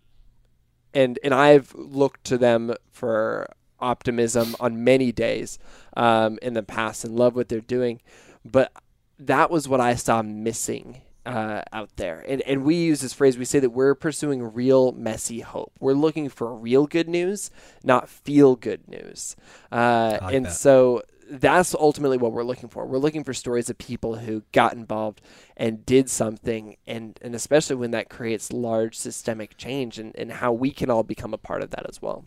and 0.93 1.19
and 1.23 1.33
I've 1.33 1.73
looked 1.75 2.23
to 2.25 2.37
them 2.37 2.73
for 2.91 3.51
optimism 3.79 4.55
on 4.59 4.83
many 4.83 5.11
days 5.11 5.59
um, 5.97 6.39
in 6.41 6.53
the 6.53 6.63
past 6.63 7.03
and 7.03 7.15
love 7.15 7.35
what 7.35 7.49
they're 7.49 7.59
doing. 7.59 8.01
But 8.45 8.71
that 9.19 9.51
was 9.51 9.67
what 9.67 9.81
I 9.81 9.95
saw 9.95 10.21
missing 10.21 11.01
uh, 11.25 11.61
out 11.71 11.95
there. 11.95 12.23
And, 12.27 12.41
and 12.41 12.63
we 12.63 12.75
use 12.75 13.01
this 13.01 13.13
phrase, 13.13 13.37
we 13.37 13.45
say 13.45 13.59
that 13.59 13.69
we're 13.69 13.95
pursuing 13.95 14.41
real 14.53 14.91
messy 14.91 15.39
hope. 15.41 15.73
We're 15.79 15.93
looking 15.93 16.29
for 16.29 16.53
real 16.55 16.87
good 16.87 17.07
news, 17.07 17.51
not 17.83 18.09
feel 18.09 18.55
good 18.55 18.87
news. 18.87 19.35
Uh, 19.71 20.19
like 20.21 20.33
and 20.35 20.45
that. 20.45 20.53
so 20.53 21.03
that's 21.29 21.73
ultimately 21.73 22.17
what 22.17 22.33
we're 22.33 22.43
looking 22.43 22.69
for. 22.69 22.85
We're 22.85 22.97
looking 22.97 23.23
for 23.23 23.33
stories 23.33 23.69
of 23.69 23.77
people 23.77 24.15
who 24.15 24.43
got 24.51 24.73
involved 24.73 25.21
and 25.55 25.85
did 25.85 26.09
something, 26.09 26.77
and, 26.85 27.17
and 27.21 27.33
especially 27.33 27.77
when 27.77 27.91
that 27.91 28.09
creates 28.09 28.51
large 28.51 28.97
systemic 28.97 29.57
change 29.57 29.99
and, 29.99 30.15
and 30.15 30.31
how 30.31 30.51
we 30.51 30.71
can 30.71 30.89
all 30.89 31.03
become 31.03 31.33
a 31.33 31.37
part 31.37 31.63
of 31.63 31.71
that 31.71 31.87
as 31.87 32.01
well. 32.01 32.25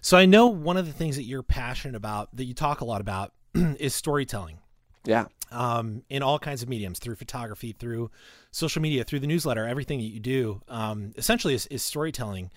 So 0.00 0.16
I 0.16 0.26
know 0.26 0.46
one 0.46 0.76
of 0.76 0.86
the 0.86 0.92
things 0.92 1.16
that 1.16 1.24
you're 1.24 1.42
passionate 1.42 1.96
about, 1.96 2.34
that 2.36 2.44
you 2.44 2.54
talk 2.54 2.80
a 2.80 2.84
lot 2.84 3.00
about, 3.00 3.32
is 3.54 3.94
storytelling. 3.94 4.58
Yeah. 5.04 5.26
Um, 5.50 6.02
in 6.10 6.22
all 6.22 6.38
kinds 6.38 6.62
of 6.62 6.68
mediums, 6.68 6.98
through 6.98 7.14
photography, 7.16 7.72
through 7.72 8.10
social 8.50 8.82
media, 8.82 9.04
through 9.04 9.20
the 9.20 9.26
newsletter, 9.26 9.66
everything 9.66 9.98
that 9.98 10.04
you 10.04 10.20
do, 10.20 10.60
um, 10.68 11.12
essentially 11.16 11.54
is, 11.54 11.66
is 11.68 11.82
storytelling. 11.82 12.50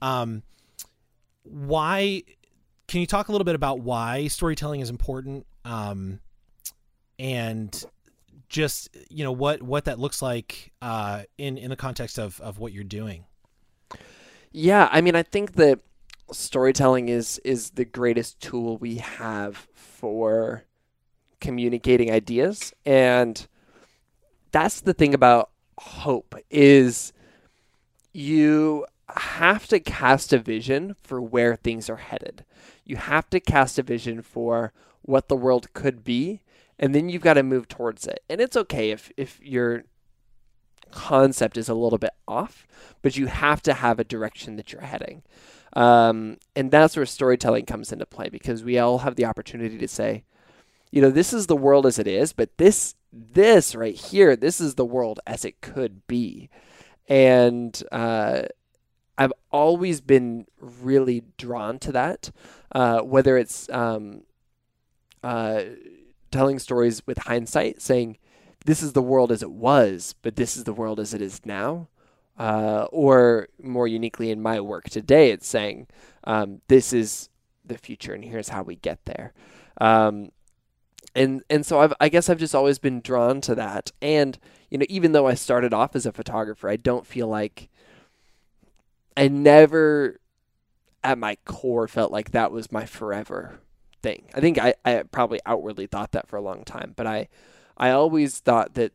Um, 0.00 0.42
why 1.42 2.22
can 2.86 3.00
you 3.00 3.06
talk 3.06 3.28
a 3.28 3.32
little 3.32 3.44
bit 3.44 3.54
about 3.54 3.80
why 3.80 4.26
storytelling 4.26 4.80
is 4.80 4.90
important 4.90 5.46
um, 5.64 6.20
and 7.18 7.84
just 8.48 8.88
you 9.10 9.22
know 9.22 9.32
what 9.32 9.62
what 9.62 9.84
that 9.84 9.98
looks 9.98 10.22
like 10.22 10.72
uh, 10.82 11.22
in 11.36 11.58
in 11.58 11.70
the 11.70 11.76
context 11.76 12.18
of 12.18 12.40
of 12.40 12.58
what 12.58 12.72
you're 12.72 12.84
doing 12.84 13.24
yeah 14.50 14.88
i 14.90 15.00
mean 15.00 15.14
i 15.14 15.22
think 15.22 15.52
that 15.52 15.80
storytelling 16.32 17.08
is 17.08 17.38
is 17.44 17.70
the 17.70 17.84
greatest 17.84 18.40
tool 18.40 18.78
we 18.78 18.96
have 18.96 19.68
for 19.74 20.64
communicating 21.40 22.10
ideas 22.10 22.72
and 22.84 23.46
that's 24.50 24.80
the 24.80 24.94
thing 24.94 25.14
about 25.14 25.50
hope 25.78 26.34
is 26.50 27.12
you 28.12 28.84
have 29.16 29.66
to 29.66 29.78
cast 29.78 30.32
a 30.32 30.38
vision 30.38 30.94
for 31.02 31.20
where 31.20 31.56
things 31.56 31.88
are 31.88 31.96
headed 31.96 32.44
you 32.88 32.96
have 32.96 33.28
to 33.30 33.38
cast 33.38 33.78
a 33.78 33.82
vision 33.82 34.22
for 34.22 34.72
what 35.02 35.28
the 35.28 35.36
world 35.36 35.72
could 35.74 36.02
be, 36.02 36.40
and 36.78 36.94
then 36.94 37.08
you've 37.08 37.22
got 37.22 37.34
to 37.34 37.42
move 37.42 37.68
towards 37.68 38.06
it. 38.06 38.20
And 38.28 38.40
it's 38.40 38.56
okay 38.56 38.90
if 38.90 39.12
if 39.16 39.40
your 39.42 39.84
concept 40.90 41.58
is 41.58 41.68
a 41.68 41.74
little 41.74 41.98
bit 41.98 42.14
off, 42.26 42.66
but 43.02 43.16
you 43.16 43.26
have 43.26 43.62
to 43.62 43.74
have 43.74 44.00
a 44.00 44.04
direction 44.04 44.56
that 44.56 44.72
you're 44.72 44.82
heading. 44.82 45.22
Um, 45.74 46.38
and 46.56 46.70
that's 46.70 46.96
where 46.96 47.04
storytelling 47.04 47.66
comes 47.66 47.92
into 47.92 48.06
play 48.06 48.30
because 48.30 48.64
we 48.64 48.78
all 48.78 48.98
have 48.98 49.16
the 49.16 49.26
opportunity 49.26 49.76
to 49.76 49.86
say, 49.88 50.24
you 50.90 51.02
know, 51.02 51.10
this 51.10 51.32
is 51.32 51.46
the 51.46 51.56
world 51.56 51.86
as 51.86 51.98
it 51.98 52.06
is, 52.06 52.32
but 52.32 52.56
this 52.58 52.94
this 53.12 53.74
right 53.74 53.94
here, 53.94 54.36
this 54.36 54.60
is 54.60 54.74
the 54.74 54.84
world 54.84 55.20
as 55.26 55.44
it 55.44 55.60
could 55.60 56.06
be. 56.06 56.50
And 57.08 57.82
uh, 57.90 58.42
I've 59.16 59.32
always 59.50 60.00
been 60.00 60.46
really 60.60 61.24
drawn 61.38 61.78
to 61.80 61.92
that, 61.92 62.30
uh, 62.72 63.00
whether 63.00 63.38
it's 63.38 63.68
um, 63.70 64.22
uh, 65.22 65.62
telling 66.30 66.58
stories 66.58 67.06
with 67.06 67.18
hindsight, 67.18 67.80
saying, 67.80 68.18
this 68.66 68.82
is 68.82 68.92
the 68.92 69.02
world 69.02 69.32
as 69.32 69.42
it 69.42 69.50
was, 69.50 70.14
but 70.22 70.36
this 70.36 70.56
is 70.56 70.64
the 70.64 70.72
world 70.72 71.00
as 71.00 71.14
it 71.14 71.22
is 71.22 71.44
now. 71.44 71.88
Uh, 72.38 72.86
or 72.92 73.48
more 73.60 73.88
uniquely 73.88 74.30
in 74.30 74.40
my 74.40 74.60
work 74.60 74.88
today, 74.88 75.32
it's 75.32 75.48
saying, 75.48 75.88
um, 76.22 76.60
this 76.68 76.92
is 76.92 77.30
the 77.64 77.76
future 77.76 78.12
and 78.12 78.24
here's 78.24 78.50
how 78.50 78.62
we 78.62 78.76
get 78.76 79.04
there. 79.06 79.32
Um, 79.80 80.30
and 81.18 81.42
and 81.50 81.66
so 81.66 81.80
I've, 81.80 81.92
I 82.00 82.08
guess 82.08 82.28
I've 82.30 82.38
just 82.38 82.54
always 82.54 82.78
been 82.78 83.00
drawn 83.00 83.40
to 83.42 83.54
that. 83.56 83.90
And 84.00 84.38
you 84.70 84.78
know, 84.78 84.86
even 84.88 85.12
though 85.12 85.26
I 85.26 85.34
started 85.34 85.74
off 85.74 85.96
as 85.96 86.06
a 86.06 86.12
photographer, 86.12 86.68
I 86.68 86.76
don't 86.76 87.06
feel 87.06 87.26
like 87.26 87.68
I 89.16 89.26
never 89.26 90.20
at 91.02 91.18
my 91.18 91.36
core 91.44 91.88
felt 91.88 92.12
like 92.12 92.30
that 92.30 92.52
was 92.52 92.70
my 92.70 92.86
forever 92.86 93.58
thing. 94.00 94.26
I 94.32 94.40
think 94.40 94.58
I, 94.58 94.74
I 94.84 95.02
probably 95.10 95.40
outwardly 95.44 95.86
thought 95.86 96.12
that 96.12 96.28
for 96.28 96.36
a 96.36 96.40
long 96.40 96.64
time, 96.64 96.92
but 96.94 97.06
I 97.06 97.28
I 97.76 97.90
always 97.90 98.38
thought 98.38 98.74
that 98.74 98.92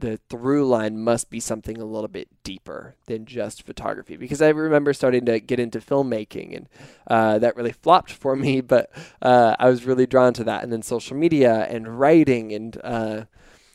the 0.00 0.18
through 0.28 0.66
line 0.66 0.98
must 0.98 1.30
be 1.30 1.40
something 1.40 1.78
a 1.80 1.84
little 1.84 2.08
bit 2.08 2.28
deeper 2.42 2.96
than 3.06 3.26
just 3.26 3.64
photography 3.64 4.16
because 4.16 4.42
I 4.42 4.48
remember 4.48 4.92
starting 4.92 5.24
to 5.26 5.40
get 5.40 5.60
into 5.60 5.78
filmmaking 5.78 6.56
and 6.56 6.68
uh, 7.06 7.38
that 7.38 7.56
really 7.56 7.72
flopped 7.72 8.12
for 8.12 8.34
me, 8.36 8.60
but 8.60 8.90
uh, 9.22 9.54
I 9.58 9.68
was 9.68 9.84
really 9.84 10.06
drawn 10.06 10.34
to 10.34 10.44
that. 10.44 10.62
And 10.62 10.72
then 10.72 10.82
social 10.82 11.16
media 11.16 11.66
and 11.68 11.98
writing 11.98 12.52
and 12.52 12.80
uh, 12.82 13.24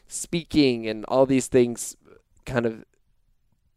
speaking 0.08 0.88
and 0.88 1.06
all 1.06 1.26
these 1.26 1.48
things 1.48 1.96
kind 2.46 2.66
of 2.66 2.86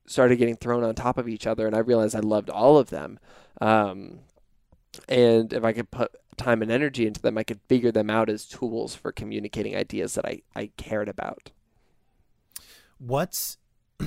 started 0.06 0.36
getting 0.36 0.56
thrown 0.56 0.84
on 0.84 0.94
top 0.94 1.18
of 1.18 1.28
each 1.28 1.46
other, 1.46 1.66
and 1.66 1.76
I 1.76 1.80
realized 1.80 2.16
I 2.16 2.20
loved 2.20 2.50
all 2.50 2.78
of 2.78 2.90
them. 2.90 3.18
Um, 3.60 4.20
and 5.08 5.52
if 5.52 5.64
I 5.64 5.72
could 5.72 5.90
put 5.90 6.12
time 6.36 6.62
and 6.62 6.70
energy 6.70 7.06
into 7.06 7.20
them, 7.20 7.36
I 7.36 7.44
could 7.44 7.60
figure 7.68 7.92
them 7.92 8.10
out 8.10 8.30
as 8.30 8.46
tools 8.46 8.94
for 8.94 9.12
communicating 9.12 9.76
ideas 9.76 10.14
that 10.14 10.24
I, 10.24 10.42
I 10.56 10.70
cared 10.76 11.08
about. 11.08 11.50
What's 12.98 13.58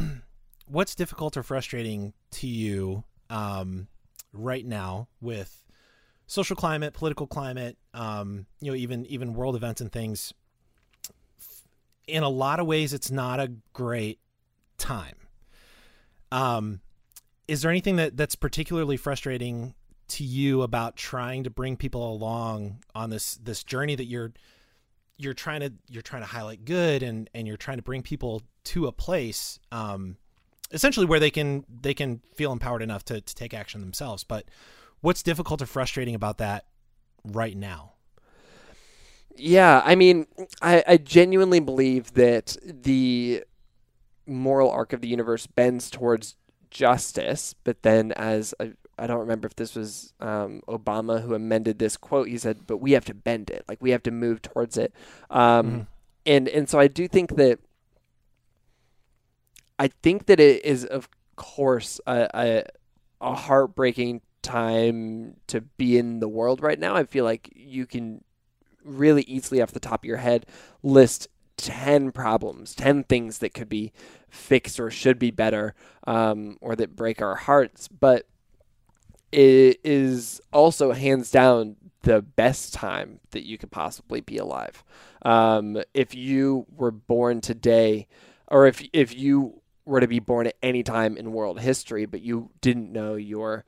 what's 0.66 0.96
difficult 0.96 1.38
or 1.38 1.44
frustrating 1.44 2.14
to 2.32 2.48
you 2.48 3.04
um, 3.30 3.88
right 4.34 4.66
now 4.66 5.08
with 5.20 5.64
social 6.28 6.56
climate, 6.56 6.94
political 6.94 7.28
climate, 7.28 7.78
um, 7.94 8.46
you 8.60 8.72
know, 8.72 8.76
even 8.76 9.06
even 9.08 9.34
world 9.34 9.56
events 9.56 9.82
and 9.82 9.92
things? 9.92 10.34
In 12.08 12.24
a 12.24 12.30
lot 12.30 12.60
of 12.60 12.66
ways, 12.68 12.94
it's 12.94 13.12
not 13.12 13.40
a 13.40 13.54
great 13.74 14.20
time. 14.78 15.16
Um, 16.32 16.82
is 17.48 17.62
there 17.62 17.72
anything 17.72 17.98
that 17.98 18.18
that's 18.18 18.36
particularly 18.36 18.98
frustrating 18.98 19.76
to 20.08 20.24
you 20.26 20.62
about 20.62 20.98
trying 20.98 21.44
to 21.44 21.50
bring 21.50 21.78
people 21.78 22.12
along 22.14 22.84
on 22.94 23.10
this 23.10 23.36
this 23.36 23.64
journey 23.64 23.96
that 23.96 24.06
you're 24.06 24.34
you're 25.22 25.34
trying 25.34 25.62
to 25.62 25.72
you're 25.90 26.02
trying 26.02 26.22
to 26.22 26.28
highlight 26.28 26.66
good 26.66 27.04
and 27.04 27.30
and 27.34 27.48
you're 27.48 27.58
trying 27.58 27.78
to 27.78 27.84
bring 27.84 28.02
people 28.02 28.42
to 28.64 28.88
a 28.88 28.92
place 28.92 29.60
um 29.72 30.18
essentially 30.72 31.06
where 31.06 31.20
they 31.20 31.32
can 31.32 31.66
they 31.70 31.94
can 31.94 32.22
feel 32.34 32.52
empowered 32.52 32.82
enough 32.82 33.04
to, 33.06 33.22
to 33.22 33.36
take 33.36 33.54
action 33.54 33.82
themselves. 33.82 34.24
But 34.24 34.46
what's 35.02 35.24
difficult 35.24 35.62
or 35.62 35.66
frustrating 35.66 36.16
about 36.16 36.38
that 36.40 36.66
right 37.24 37.56
now? 37.56 37.94
Yeah 39.38 39.82
i 39.86 39.96
mean 39.96 40.28
i, 40.62 40.84
I 40.86 40.98
genuinely 40.98 41.62
believe 41.62 42.14
that 42.14 42.58
the 42.64 43.44
moral 44.28 44.70
arc 44.70 44.92
of 44.94 45.02
the 45.02 45.08
universe 45.08 45.48
bends 45.48 45.90
towards 45.90 46.36
justice 46.70 47.56
but 47.64 47.82
then 47.84 48.12
as 48.12 48.54
a, 48.60 48.72
I 49.02 49.08
don't 49.08 49.20
remember 49.20 49.48
if 49.48 49.56
this 49.56 49.76
was 49.76 50.14
um, 50.20 50.62
Obama 50.68 51.24
who 51.24 51.34
amended 51.34 51.80
this 51.80 51.98
quote. 51.98 52.28
He 52.28 52.38
said, 52.38 52.68
"But 52.68 52.78
we 52.78 52.92
have 52.92 53.06
to 53.06 53.16
bend 53.16 53.50
it. 53.50 53.66
Like 53.68 53.82
we 53.82 53.90
have 53.90 54.04
to 54.04 54.12
move 54.12 54.42
towards 54.44 54.78
it." 54.78 54.94
Um, 55.32 55.68
mm-hmm. 55.68 55.82
And 56.28 56.48
and 56.48 56.70
so 56.70 56.80
I 56.80 56.88
do 56.88 57.08
think 57.08 57.36
that 57.38 57.60
I 59.80 59.88
think 59.88 60.28
that 60.28 60.40
it 60.40 60.64
is 60.64 60.86
of 60.86 61.10
course 61.36 62.00
a, 62.06 62.30
a, 62.36 62.64
a 63.20 63.34
heartbreaking 63.34 64.22
time 64.44 65.38
to 65.48 65.62
be 65.62 65.98
in 65.98 66.20
the 66.20 66.30
world 66.30 66.62
right 66.62 66.80
now. 66.80 66.96
I 66.96 67.04
feel 67.06 67.26
like 67.26 67.52
you 67.56 67.88
can 67.88 68.24
really 68.84 69.24
easily 69.24 69.62
off 69.62 69.72
the 69.72 69.80
top 69.80 70.04
of 70.04 70.08
your 70.08 70.18
head 70.18 70.46
list 70.84 71.28
10 71.58 72.12
problems, 72.12 72.76
10 72.76 73.04
things 73.04 73.40
that 73.40 73.54
could 73.54 73.70
be 73.70 73.92
fixed 74.30 74.80
or 74.80 74.90
should 74.90 75.20
be 75.20 75.32
better 75.32 75.76
um, 76.08 76.58
or 76.62 76.76
that 76.76 76.96
break 76.96 77.22
our 77.22 77.36
hearts. 77.36 77.88
But 77.88 78.28
is 79.32 80.42
also 80.52 80.92
hands 80.92 81.32
down 81.32 81.76
the 82.04 82.22
best 82.22 82.74
time 82.74 83.20
that 83.32 83.46
you 83.46 83.58
could 83.58 83.72
possibly 83.72 84.22
be 84.22 84.38
alive. 84.38 84.84
Um, 85.24 85.82
if 85.94 86.16
you 86.16 86.66
were 86.76 86.92
born 86.92 87.42
today, 87.42 88.08
or 88.48 88.68
if 88.68 88.84
if 88.92 89.16
you 89.16 89.62
were 89.86 90.00
to 90.00 90.08
be 90.08 90.20
born 90.20 90.48
at 90.48 90.56
any 90.62 90.84
time 90.84 91.18
in 91.18 91.32
world 91.32 91.60
history, 91.60 92.06
but 92.06 92.22
you 92.22 92.50
didn't 92.62 92.92
know 92.92 93.16
your 93.16 93.66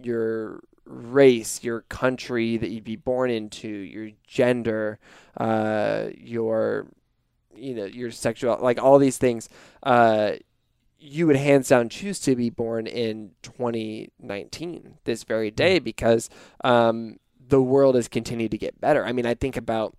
your 0.00 0.60
race, 0.84 1.62
your 1.62 1.82
country 1.82 2.56
that 2.56 2.68
you'd 2.68 2.84
be 2.84 2.96
born 2.96 3.30
into, 3.30 3.68
your 3.68 4.10
gender, 4.26 4.98
uh, 5.36 6.08
your 6.16 6.86
you 7.54 7.74
know 7.74 7.84
your 7.84 8.10
sexual, 8.10 8.58
like 8.60 8.82
all 8.82 8.98
these 8.98 9.18
things, 9.18 9.48
uh, 9.82 10.32
you 11.02 11.26
would 11.26 11.36
hands 11.36 11.68
down 11.68 11.88
choose 11.88 12.20
to 12.20 12.36
be 12.36 12.48
born 12.48 12.86
in 12.86 13.32
2019, 13.42 14.98
this 15.04 15.24
very 15.24 15.50
hmm. 15.50 15.56
day, 15.56 15.78
because 15.78 16.30
um, 16.62 17.18
the 17.48 17.60
world 17.60 17.96
has 17.96 18.08
continued 18.08 18.52
to 18.52 18.58
get 18.58 18.80
better. 18.80 19.04
I 19.04 19.12
mean, 19.12 19.26
I 19.26 19.34
think 19.34 19.56
about 19.56 19.96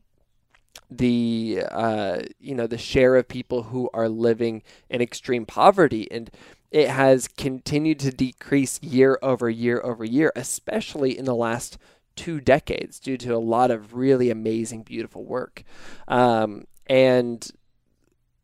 the 0.90 1.64
uh, 1.72 2.22
you 2.40 2.56
know 2.56 2.68
the 2.68 2.78
share 2.78 3.16
of 3.16 3.28
people 3.28 3.64
who 3.64 3.90
are 3.94 4.10
living 4.10 4.64
in 4.90 5.02
extreme 5.02 5.46
poverty 5.46 6.08
and 6.12 6.32
it 6.72 6.90
has 6.90 7.28
continued 7.28 8.00
to 8.00 8.12
decrease 8.12 8.82
year 8.82 9.20
over 9.22 9.50
year 9.50 9.82
over 9.84 10.04
year 10.04 10.32
especially 10.36 11.18
in 11.18 11.26
the 11.26 11.36
last 11.36 11.78
two 12.16 12.40
decades 12.40 13.00
due 13.00 13.18
to 13.18 13.36
a 13.36 13.38
lot 13.38 13.70
of 13.70 13.94
really 13.94 14.30
amazing 14.32 14.82
beautiful 14.82 15.24
work 15.24 15.64
um, 16.08 16.64
and 16.88 17.52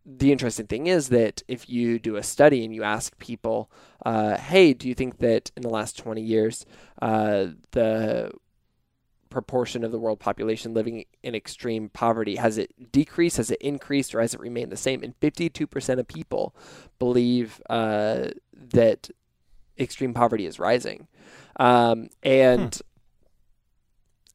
the 0.06 0.32
interesting 0.32 0.68
thing 0.68 0.88
is 0.88 1.10
that 1.10 1.44
if 1.48 1.70
you 1.70 2.00
do 2.00 2.16
a 2.16 2.24
study 2.24 2.64
and 2.64 2.74
you 2.74 2.84
ask 2.84 3.18
people, 3.20 3.70
uh, 4.06 4.38
hey, 4.38 4.74
do 4.74 4.88
you 4.88 4.96
think 4.96 5.18
that 5.20 5.52
in 5.56 5.62
the 5.62 5.70
last 5.70 5.98
20 5.98 6.22
years, 6.22 6.66
uh, 7.02 7.48
the 7.72 8.32
proportion 9.30 9.84
of 9.84 9.92
the 9.92 10.00
world 10.00 10.20
population 10.20 10.74
living 10.74 11.06
in 11.22 11.36
extreme 11.36 11.90
poverty 11.90 12.38
has 12.38 12.58
it 12.58 12.92
decreased, 12.92 13.38
has 13.38 13.52
it 13.52 13.62
increased, 13.62 14.16
or 14.16 14.22
has 14.22 14.34
it 14.34 14.40
remained 14.40 14.72
the 14.72 14.78
same? 14.78 15.04
And 15.04 15.20
52% 15.20 16.00
of 16.00 16.08
people 16.08 16.56
believe 16.98 17.62
uh, 17.70 18.30
that 18.54 19.10
extreme 19.78 20.14
poverty 20.14 20.46
is 20.46 20.60
rising. 20.60 21.08
Um, 21.58 22.10
and 22.24 22.76
hmm 22.76 22.86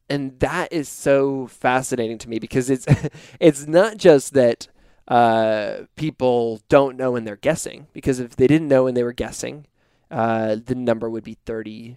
and 0.09 0.39
that 0.41 0.73
is 0.73 0.89
so 0.89 1.47
fascinating 1.47 2.19
to 2.19 2.29
me 2.29 2.39
because 2.39 2.71
it's 2.71 2.87
it's 3.41 3.67
not 3.67 3.97
just 3.97 4.35
that 4.35 4.69
uh, 5.09 5.81
people 5.97 6.61
don't 6.69 6.97
know 6.97 7.17
and 7.17 7.27
they're 7.27 7.37
guessing 7.37 7.87
because 7.93 8.21
if 8.21 8.37
they 8.37 8.47
didn't 8.47 8.69
know 8.69 8.87
and 8.87 8.97
they 8.97 9.03
were 9.03 9.13
guessing, 9.13 9.67
uh, 10.11 10.57
the 10.65 10.75
number 10.75 11.11
would 11.11 11.25
be 11.25 11.37
30% 11.47 11.97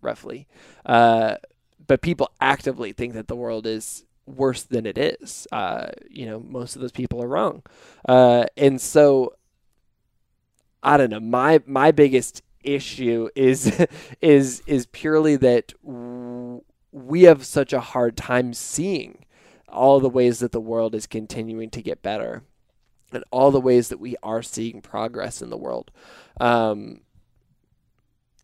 roughly. 0.00 0.46
Uh, 0.84 1.36
but 1.86 2.00
people 2.00 2.30
actively 2.40 2.92
think 2.92 3.14
that 3.14 3.28
the 3.28 3.36
world 3.36 3.66
is 3.66 4.04
worse 4.26 4.62
than 4.62 4.86
it 4.86 4.98
is. 4.98 5.46
Uh, 5.52 5.88
you 6.10 6.26
know, 6.26 6.40
most 6.40 6.76
of 6.76 6.82
those 6.82 6.92
people 6.92 7.22
are 7.22 7.28
wrong. 7.28 7.62
Uh, 8.08 8.46
and 8.56 8.80
so, 8.80 9.34
I 10.82 10.96
don't 10.96 11.10
know. 11.10 11.20
My 11.20 11.60
my 11.66 11.92
biggest 11.92 12.42
issue 12.62 13.28
is 13.34 13.86
is 14.20 14.62
is 14.66 14.86
purely 14.86 15.36
that 15.36 15.72
we 16.92 17.22
have 17.22 17.44
such 17.44 17.72
a 17.72 17.80
hard 17.80 18.16
time 18.16 18.54
seeing 18.54 19.23
all 19.74 20.00
the 20.00 20.08
ways 20.08 20.38
that 20.38 20.52
the 20.52 20.60
world 20.60 20.94
is 20.94 21.06
continuing 21.06 21.70
to 21.70 21.82
get 21.82 22.02
better 22.02 22.42
and 23.12 23.24
all 23.30 23.50
the 23.50 23.60
ways 23.60 23.88
that 23.88 24.00
we 24.00 24.16
are 24.22 24.42
seeing 24.42 24.82
progress 24.82 25.40
in 25.40 25.50
the 25.50 25.56
world. 25.56 25.90
Um, 26.40 27.00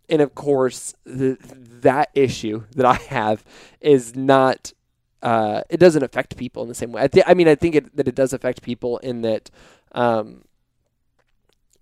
and 0.09 0.21
of 0.21 0.35
course, 0.35 0.95
the, 1.05 1.39
that 1.83 2.11
issue 2.15 2.65
that 2.75 2.87
I 2.87 2.95
have 2.95 3.45
is 3.81 4.15
not. 4.17 4.73
Uh, 5.23 5.61
it 5.69 5.77
doesn't 5.77 6.03
affect 6.03 6.39
people 6.39 6.63
in 6.63 6.69
the 6.71 6.75
same 6.75 6.93
way. 6.93 7.03
I, 7.03 7.09
th- 7.09 7.27
I 7.29 7.35
mean, 7.35 7.47
I 7.47 7.55
think 7.55 7.75
it, 7.75 7.95
that 7.95 8.09
it 8.09 8.15
does 8.15 8.33
affect 8.33 8.63
people 8.63 8.97
in 8.99 9.21
that 9.21 9.51
um, 9.93 10.45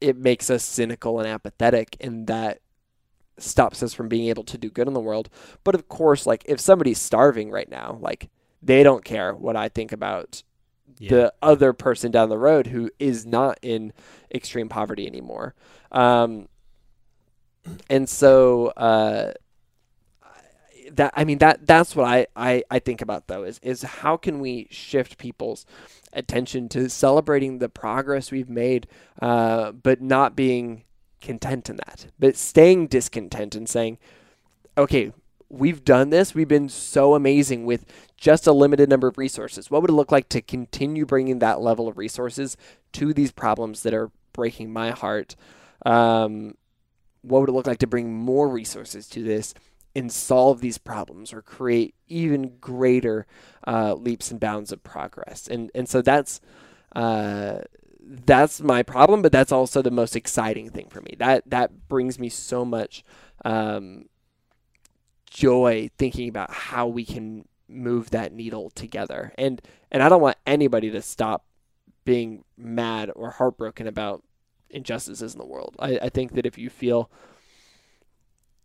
it 0.01 0.17
makes 0.17 0.51
us 0.51 0.65
cynical 0.65 1.21
and 1.21 1.29
apathetic, 1.29 1.97
and 2.01 2.27
that 2.27 2.61
stops 3.39 3.81
us 3.81 3.95
from 3.95 4.09
being 4.09 4.29
able 4.29 4.43
to 4.43 4.59
do 4.59 4.69
good 4.69 4.89
in 4.89 4.93
the 4.93 5.01
world. 5.01 5.31
But 5.63 5.77
of 5.77 5.89
course, 5.89 6.27
like 6.27 6.43
if 6.47 6.59
somebody's 6.59 7.01
starving 7.01 7.53
right 7.53 7.71
now, 7.71 7.99
like 8.01 8.29
they 8.63 8.83
don't 8.83 9.05
care 9.05 9.35
what 9.35 9.57
I 9.57 9.69
think 9.69 9.93
about 9.93 10.43
yeah. 10.99 11.11
the 11.11 11.35
other 11.43 11.73
person 11.73 12.11
down 12.11 12.29
the 12.29 12.39
road 12.39 12.69
who 12.69 12.91
is 12.99 13.25
not 13.25 13.59
in 13.63 13.93
extreme 14.35 14.69
poverty 14.69 15.07
anymore. 15.07 15.55
Um, 15.93 16.49
and 17.89 18.09
so 18.09 18.69
uh, 18.69 19.33
that 20.93 21.13
I 21.17 21.25
mean 21.25 21.39
that 21.39 21.67
that's 21.67 21.95
what 21.95 22.07
I, 22.07 22.27
I, 22.35 22.63
I 22.71 22.79
think 22.79 23.01
about 23.01 23.29
though 23.29 23.45
is 23.45 23.59
is 23.61 23.83
how 23.83 24.17
can 24.17 24.41
we 24.41 24.69
shift 24.71 25.19
people's 25.19 25.67
attention 26.13 26.69
to 26.71 26.89
celebrating 26.89 27.59
the 27.59 27.69
progress 27.69 28.31
we've 28.31 28.49
made, 28.49 28.87
uh, 29.21 29.73
but 29.73 30.01
not 30.01 30.35
being 30.35 30.85
content 31.21 31.69
in 31.69 31.77
that, 31.77 32.07
but 32.19 32.37
staying 32.37 32.87
discontent 32.87 33.55
and 33.55 33.69
saying, 33.69 33.99
okay, 34.77 35.13
we've 35.51 35.85
done 35.85 36.11
this. 36.11 36.35
We've 36.35 36.49
been 36.49 36.69
so 36.69 37.15
amazing 37.15 37.65
with 37.65 37.87
just 38.17 38.47
a 38.47 38.53
limited 38.53 38.89
number 38.89 39.09
of 39.09 39.19
resources. 39.19 39.71
What 39.71 39.83
would 39.83 39.91
it 39.91 39.95
look 39.95 40.13
like 40.13 40.29
to 40.31 40.43
continue 40.43 41.07
bringing 41.07 41.39
that 41.39 41.61
level 41.61 41.89
of 41.89 41.99
resources 41.99 42.57
to 42.93 43.15
these 43.15 43.33
problems 43.33 43.83
that 43.83 43.95
are 43.95 44.11
breaking 44.33 44.73
my 44.73 44.91
heart? 44.91 45.37
Um, 45.87 46.55
what 47.23 47.41
would 47.41 47.49
it 47.49 47.53
look 47.53 47.67
like 47.67 47.79
to 47.79 47.87
bring 47.87 48.13
more 48.13 48.49
resources 48.49 49.09
to 49.09 49.23
this 49.23 49.55
and 49.97 50.13
solve 50.13 50.61
these 50.61 50.79
problems 50.79 51.33
or 51.33 51.43
create 51.43 51.95
even 52.09 52.59
greater 52.61 53.27
uh, 53.67 53.95
leaps 53.95 54.31
and 54.31 54.41
bounds 54.41 54.73
of 54.73 54.83
progress? 54.83 55.49
And 55.49 55.71
and 55.75 55.89
so 55.89 56.03
that's. 56.03 56.41
Uh, 56.95 57.61
that's 58.11 58.63
my 58.63 58.83
problem, 58.83 59.21
but 59.21 59.33
that's 59.33 59.53
also 59.53 59.83
the 59.83 59.91
most 59.91 60.17
exciting 60.17 60.71
thing 60.71 60.89
for 60.89 61.03
me. 61.03 61.15
That 61.19 61.43
that 61.51 61.89
brings 61.89 62.19
me 62.19 62.31
so 62.31 62.65
much 62.65 63.05
um, 63.45 64.07
joy 65.31 65.91
thinking 65.99 66.29
about 66.29 66.51
how 66.51 66.87
we 66.87 67.05
can 67.05 67.47
move 67.69 68.11
that 68.11 68.33
needle 68.33 68.71
together. 68.71 69.33
And 69.37 69.61
and 69.91 70.03
I 70.03 70.09
don't 70.09 70.23
want 70.23 70.37
anybody 70.47 70.91
to 70.91 71.03
stop 71.03 71.45
being 72.05 72.45
mad 72.57 73.11
or 73.15 73.31
heartbroken 73.33 73.87
about 73.87 74.23
injustices 74.71 75.35
in 75.35 75.39
the 75.39 75.47
world. 75.47 75.77
I, 75.79 75.99
I 76.03 76.09
think 76.09 76.35
that 76.35 76.47
if 76.47 76.57
you 76.59 76.71
feel 76.71 77.11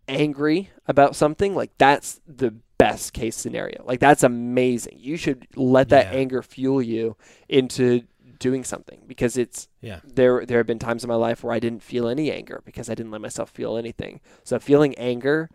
angry 0.08 0.70
about 0.88 1.16
something, 1.16 1.56
like 1.56 1.72
that's 1.78 2.20
the 2.28 2.52
best 2.78 3.14
case 3.14 3.36
scenario. 3.36 3.84
Like 3.86 4.00
that's 4.00 4.24
amazing. 4.24 4.98
You 5.00 5.18
should 5.18 5.48
let 5.56 5.90
that 5.90 6.08
Yeah. 6.12 6.20
anger 6.20 6.42
fuel 6.42 6.82
you 6.82 7.16
into 7.48 8.04
doing 8.40 8.64
something 8.66 9.02
because 9.08 9.38
it's 9.38 9.70
Yeah. 9.82 10.02
there 10.04 10.46
there 10.46 10.58
have 10.58 10.68
been 10.68 10.80
times 10.80 11.04
in 11.04 11.08
my 11.08 11.16
life 11.16 11.44
where 11.44 11.54
I 11.54 11.60
didn't 11.60 11.84
feel 11.84 12.10
any 12.10 12.32
anger 12.32 12.62
because 12.66 12.90
I 12.90 12.96
didn't 12.96 13.12
let 13.12 13.22
myself 13.22 13.50
feel 13.50 13.78
anything. 13.78 14.20
So 14.44 14.60
feeling 14.60 14.96
anger 14.96 15.50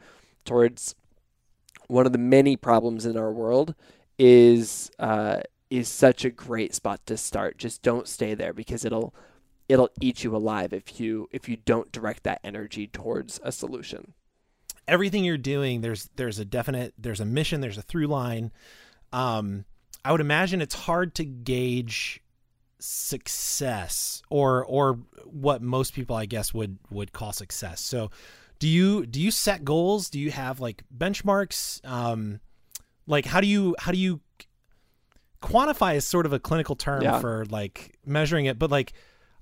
towards 0.49 0.97
one 1.87 2.07
of 2.07 2.13
the 2.13 2.19
many 2.19 2.57
problems 2.57 3.07
in 3.07 3.17
our 3.17 3.33
world 3.33 3.75
is 4.19 4.91
uh, 4.99 5.41
is 5.71 5.89
such 5.89 6.25
a 6.25 6.31
great 6.31 6.75
spot 6.75 7.01
to 7.07 7.17
start. 7.17 7.59
Just 7.59 7.83
don't 7.83 8.09
stay 8.09 8.35
there 8.35 8.53
because 8.53 8.85
it'll 8.85 9.15
it'll 9.69 9.91
eat 10.01 10.25
you 10.25 10.35
alive 10.35 10.73
if 10.73 10.99
you 11.01 11.29
if 11.31 11.49
you 11.49 11.57
don't 11.57 11.93
direct 11.93 12.25
that 12.25 12.41
energy 12.43 12.87
towards 12.89 13.39
a 13.45 13.53
solution. 13.53 14.15
everything 14.89 15.25
you're 15.25 15.37
doing 15.37 15.83
there's 15.83 16.09
there's 16.17 16.39
a 16.39 16.45
definite 16.45 16.95
there's 16.99 17.21
a 17.21 17.25
mission 17.25 17.61
there's 17.61 17.79
a 17.79 17.83
through 17.83 18.07
line 18.07 18.51
um 19.13 19.65
i 20.05 20.11
would 20.13 20.21
imagine 20.21 20.63
it's 20.63 20.75
hard 20.75 21.15
to 21.15 21.25
gauge 21.25 22.23
success 22.79 24.23
or 24.31 24.65
or 24.65 24.99
what 25.27 25.61
most 25.61 25.93
people 25.93 26.17
i 26.17 26.25
guess 26.27 26.55
would 26.55 26.79
would 26.91 27.13
call 27.13 27.33
success 27.33 27.81
so 27.81 28.11
do 28.59 28.69
you 28.69 29.07
do 29.07 29.21
you 29.21 29.31
set 29.31 29.65
goals? 29.65 30.11
Do 30.11 30.19
you 30.19 30.31
have 30.31 30.61
like 30.61 30.83
benchmarks? 30.97 31.85
Um 31.87 32.41
like 33.07 33.25
how 33.27 33.41
do 33.41 33.47
you 33.47 33.75
how 33.79 33.93
do 33.93 33.99
you 33.99 34.21
quantify 35.41 35.95
is 35.95 36.05
sort 36.07 36.27
of 36.27 36.33
a 36.33 36.39
clinical 36.39 36.75
term 36.77 37.03
Yeah. 37.03 37.21
for 37.21 37.45
like 37.49 37.97
measuring 38.05 38.47
it 38.47 38.59
but 38.59 38.73
like 38.73 38.93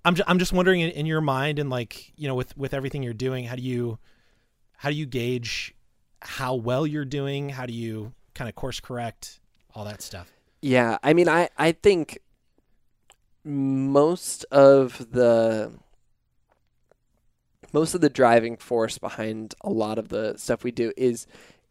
i'm 0.04 0.14
just, 0.14 0.28
i'm 0.28 0.38
just 0.38 0.52
wondering 0.52 0.80
in, 0.82 0.90
in 0.90 1.06
your 1.06 1.22
mind 1.22 1.58
and 1.58 1.70
like 1.70 2.12
you 2.16 2.28
know 2.28 2.34
with 2.34 2.54
with 2.54 2.74
everything 2.74 3.02
you're 3.02 3.14
doing 3.14 3.46
how 3.46 3.56
do 3.56 3.62
you 3.62 3.98
how 4.76 4.90
do 4.90 4.94
you 4.94 5.06
gauge 5.06 5.74
how 6.20 6.54
well 6.54 6.86
you're 6.86 7.04
doing? 7.04 7.48
How 7.50 7.66
do 7.66 7.72
you 7.72 8.12
kind 8.34 8.48
of 8.48 8.54
course 8.54 8.78
correct 8.80 9.40
all 9.74 9.84
that 9.84 10.02
stuff? 10.02 10.30
Yeah, 10.60 10.98
I 11.02 11.12
mean, 11.14 11.28
I 11.28 11.48
I 11.56 11.72
think 11.72 12.18
most 13.44 14.44
of 14.50 15.12
the 15.12 15.72
most 17.76 17.94
of 17.94 18.00
the 18.00 18.08
driving 18.08 18.56
force 18.56 18.96
behind 18.96 19.54
a 19.60 19.68
lot 19.68 19.98
of 19.98 20.08
the 20.08 20.34
stuff 20.38 20.64
we 20.64 20.70
do 20.70 20.92
is 20.96 21.26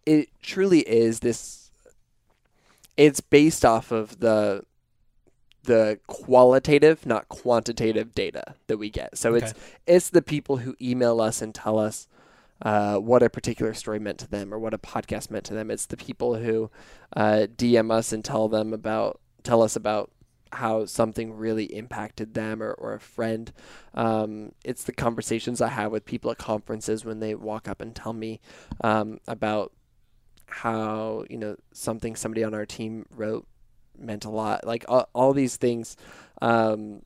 it 0.06 0.30
truly 0.39 0.82
is 0.82 1.22
this 1.22 1.72
it's 2.96 3.22
based 3.22 3.65
off 3.65 3.91
of 3.91 4.20
the 4.20 4.63
the 5.63 6.00
qualitative 6.06 7.08
not 7.08 7.28
quantitative 7.28 8.13
data 8.13 8.54
that 8.68 8.78
we 8.78 8.91
get. 8.91 9.18
So 9.18 9.34
it's 9.34 9.56
it's 9.88 10.10
the 10.12 10.22
people 10.22 10.58
who 10.58 10.76
email 10.80 11.20
us 11.20 11.41
and 11.41 11.56
tell 11.56 11.80
us 11.80 12.08
uh, 12.62 12.98
what 12.98 13.24
a 13.24 13.30
particular 13.30 13.74
story 13.74 13.98
meant 13.98 14.20
to 14.20 14.30
them 14.30 14.54
or 14.54 14.60
what 14.60 14.76
a 14.76 14.78
podcast 14.78 15.32
meant 15.32 15.46
to 15.46 15.56
them. 15.56 15.72
It's 15.72 15.88
the 15.88 15.98
people 15.98 16.36
who 16.36 16.70
uh, 17.15 17.48
dm 17.58 17.91
us 17.91 18.13
and 18.13 18.24
tell 18.24 18.48
them 18.48 18.74
about 18.74 19.20
tell 19.41 19.63
us 19.63 19.76
about 19.76 20.12
how 20.56 20.86
something 20.86 21.34
really 21.36 21.65
impacted 21.65 22.34
them 22.34 22.62
or, 22.62 22.74
or 22.74 22.94
a 22.94 23.00
friend. 23.00 23.52
Um, 23.94 24.52
it's 24.63 24.84
the 24.84 24.94
conversations 24.94 25.62
I 25.62 25.70
have 25.70 25.91
with 25.91 26.06
people 26.06 26.32
at 26.32 26.38
conferences 26.38 27.06
when 27.06 27.20
they 27.20 27.36
walk 27.36 27.68
up 27.68 27.82
and 27.82 27.96
tell 27.96 28.13
me 28.13 28.39
um, 28.82 29.20
about 29.28 29.72
how 30.48 31.26
you 31.30 31.38
know 31.38 31.56
something 31.74 32.15
somebody 32.15 32.44
on 32.44 32.54
our 32.54 32.65
team 32.65 33.06
wrote 33.15 33.48
meant 33.98 34.26
a 34.26 34.30
lot. 34.30 34.65
Like 34.65 34.86
all, 34.88 35.10
all 35.13 35.34
these 35.34 35.56
things. 35.56 35.98
Um, 36.41 37.02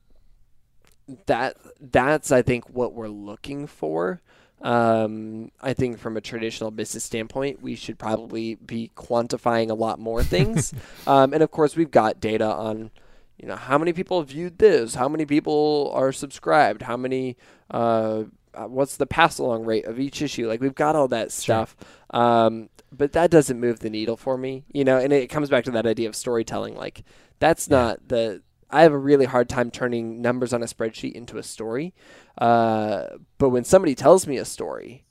that 1.26 1.56
that's 1.80 2.30
I 2.30 2.42
think 2.42 2.70
what 2.70 2.94
we're 2.94 3.08
looking 3.08 3.66
for. 3.66 4.20
Um, 4.62 5.50
I 5.62 5.72
think 5.72 5.98
from 5.98 6.16
a 6.16 6.20
traditional 6.20 6.70
business 6.70 7.04
standpoint, 7.04 7.62
we 7.62 7.74
should 7.76 7.98
probably 7.98 8.56
be 8.56 8.90
quantifying 8.94 9.70
a 9.70 9.74
lot 9.74 9.98
more 9.98 10.22
things. 10.22 10.74
um, 11.06 11.32
and 11.32 11.42
of 11.42 11.50
course, 11.50 11.76
we've 11.76 11.90
got 11.90 12.20
data 12.20 12.46
on, 12.46 12.90
you 13.40 13.48
know, 13.48 13.56
how 13.56 13.78
many 13.78 13.92
people 13.92 14.22
viewed 14.22 14.58
this, 14.58 14.94
how 14.94 15.08
many 15.08 15.24
people 15.24 15.90
are 15.94 16.12
subscribed, 16.12 16.82
how 16.82 16.96
many, 16.96 17.36
uh, 17.70 18.24
uh, 18.52 18.64
what's 18.66 18.96
the 18.96 19.06
pass 19.06 19.38
along 19.38 19.64
rate 19.64 19.84
of 19.86 19.98
each 20.00 20.20
issue. 20.22 20.46
Like 20.48 20.60
we've 20.60 20.74
got 20.74 20.96
all 20.96 21.08
that 21.08 21.32
stuff. 21.32 21.76
Um, 22.10 22.68
but 22.92 23.12
that 23.12 23.30
doesn't 23.30 23.60
move 23.60 23.78
the 23.80 23.88
needle 23.90 24.16
for 24.16 24.36
me, 24.36 24.64
you 24.72 24.84
know. 24.84 24.98
And 24.98 25.12
it 25.12 25.28
comes 25.28 25.48
back 25.48 25.64
to 25.64 25.70
that 25.70 25.86
idea 25.86 26.08
of 26.08 26.16
storytelling. 26.16 26.74
Like 26.76 27.04
that's 27.38 27.68
Yeah. 27.68 27.76
not 27.76 28.08
the. 28.08 28.42
I 28.72 28.82
have 28.82 28.92
a 28.92 28.98
really 28.98 29.24
hard 29.26 29.48
time 29.48 29.70
turning 29.70 30.20
numbers 30.20 30.52
on 30.52 30.62
a 30.62 30.66
spreadsheet 30.66 31.12
into 31.12 31.38
a 31.38 31.42
story. 31.42 31.92
Uh, 32.38 33.04
but 33.38 33.48
when 33.50 33.64
somebody 33.64 33.94
tells 33.94 34.26
me 34.26 34.36
a 34.38 34.44
story, 34.44 35.04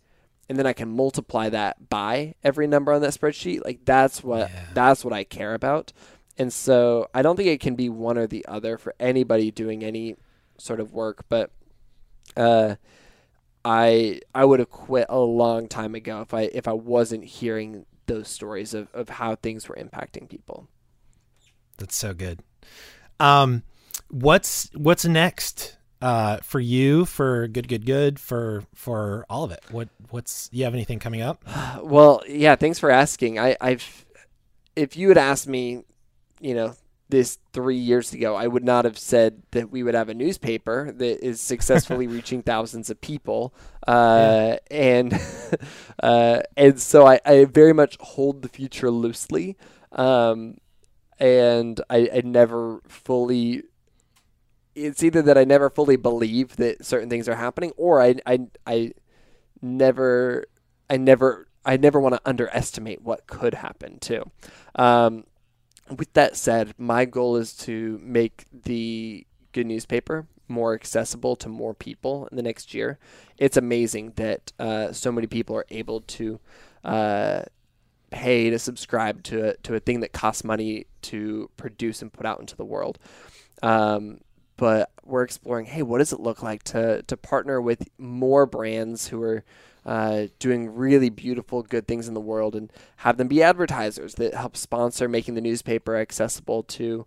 and 0.48 0.58
then 0.58 0.66
I 0.66 0.74
can 0.74 0.90
multiply 0.90 1.50
that 1.50 1.90
by 1.90 2.36
every 2.44 2.68
number 2.68 2.92
on 2.92 3.02
that 3.02 3.14
spreadsheet, 3.14 3.64
like 3.66 3.86
that's 3.86 4.24
what 4.24 4.50
Yeah. 4.50 4.66
that's 4.74 5.04
what 5.06 5.14
I 5.14 5.24
care 5.24 5.54
about. 5.54 5.94
And 6.40 6.52
so 6.54 7.10
I 7.14 7.22
don't 7.22 7.36
think 7.36 7.50
it 7.50 7.60
can 7.60 7.76
be 7.76 7.90
one 7.90 8.18
or 8.18 8.26
the 8.26 8.46
other 8.48 8.78
for 8.78 8.96
anybody 9.00 9.52
doing 9.52 9.84
any 9.84 10.16
sort 10.58 10.80
of 10.80 10.94
work. 10.94 11.26
But 11.28 11.52
uh, 12.38 12.76
I 13.66 14.22
I 14.34 14.46
would 14.46 14.60
have 14.60 14.70
quit 14.70 15.08
a 15.10 15.20
long 15.20 15.68
time 15.68 15.96
ago 15.96 16.22
if 16.22 16.34
I 16.34 16.44
if 16.44 16.68
I 16.68 16.74
wasn't 16.74 17.26
hearing 17.26 17.86
those 18.06 18.30
stories 18.30 18.74
of, 18.74 18.88
of 18.94 19.10
how 19.10 19.36
things 19.36 19.68
were 19.68 19.76
impacting 19.76 20.30
people. 20.30 20.68
That's 21.78 21.96
so 21.96 22.14
good. 22.14 22.40
Um, 23.20 23.64
what's 24.10 24.70
what's 24.74 25.04
next 25.04 25.78
uh, 26.02 26.38
for 26.38 26.62
you? 26.62 27.06
For 27.06 27.48
good, 27.50 27.68
good, 27.68 27.86
good. 27.86 28.20
For 28.20 28.64
for 28.74 29.26
all 29.30 29.44
of 29.44 29.52
it. 29.52 29.64
What 29.72 29.90
what's 30.10 30.50
you 30.54 30.64
have 30.64 30.74
anything 30.74 31.00
coming 31.00 31.22
up? 31.22 31.44
Well, 31.84 32.24
yeah, 32.28 32.56
thanks 32.56 32.80
for 32.80 32.92
asking. 32.92 33.40
I, 33.40 33.56
I've 33.60 34.06
if 34.76 34.96
you 34.96 35.10
had 35.10 35.18
asked 35.18 35.48
me, 35.48 35.84
you 36.40 36.54
know, 36.54 36.76
this 37.10 37.40
three 37.54 37.78
years 37.78 38.14
ago, 38.14 38.36
I 38.36 38.48
would 38.48 38.64
not 38.64 38.86
have 38.86 38.98
said 38.98 39.42
that 39.52 39.72
we 39.72 39.82
would 39.82 39.96
have 39.96 40.10
a 40.10 40.14
newspaper 40.14 40.92
that 40.92 41.26
is 41.26 41.42
successfully 41.42 42.08
reaching 42.18 42.44
thousands 42.44 42.90
of 42.90 43.02
people. 43.02 43.54
Uh, 43.88 44.58
and 44.70 45.20
uh, 46.04 46.42
and 46.56 46.80
so 46.80 47.08
I, 47.08 47.20
I 47.26 47.46
very 47.46 47.74
much 47.74 47.98
hold 48.00 48.44
the 48.44 48.50
future 48.50 48.92
loosely. 48.92 49.58
Um, 49.92 50.58
and 51.20 51.82
I, 51.90 52.10
I 52.14 52.22
never 52.24 52.82
fully 52.88 53.64
it's 54.76 55.04
either 55.04 55.22
that 55.24 55.38
I 55.38 55.44
never 55.44 55.70
fully 55.70 55.98
believe 55.98 56.56
that 56.56 56.86
certain 56.86 57.10
things 57.10 57.28
are 57.28 57.36
happening 57.36 57.72
or 57.76 58.02
I 58.02 58.16
I, 58.26 58.48
I 58.66 58.92
never 59.62 60.46
I 60.90 60.98
never 60.98 61.48
I 61.66 61.78
never 61.78 62.00
want 62.00 62.16
to 62.16 62.22
underestimate 62.26 63.02
what 63.02 63.28
could 63.28 63.56
happen 63.56 64.00
too. 64.00 64.30
Um, 64.76 65.26
with 65.98 66.14
that 66.14 66.36
said, 66.36 66.74
my 66.78 67.06
goal 67.06 67.36
is 67.36 67.54
to 67.58 68.00
make 68.04 68.46
the 68.52 69.26
good 69.52 69.66
newspaper 69.66 70.28
more 70.48 70.74
accessible 70.74 71.36
to 71.36 71.50
more 71.50 71.74
people 71.74 72.28
in 72.32 72.38
the 72.38 72.44
next 72.44 72.74
year. 72.74 72.98
It's 73.38 73.58
amazing 73.58 74.14
that 74.16 74.52
uh, 74.60 74.92
so 74.92 75.12
many 75.12 75.28
people 75.28 75.56
are 75.56 75.66
able 75.70 76.02
to 76.02 76.40
uh, 76.84 77.44
pay 78.12 78.50
to 78.50 78.60
subscribe 78.60 79.24
to 79.24 79.50
a, 79.50 79.58
to 79.58 79.76
a 79.76 79.80
thing 79.80 80.00
that 80.00 80.12
costs 80.12 80.44
money 80.44 80.88
to 81.04 81.50
produce 81.58 82.02
and 82.02 82.12
put 82.12 82.26
out 82.26 82.40
into 82.40 82.56
the 82.56 82.66
world. 82.66 82.98
Um, 83.62 84.22
but 84.60 84.92
we're 85.06 85.24
exploring, 85.24 85.66
hey, 85.68 85.82
what 85.82 86.00
does 86.00 86.12
it 86.12 86.20
look 86.20 86.44
like 86.44 86.64
to 86.64 87.02
to 87.04 87.16
partner 87.18 87.62
with 87.62 87.88
more 87.98 88.46
brands 88.46 89.08
who 89.08 89.22
are 89.24 89.44
uh, 89.86 90.28
doing 90.38 90.76
really 90.76 91.10
beautiful, 91.10 91.64
good 91.64 91.88
things 91.88 92.10
in 92.10 92.14
the 92.14 92.20
world, 92.20 92.56
and 92.56 92.72
have 92.98 93.16
them 93.18 93.30
be 93.30 93.42
advertisers 93.42 94.16
that 94.16 94.34
help 94.34 94.58
sponsor 94.58 95.08
making 95.08 95.36
the 95.36 95.42
newspaper 95.42 95.96
accessible 95.96 96.62
to, 96.64 97.06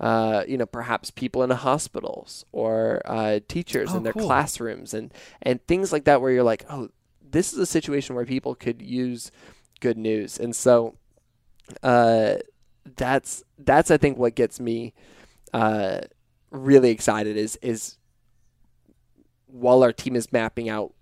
uh, 0.00 0.44
you 0.48 0.56
know, 0.56 0.64
perhaps 0.66 1.10
people 1.10 1.42
in 1.42 1.50
hospitals 1.50 2.46
or 2.50 3.02
uh, 3.04 3.38
teachers 3.48 3.90
Oh, 3.92 3.98
in 3.98 4.02
their 4.02 4.14
cool. 4.14 4.26
classrooms, 4.26 4.94
and 4.94 5.12
and 5.42 5.64
things 5.66 5.92
like 5.92 6.04
that, 6.04 6.22
where 6.22 6.32
you're 6.32 6.42
like, 6.42 6.64
oh, 6.70 6.88
this 7.22 7.52
is 7.52 7.58
a 7.58 7.66
situation 7.66 8.16
where 8.16 8.24
people 8.24 8.54
could 8.54 8.80
use 8.80 9.30
good 9.80 9.98
news, 9.98 10.38
and 10.40 10.56
so 10.56 10.94
uh, 11.82 12.36
that's 12.96 13.44
that's 13.58 13.90
I 13.90 13.98
think 13.98 14.16
what 14.16 14.34
gets 14.34 14.58
me 14.58 14.94
uh, 15.52 16.00
really 16.54 16.90
excited 16.90 17.36
is 17.36 17.56
is 17.62 17.98
while 19.46 19.82
our 19.82 19.92
team 19.92 20.16
is 20.16 20.32
mapping 20.32 20.68
out 20.68 20.92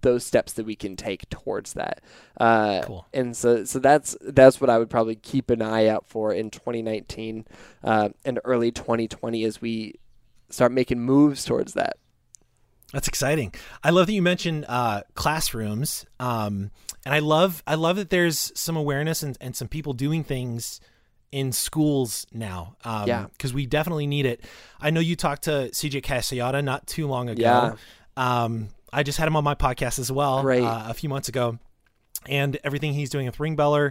those 0.00 0.24
steps 0.24 0.52
that 0.52 0.66
we 0.66 0.76
can 0.76 0.96
take 0.96 1.28
towards 1.30 1.72
that. 1.72 2.02
Uh, 2.38 2.82
Cool. 2.84 3.06
And 3.12 3.36
so 3.36 3.64
so 3.64 3.78
that's 3.78 4.16
that's 4.20 4.60
what 4.60 4.70
I 4.70 4.78
would 4.78 4.90
probably 4.90 5.16
keep 5.16 5.50
an 5.50 5.62
eye 5.62 5.88
out 5.88 6.06
for 6.06 6.32
in 6.32 6.50
2019 6.50 7.46
uh, 7.82 8.10
and 8.24 8.38
early 8.44 8.70
2020 8.70 9.44
as 9.44 9.60
we 9.60 9.94
start 10.50 10.72
making 10.72 11.00
moves 11.00 11.44
towards 11.44 11.72
that. 11.74 11.96
That's 12.92 13.08
exciting. 13.08 13.52
I 13.82 13.90
love 13.90 14.06
that 14.06 14.12
you 14.12 14.22
mentioned 14.22 14.66
uh, 14.68 15.02
classrooms, 15.14 16.06
um, 16.20 16.70
and 17.04 17.12
I 17.12 17.18
love 17.18 17.62
I 17.66 17.74
love 17.74 17.96
that 17.96 18.10
there's 18.10 18.52
some 18.54 18.76
awareness 18.76 19.22
and, 19.22 19.36
and 19.40 19.56
some 19.56 19.66
people 19.68 19.94
doing 19.94 20.22
things 20.22 20.80
in 21.34 21.50
schools 21.50 22.26
now. 22.32 22.76
Um, 22.84 23.08
Yeah. 23.08 23.26
because 23.32 23.52
we 23.52 23.66
definitely 23.66 24.06
need 24.06 24.24
it. 24.24 24.40
I 24.80 24.90
know 24.90 25.00
you 25.00 25.16
talked 25.16 25.42
to 25.44 25.68
CJ 25.72 26.00
Casciotta 26.02 26.62
not 26.62 26.86
too 26.86 27.08
long 27.08 27.28
ago. 27.28 27.42
Yeah. 27.42 27.74
Um, 28.16 28.68
I 28.92 29.02
just 29.02 29.18
had 29.18 29.26
him 29.26 29.34
on 29.34 29.42
my 29.42 29.56
podcast 29.56 29.98
as 29.98 30.12
well 30.12 30.46
uh, 30.64 30.84
a 30.88 30.94
few 30.94 31.08
months 31.08 31.28
ago, 31.28 31.58
and 32.28 32.56
everything 32.62 32.92
he's 32.94 33.10
doing 33.10 33.26
with 33.26 33.38
Ringbearer, 33.38 33.90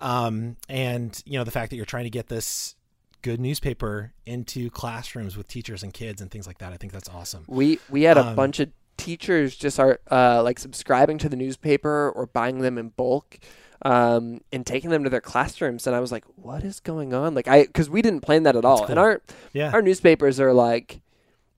um, 0.00 0.56
and 0.68 1.20
you 1.26 1.36
know 1.38 1.44
the 1.44 1.50
fact 1.50 1.70
that 1.70 1.76
you're 1.76 1.84
trying 1.84 2.04
to 2.04 2.10
get 2.10 2.28
this 2.28 2.76
good 3.22 3.40
newspaper 3.40 4.12
into 4.26 4.70
classrooms 4.70 5.36
with 5.36 5.48
teachers 5.48 5.82
and 5.82 5.92
kids 5.92 6.20
and 6.22 6.30
things 6.30 6.46
like 6.46 6.58
that. 6.58 6.72
I 6.72 6.76
think 6.76 6.92
that's 6.92 7.08
awesome. 7.08 7.44
We 7.48 7.80
we 7.90 8.02
had 8.04 8.16
a 8.16 8.26
Um, 8.28 8.36
bunch 8.36 8.60
of 8.60 8.70
teachers 8.96 9.56
just 9.56 9.80
are 9.80 9.98
uh, 10.12 10.40
like 10.44 10.60
subscribing 10.60 11.18
to 11.18 11.28
the 11.28 11.34
newspaper 11.36 12.12
or 12.14 12.26
buying 12.26 12.60
them 12.60 12.78
in 12.78 12.90
bulk. 12.90 13.38
Um, 13.82 14.40
and 14.52 14.64
taking 14.64 14.90
them 14.90 15.04
to 15.04 15.10
their 15.10 15.20
classrooms, 15.20 15.86
and 15.86 15.94
I 15.94 16.00
was 16.00 16.12
like, 16.12 16.24
"What 16.36 16.64
is 16.64 16.80
going 16.80 17.12
on?" 17.12 17.34
Like, 17.34 17.48
I 17.48 17.64
because 17.64 17.90
we 17.90 18.02
didn't 18.02 18.20
plan 18.20 18.44
that 18.44 18.56
at 18.56 18.64
all. 18.64 18.78
cool. 18.78 18.86
And 18.86 18.98
our 18.98 19.20
Yeah, 19.52 19.72
our 19.72 19.82
newspapers 19.82 20.40
are 20.40 20.52
like 20.52 21.02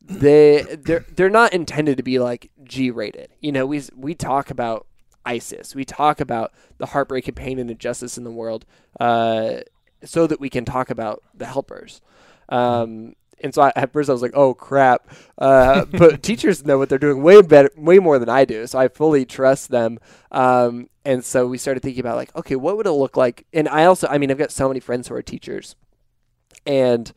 they 0.03 0.63
they're 0.63 1.05
they're 1.15 1.31
not 1.31 1.53
intended 1.53 1.97
to 1.99 2.03
be 2.03 2.19
like 2.19 2.51
G 2.65 2.91
rated. 2.91 3.31
You 3.41 3.53
know, 3.53 3.67
we 3.67 3.83
we 3.95 4.15
talk 4.15 4.51
about 4.51 4.87
ISIS, 5.25 5.75
we 5.75 5.85
talk 5.85 6.21
about 6.21 6.53
the 6.79 6.87
heartbreak 6.87 7.27
and 7.29 7.37
pain 7.37 7.59
and 7.59 7.71
injustice 7.71 8.17
in 8.17 8.25
the 8.25 8.31
world, 8.31 8.65
uh, 9.01 9.59
so 10.05 10.27
that 10.27 10.41
we 10.41 10.49
can 10.49 10.65
talk 10.65 10.91
about 10.91 11.23
the 11.35 11.47
helpers. 11.47 12.01
Um, 12.49 13.15
and 13.43 13.55
so 13.55 13.63
I, 13.63 13.73
at 13.77 13.93
first 13.93 14.09
I 14.09 14.13
was 14.13 14.23
like, 14.23 14.35
"Oh 14.35 14.55
crap!" 14.55 15.09
Uh, 15.39 15.85
but 15.85 16.23
teachers 16.23 16.65
know 16.65 16.79
what 16.79 16.89
they're 16.89 16.99
doing 16.99 17.23
way 17.23 17.43
better, 17.43 17.71
way 17.77 17.99
more 17.99 18.19
than 18.19 18.29
I 18.29 18.45
do. 18.45 18.67
So 18.67 18.79
I 18.79 18.89
fully 18.89 19.25
trust 19.25 19.71
them. 19.71 19.99
Um, 20.31 20.89
and 21.05 21.25
so 21.25 21.47
we 21.47 21.59
started 21.59 21.83
thinking 21.83 22.01
about 22.01 22.17
like, 22.17 22.35
okay, 22.35 22.57
what 22.57 22.77
would 22.77 22.87
it 22.87 22.93
look 22.93 23.17
like? 23.17 23.47
And 23.53 23.69
I 23.69 23.85
also, 23.85 24.09
I 24.09 24.19
mean, 24.19 24.31
I've 24.31 24.39
got 24.39 24.51
so 24.51 24.69
many 24.69 24.81
friends 24.81 25.09
who 25.09 25.15
are 25.15 25.23
teachers, 25.23 25.77
and 26.67 27.13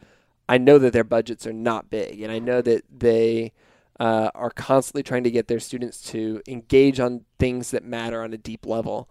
I 0.47 0.57
know 0.57 0.77
that 0.77 0.93
their 0.93 1.03
budgets 1.03 1.47
are 1.47 1.53
not 1.53 1.89
big, 1.89 2.21
and 2.21 2.31
I 2.31 2.39
know 2.39 2.61
that 2.61 2.83
they 2.89 3.53
uh, 3.99 4.31
are 4.33 4.51
constantly 4.51 5.03
trying 5.03 5.23
to 5.23 5.31
get 5.31 5.47
their 5.47 5.59
students 5.59 6.01
to 6.03 6.41
engage 6.47 6.99
on 6.99 7.25
things 7.37 7.71
that 7.71 7.83
matter 7.83 8.23
on 8.23 8.33
a 8.33 8.37
deep 8.37 8.65
level. 8.65 9.09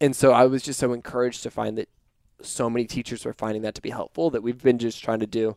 And 0.00 0.16
so 0.16 0.32
I 0.32 0.46
was 0.46 0.62
just 0.62 0.80
so 0.80 0.92
encouraged 0.92 1.42
to 1.42 1.50
find 1.50 1.76
that 1.78 1.88
so 2.42 2.70
many 2.70 2.86
teachers 2.86 3.24
were 3.24 3.32
finding 3.32 3.62
that 3.62 3.74
to 3.74 3.82
be 3.82 3.90
helpful 3.90 4.30
that 4.30 4.42
we've 4.42 4.62
been 4.62 4.78
just 4.78 5.02
trying 5.02 5.20
to 5.20 5.26
do 5.26 5.56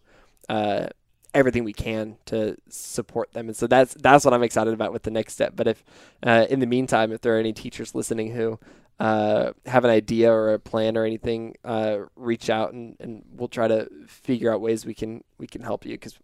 uh, 0.49 0.87
everything 1.33 1.63
we 1.63 1.73
can 1.73 2.17
to 2.25 2.55
support 2.69 3.31
them. 3.33 3.47
And 3.47 3.57
so 3.57 3.67
that's 3.67 3.93
that's 3.95 4.23
what 4.23 4.33
I'm 4.33 4.43
excited 4.43 4.73
about 4.73 4.93
with 4.93 5.03
the 5.03 5.11
next 5.11 5.33
step. 5.33 5.53
But 5.55 5.67
if 5.67 5.83
uh, 6.21 6.45
in 6.49 6.59
the 6.59 6.67
meantime, 6.67 7.11
if 7.11 7.21
there 7.21 7.35
are 7.35 7.39
any 7.39 7.53
teachers 7.53 7.95
listening 7.95 8.31
who 8.31 8.59
uh, 8.99 9.53
have 9.65 9.83
an 9.83 9.91
idea 9.91 10.31
or 10.31 10.53
a 10.53 10.59
plan 10.59 10.97
or 10.97 11.05
anything, 11.05 11.55
uh, 11.65 11.99
reach 12.15 12.49
out 12.49 12.73
and, 12.73 12.95
and 12.99 13.23
we'll 13.31 13.47
try 13.47 13.67
to 13.67 13.89
figure 14.07 14.53
out 14.53 14.61
ways 14.61 14.85
we 14.85 14.93
can 14.93 15.23
we 15.37 15.47
can 15.47 15.61
help 15.61 15.85
you. 15.85 15.93
Because 15.93 16.17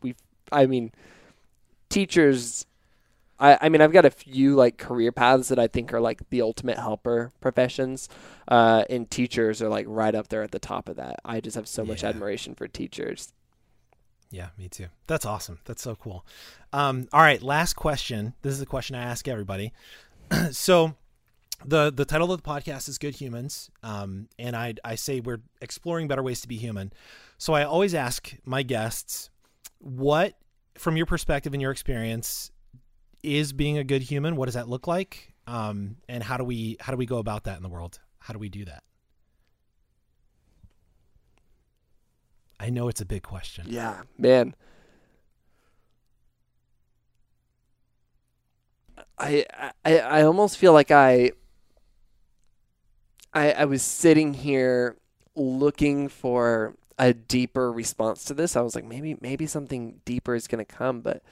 we 0.00 0.14
I 0.50 0.66
mean 0.66 0.92
teachers 1.90 2.66
I, 3.38 3.58
I 3.60 3.68
mean 3.68 3.82
I've 3.82 3.92
got 3.92 4.06
a 4.06 4.10
few 4.10 4.54
like 4.54 4.78
career 4.78 5.12
paths 5.12 5.48
that 5.48 5.58
I 5.58 5.66
think 5.66 5.92
are 5.92 6.00
like 6.00 6.30
the 6.30 6.40
ultimate 6.40 6.78
helper 6.78 7.32
professions. 7.40 8.08
Uh, 8.48 8.84
and 8.88 9.10
teachers 9.10 9.60
are 9.60 9.68
like 9.68 9.86
right 9.88 10.14
up 10.14 10.28
there 10.28 10.42
at 10.42 10.52
the 10.52 10.58
top 10.58 10.88
of 10.88 10.96
that. 10.96 11.20
I 11.24 11.40
just 11.40 11.56
have 11.56 11.68
so 11.68 11.84
much 11.84 12.02
admiration 12.02 12.54
for 12.54 12.66
teachers 12.66 13.32
Yeah, 14.34 14.48
me 14.58 14.68
too. 14.68 14.86
That's 15.06 15.24
awesome. 15.24 15.60
That's 15.64 15.80
so 15.80 15.94
cool. 15.94 16.26
Um, 16.72 17.06
all 17.12 17.20
right, 17.20 17.40
last 17.40 17.74
question. 17.74 18.34
This 18.42 18.52
is 18.52 18.60
a 18.60 18.66
question 18.66 18.96
I 18.96 19.04
ask 19.04 19.28
everybody. 19.28 19.72
so, 20.50 20.96
the 21.64 21.92
the 21.92 22.04
title 22.04 22.32
of 22.32 22.42
the 22.42 22.48
podcast 22.48 22.88
is 22.88 22.98
Good 22.98 23.14
Humans, 23.14 23.70
um, 23.84 24.28
and 24.36 24.56
I 24.56 24.74
I 24.84 24.96
say 24.96 25.20
we're 25.20 25.42
exploring 25.62 26.08
better 26.08 26.22
ways 26.22 26.40
to 26.40 26.48
be 26.48 26.56
human. 26.56 26.92
So 27.38 27.52
I 27.52 27.62
always 27.62 27.94
ask 27.94 28.34
my 28.44 28.64
guests, 28.64 29.30
what, 29.78 30.34
from 30.76 30.96
your 30.96 31.06
perspective 31.06 31.52
and 31.52 31.62
your 31.62 31.70
experience, 31.70 32.50
is 33.22 33.52
being 33.52 33.78
a 33.78 33.84
good 33.84 34.02
human? 34.02 34.34
What 34.34 34.46
does 34.46 34.54
that 34.54 34.68
look 34.68 34.88
like? 34.88 35.32
Um, 35.46 35.96
and 36.08 36.24
how 36.24 36.38
do 36.38 36.44
we 36.44 36.76
how 36.80 36.92
do 36.92 36.96
we 36.96 37.06
go 37.06 37.18
about 37.18 37.44
that 37.44 37.56
in 37.56 37.62
the 37.62 37.68
world? 37.68 38.00
How 38.18 38.32
do 38.32 38.40
we 38.40 38.48
do 38.48 38.64
that? 38.64 38.82
I 42.58 42.70
know 42.70 42.88
it's 42.88 43.00
a 43.00 43.06
big 43.06 43.22
question. 43.22 43.66
Yeah, 43.68 44.02
man. 44.18 44.54
I 49.18 49.46
I 49.84 49.98
I 49.98 50.22
almost 50.22 50.58
feel 50.58 50.72
like 50.72 50.90
I 50.90 51.32
I 53.32 53.52
I 53.52 53.64
was 53.64 53.82
sitting 53.82 54.34
here 54.34 54.96
looking 55.36 56.08
for 56.08 56.76
a 56.98 57.12
deeper 57.12 57.72
response 57.72 58.24
to 58.24 58.34
this. 58.34 58.56
I 58.56 58.60
was 58.60 58.74
like 58.74 58.84
maybe 58.84 59.16
maybe 59.20 59.46
something 59.46 60.00
deeper 60.04 60.34
is 60.34 60.46
going 60.46 60.64
to 60.64 60.72
come, 60.72 61.00
but 61.00 61.22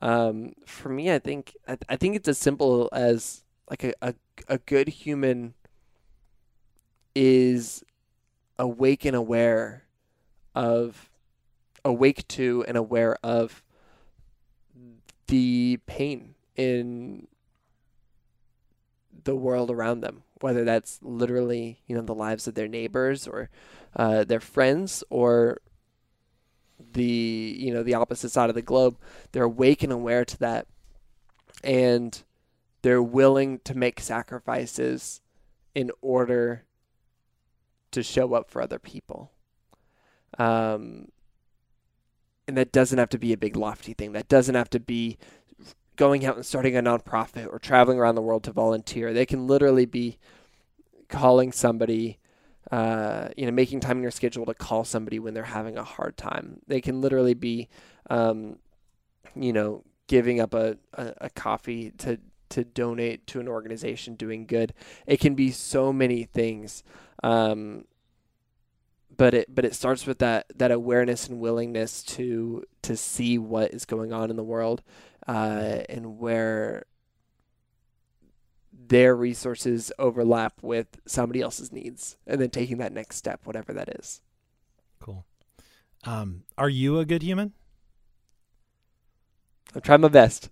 um, 0.00 0.54
for 0.66 0.88
me 0.88 1.12
I 1.12 1.18
think 1.18 1.54
I, 1.66 1.78
I 1.88 1.96
think 1.96 2.16
it's 2.16 2.28
as 2.28 2.38
simple 2.38 2.88
as 2.92 3.44
like 3.70 3.84
a, 3.84 3.92
a 4.02 4.14
a 4.48 4.58
good 4.58 4.88
human 4.88 5.54
is 7.14 7.84
awake 8.58 9.04
and 9.04 9.14
aware 9.14 9.84
of 10.54 11.10
awake 11.84 12.26
to 12.28 12.64
and 12.68 12.76
aware 12.76 13.16
of 13.22 13.62
the 15.26 15.78
pain 15.86 16.34
in 16.56 17.26
the 19.24 19.34
world 19.34 19.70
around 19.70 20.00
them 20.00 20.22
whether 20.40 20.64
that's 20.64 20.98
literally 21.02 21.80
you 21.86 21.94
know 21.94 22.02
the 22.02 22.14
lives 22.14 22.46
of 22.46 22.54
their 22.54 22.68
neighbors 22.68 23.26
or 23.26 23.48
uh, 23.96 24.24
their 24.24 24.40
friends 24.40 25.04
or 25.10 25.58
the 26.92 27.56
you 27.58 27.72
know 27.72 27.82
the 27.82 27.94
opposite 27.94 28.30
side 28.30 28.48
of 28.48 28.54
the 28.54 28.62
globe. 28.62 28.96
They're 29.32 29.44
awake 29.44 29.82
and 29.82 29.92
aware 29.92 30.24
to 30.24 30.38
that. 30.38 30.66
And 31.62 32.22
they're 32.82 33.02
willing 33.02 33.60
to 33.60 33.76
make 33.76 34.00
sacrifices 34.00 35.20
in 35.74 35.90
order 36.00 36.64
to 37.92 38.02
show 38.02 38.34
up 38.34 38.50
for 38.50 38.60
other 38.60 38.78
people 38.78 39.31
um, 40.38 41.08
and 42.48 42.56
that 42.56 42.72
doesn't 42.72 42.98
have 42.98 43.10
to 43.10 43.18
be 43.18 43.32
a 43.32 43.36
big 43.36 43.56
lofty 43.56 43.94
thing. 43.94 44.12
That 44.12 44.28
doesn't 44.28 44.54
have 44.54 44.70
to 44.70 44.80
be 44.80 45.18
going 45.96 46.24
out 46.24 46.36
and 46.36 46.46
starting 46.46 46.76
a 46.76 46.82
nonprofit 46.82 47.46
or 47.52 47.58
traveling 47.58 47.98
around 47.98 48.14
the 48.14 48.22
world 48.22 48.44
to 48.44 48.52
volunteer. 48.52 49.12
They 49.12 49.26
can 49.26 49.46
literally 49.46 49.86
be 49.86 50.18
calling 51.08 51.52
somebody, 51.52 52.18
uh, 52.70 53.28
you 53.36 53.46
know, 53.46 53.52
making 53.52 53.80
time 53.80 53.98
in 53.98 54.02
your 54.02 54.10
schedule 54.10 54.46
to 54.46 54.54
call 54.54 54.84
somebody 54.84 55.18
when 55.18 55.34
they're 55.34 55.44
having 55.44 55.76
a 55.76 55.84
hard 55.84 56.16
time. 56.16 56.60
They 56.66 56.80
can 56.80 57.00
literally 57.00 57.34
be, 57.34 57.68
um, 58.10 58.58
you 59.36 59.52
know, 59.52 59.84
giving 60.06 60.40
up 60.40 60.54
a, 60.54 60.76
a, 60.94 61.14
a 61.22 61.30
coffee 61.30 61.90
to 61.98 62.18
to 62.50 62.64
donate 62.64 63.26
to 63.26 63.40
an 63.40 63.48
organization 63.48 64.14
doing 64.14 64.44
good. 64.44 64.74
It 65.06 65.20
can 65.20 65.34
be 65.34 65.50
so 65.50 65.90
many 65.90 66.24
things. 66.24 66.84
Um, 67.22 67.86
but 69.16 69.34
it 69.34 69.54
but 69.54 69.64
it 69.64 69.74
starts 69.74 70.06
with 70.06 70.18
that 70.18 70.46
that 70.54 70.70
awareness 70.70 71.28
and 71.28 71.38
willingness 71.40 72.02
to 72.02 72.64
to 72.82 72.96
see 72.96 73.38
what 73.38 73.72
is 73.72 73.84
going 73.84 74.12
on 74.12 74.30
in 74.30 74.36
the 74.36 74.44
world 74.44 74.82
uh, 75.28 75.80
and 75.88 76.18
where 76.18 76.84
their 78.72 79.14
resources 79.14 79.92
overlap 79.98 80.54
with 80.62 81.00
somebody 81.06 81.40
else's 81.40 81.72
needs 81.72 82.16
and 82.26 82.40
then 82.40 82.50
taking 82.50 82.78
that 82.78 82.92
next 82.92 83.16
step 83.16 83.40
whatever 83.44 83.72
that 83.72 83.88
is 84.00 84.20
Cool. 85.00 85.24
Um, 86.04 86.44
are 86.56 86.68
you 86.68 86.98
a 86.98 87.04
good 87.04 87.22
human? 87.22 87.52
i'm 89.74 89.80
trying 89.80 90.00
my 90.02 90.08
best 90.08 90.50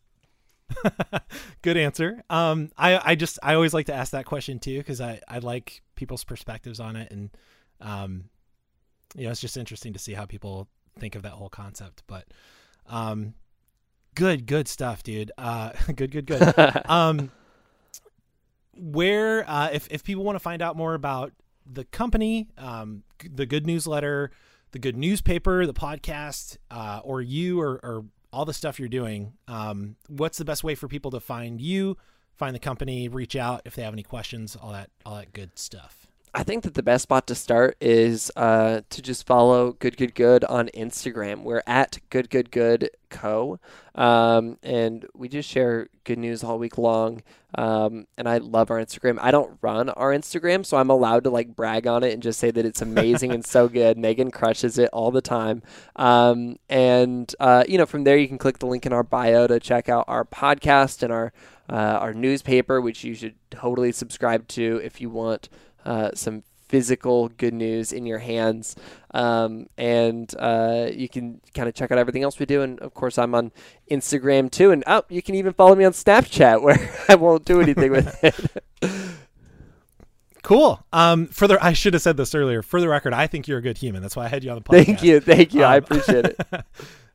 good 1.63 1.77
answer. 1.77 2.23
Um, 2.31 2.71
I, 2.77 3.01
I 3.13 3.15
just, 3.15 3.39
I 3.43 3.55
always 3.55 3.75
like 3.75 3.87
to 3.87 3.95
ask 3.95 4.13
that 4.13 4.25
question 4.25 4.59
too, 4.59 4.83
cause 4.85 5.01
I, 5.01 5.21
I 5.29 5.39
like 5.39 5.83
people's 5.97 6.25
perspectives 6.25 6.81
on 6.81 6.97
it. 6.97 7.11
And, 7.11 7.31
um, 7.81 8.25
you 9.17 9.25
know, 9.25 9.31
it's 9.31 9.41
just 9.41 9.57
interesting 9.57 9.93
to 9.93 9.99
see 9.99 10.13
how 10.15 10.25
people 10.25 10.69
think 10.99 11.15
of 11.15 11.23
that 11.23 11.33
whole 11.33 11.49
concept, 11.49 12.03
but, 12.07 12.27
um, 12.87 13.35
good, 14.15 14.47
good 14.47 14.69
stuff, 14.69 15.03
dude. 15.03 15.33
Uh, 15.39 15.71
good, 15.95 16.11
good, 16.11 16.27
good. 16.27 16.83
um, 16.87 17.31
where, 18.75 19.49
uh, 19.49 19.71
if, 19.73 19.89
if 19.91 20.05
people 20.05 20.25
want 20.25 20.37
to 20.37 20.41
find 20.41 20.63
out 20.63 20.77
more 20.77 20.95
about 20.95 21.33
the 21.71 21.85
company, 21.85 22.49
um, 22.59 23.03
the 23.19 23.47
good 23.47 23.67
newsletter, 23.67 24.31
the 24.73 24.79
good 24.79 24.97
newspaper, 24.97 25.67
the 25.67 25.75
podcast, 25.75 26.57
uh, 26.71 27.01
or 27.05 27.21
you 27.21 27.61
or, 27.61 27.81
or 27.83 28.05
all 28.33 28.45
the 28.45 28.55
stuff 28.55 28.79
you're 28.79 28.89
doing, 28.89 29.33
um, 29.49 29.97
what's 30.09 30.39
the 30.39 30.45
best 30.45 30.65
way 30.65 30.75
for 30.75 30.89
people 30.89 31.11
to 31.11 31.21
find 31.21 31.61
you, 31.61 31.97
find 32.35 32.55
the 32.55 32.61
company, 32.61 33.09
reach 33.09 33.37
out 33.37 33.63
if 33.65 33.75
they 33.75 33.83
have 33.83 33.93
any 33.93 34.03
questions, 34.03 34.57
all 34.57 34.73
that, 34.73 34.91
all 35.05 35.17
that 35.17 35.33
good 35.33 35.59
stuff. 35.59 36.00
I 36.33 36.45
think 36.45 36.63
that 36.63 36.75
the 36.75 36.83
best 36.83 37.03
spot 37.03 37.27
to 37.27 37.35
start 37.35 37.77
is 37.81 38.31
uh, 38.37 38.83
to 38.89 39.03
just 39.03 39.27
follow 39.27 39.73
Good 39.73 39.97
Good 39.97 40.15
Good 40.15 40.45
on 40.45 40.69
Instagram. 40.69 41.43
We're 41.43 41.63
at 41.67 41.99
Good 42.09 42.31
Good 42.31 42.53
Good 42.53 42.91
Co. 43.09 43.59
Um, 43.97 44.57
and 44.63 45.07
we 45.13 45.29
just 45.29 45.49
share 45.49 45.89
good 46.05 46.19
news 46.19 46.45
all 46.45 46.59
week 46.59 46.79
long. 46.79 47.23
Um, 47.57 48.07
and 48.17 48.29
I 48.29 48.39
love 48.39 48.71
our 48.71 48.79
Instagram. 48.79 49.19
I 49.21 49.33
don't 49.33 49.59
run 49.61 49.91
our 49.91 50.13
Instagram, 50.13 50.65
so 50.65 50.77
I'm 50.77 50.89
allowed 50.89 51.25
to 51.25 51.31
like 51.31 51.57
brag 51.57 51.89
on 51.89 52.05
it 52.05 52.13
and 52.13 52.23
just 52.23 52.39
say 52.39 52.53
that 52.53 52.65
it's 52.65 52.81
amazing 52.81 53.33
and 53.33 53.45
so 53.45 53.69
good. 53.69 53.99
Megan 53.99 54.31
crushes 54.31 54.79
it 54.79 54.89
all 54.93 55.11
the 55.11 55.21
time. 55.21 55.63
Um, 55.97 56.59
and, 56.69 57.35
uh, 57.41 57.65
you 57.69 57.77
know, 57.77 57.87
from 57.87 58.05
there 58.05 58.17
you 58.17 58.29
can 58.29 58.39
click 58.39 58.61
the 58.61 58.67
link 58.67 58.87
in 58.87 58.93
our 58.93 59.03
bio 59.03 59.49
to 59.49 59.59
check 59.59 59.89
out 59.89 60.05
our 60.07 60.25
podcast 60.25 61.03
and 61.03 61.13
our, 61.13 61.33
uh, 61.69 61.99
our 62.01 62.15
newspaper, 62.15 62.81
which 62.81 63.03
you 63.03 63.15
should 63.15 63.35
totally 63.51 63.91
subscribe 63.91 64.47
to 64.49 64.81
if 64.85 65.01
you 65.01 65.11
want 65.11 65.49
uh, 65.85 66.11
some 66.15 66.43
physical 66.69 67.29
good 67.31 67.53
news 67.53 67.93
in 67.93 68.07
your 68.07 68.19
hands. 68.19 68.77
Um, 69.13 69.67
and 69.77 70.33
uh, 70.39 70.89
you 70.93 71.09
can 71.09 71.41
kind 71.53 71.69
of 71.69 71.75
check 71.75 71.91
out 71.91 71.99
everything 71.99 72.23
else 72.23 72.39
we 72.39 72.47
do. 72.47 72.63
And 72.63 72.79
of 72.79 72.95
course, 72.95 73.19
I'm 73.19 73.35
on 73.35 73.51
Instagram 73.91 74.51
too. 74.51 74.71
And 74.71 74.85
oh, 74.87 75.03
you 75.09 75.21
can 75.21 75.35
even 75.35 75.53
follow 75.53 75.75
me 75.75 75.85
on 75.85 75.93
Snapchat 75.93 76.63
where 76.63 76.91
I 77.09 77.17
won't 77.17 77.45
do 77.45 77.61
anything 77.61 77.91
with 77.91 78.25
it. 78.25 78.63
Cool. 80.43 80.85
Um, 80.93 81.27
for 81.27 81.47
the, 81.47 81.63
I 81.65 81.75
should 81.75 81.93
have 81.95 82.03
said 82.03 82.17
this 82.17 82.35
earlier. 82.35 82.63
For 82.63 82.81
the 82.81 82.89
record, 82.89 83.13
I 83.13 83.27
think 83.27 83.47
you're 83.47 83.59
a 83.59 83.63
good 83.63 83.79
human. 83.79 84.03
That's 84.03 84.17
why 84.17 84.25
I 84.25 84.29
had 84.29 84.43
you 84.43 84.51
on 84.51 84.57
the 84.57 84.63
podcast. 84.63 84.85
Thank 84.85 85.03
you, 85.03 85.21
thank 85.21 85.55
you. 85.55 85.65
Um, 85.65 85.71
I 85.71 85.77
appreciate 85.77 86.25
it. 86.25 86.41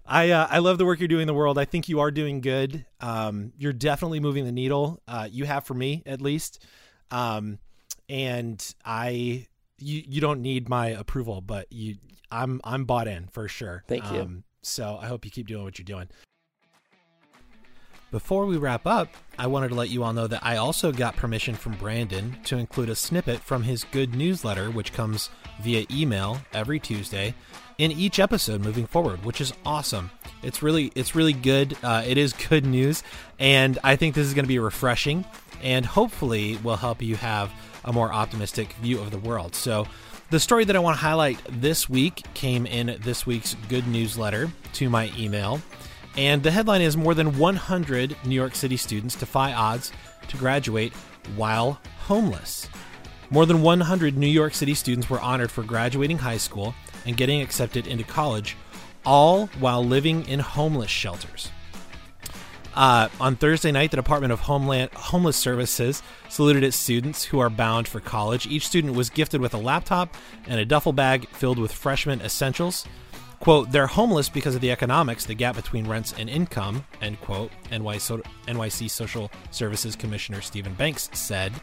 I 0.05 0.30
uh, 0.30 0.47
I 0.49 0.59
love 0.59 0.78
the 0.78 0.86
work 0.86 0.99
you're 0.99 1.07
doing 1.07 1.24
in 1.24 1.28
the 1.28 1.34
world. 1.34 1.57
I 1.57 1.66
think 1.66 1.89
you 1.89 1.99
are 1.99 2.11
doing 2.11 2.39
good. 2.39 2.86
Um, 3.01 3.51
you're 3.57 3.74
definitely 3.74 4.20
moving 4.20 4.45
the 4.45 4.51
needle. 4.51 5.01
Uh, 5.07 5.28
you 5.30 5.45
have 5.45 5.66
for 5.66 5.74
me 5.74 6.03
at 6.05 6.22
least. 6.22 6.63
Um, 7.09 7.57
and 8.10 8.76
I 8.84 9.47
you 9.78 10.03
you 10.08 10.22
don't 10.22 10.41
need 10.41 10.70
my 10.70 10.88
approval, 10.88 11.41
but 11.41 11.72
you 11.72 11.95
I'm 12.32 12.62
I'm 12.64 12.86
bought 12.86 13.08
in 13.08 13.28
for 13.28 13.47
sure. 13.47 13.84
Thank 13.88 14.12
you. 14.12 14.22
Um, 14.22 14.43
so 14.62 14.97
I 15.01 15.08
hope 15.08 15.26
you 15.26 15.32
keep 15.32 15.47
doing 15.47 15.64
what 15.64 15.78
you're 15.78 15.86
doing. 15.86 16.08
Before 18.12 18.45
we 18.45 18.56
wrap 18.56 18.88
up, 18.88 19.10
I 19.38 19.47
wanted 19.47 19.70
to 19.70 19.76
let 19.76 19.89
you 19.89 20.03
all 20.03 20.14
know 20.14 20.28
that 20.28 20.45
I 20.45 20.56
also 20.56 20.91
got 20.91 21.18
permission 21.18 21.53
from 21.53 21.76
Branden 21.76 22.41
to 22.43 22.58
include 22.58 22.89
a 22.89 22.95
snippet 22.95 23.41
from 23.41 23.64
his 23.64 23.84
good 23.84 24.16
newsletter, 24.16 24.72
which 24.72 24.93
comes 24.93 25.30
via 25.62 25.86
email 25.91 26.38
every 26.53 26.80
Tuesday, 26.80 27.34
in 27.78 27.91
each 27.91 28.20
episode 28.20 28.64
moving 28.64 28.86
forward, 28.86 29.26
which 29.26 29.41
is 29.41 29.53
awesome. 29.66 30.12
It's 30.43 30.64
really 30.64 30.91
it's 30.95 31.14
really 31.16 31.34
good. 31.34 31.76
Uh, 31.84 32.03
it 32.08 32.18
is 32.18 32.32
good 32.32 32.66
news, 32.66 33.03
and 33.38 33.78
I 33.84 33.95
think 33.95 34.16
this 34.16 34.28
is 34.28 34.34
going 34.34 34.45
to 34.45 34.49
be 34.49 34.60
refreshing, 34.60 35.26
and 35.62 35.86
hopefully 35.86 36.58
will 36.64 36.78
help 36.78 37.01
you 37.01 37.18
have 37.18 37.51
a 37.86 37.94
more 37.94 38.12
optimistic 38.12 38.74
view 38.74 39.00
of 39.00 39.12
the 39.12 39.18
world. 39.18 39.56
So, 39.56 39.88
the 40.32 40.40
story 40.40 40.66
that 40.66 40.76
I 40.76 40.80
want 40.80 40.98
to 40.98 41.02
highlight 41.02 41.40
this 41.48 41.88
week 41.88 42.24
came 42.34 42.66
in 42.66 42.98
this 43.02 43.26
week's 43.26 43.56
good 43.70 43.88
newsletter 43.88 44.52
to 44.74 44.90
my 44.90 45.12
email. 45.18 45.62
And 46.18 46.42
the 46.42 46.52
headline 46.52 46.82
is 46.82 46.98
More 46.98 47.14
than 47.14 47.38
100 47.38 48.18
New 48.26 48.36
York 48.36 48.56
City 48.56 48.76
students 48.76 49.16
defy 49.16 49.54
odds 49.54 49.92
to 50.28 50.38
graduate 50.38 50.94
while 51.36 51.80
homeless. 52.00 52.68
More 53.30 53.46
than 53.46 53.62
100 53.62 54.18
New 54.18 54.28
York 54.28 54.54
City 54.54 54.74
students 54.74 55.10
were 55.10 55.20
honored 55.20 55.52
for 55.52 55.64
graduating 55.64 56.20
high 56.20 56.38
school 56.38 56.74
and 57.06 57.18
getting 57.18 57.42
accepted 57.42 57.86
into 57.86 58.04
college, 58.04 58.56
all 59.06 59.48
while 59.60 59.84
living 59.84 60.28
in 60.28 60.40
homeless 60.40 60.90
shelters. 60.92 61.52
Uh, 62.76 63.08
on 63.22 63.38
Thursday 63.38 63.72
night, 63.72 63.92
the 63.92 63.98
Department 63.98 64.34
of 64.34 64.42
Homeland 64.42 64.92
Homeless 64.92 65.38
Services 65.38 66.04
saluted 66.28 66.64
its 66.64 66.76
students 66.76 67.24
who 67.24 67.40
are 67.40 67.50
bound 67.50 67.88
for 67.88 68.02
college. 68.02 68.46
Each 68.48 68.68
student 68.68 68.96
was 68.96 69.10
gifted 69.10 69.40
with 69.40 69.54
a 69.54 69.58
laptop 69.58 70.14
and 70.46 70.60
a 70.60 70.66
duffel 70.66 70.92
bag 70.92 71.30
filled 71.30 71.58
with 71.58 71.72
freshman 71.72 72.20
essentials. 72.22 72.86
Quote, 73.40 73.72
they're 73.72 73.88
homeless 73.88 74.28
because 74.28 74.56
of 74.56 74.62
the 74.62 74.72
economics, 74.72 75.26
the 75.26 75.36
gap 75.36 75.56
between 75.56 75.88
rents 75.88 76.14
and 76.18 76.30
income, 76.30 76.86
end 77.02 77.22
quote, 77.22 77.52
NYC 77.70 78.90
Social 78.90 79.32
Services 79.52 79.96
Commissioner 79.96 80.42
Steven 80.42 80.74
Banks 80.74 81.10
said. 81.14 81.54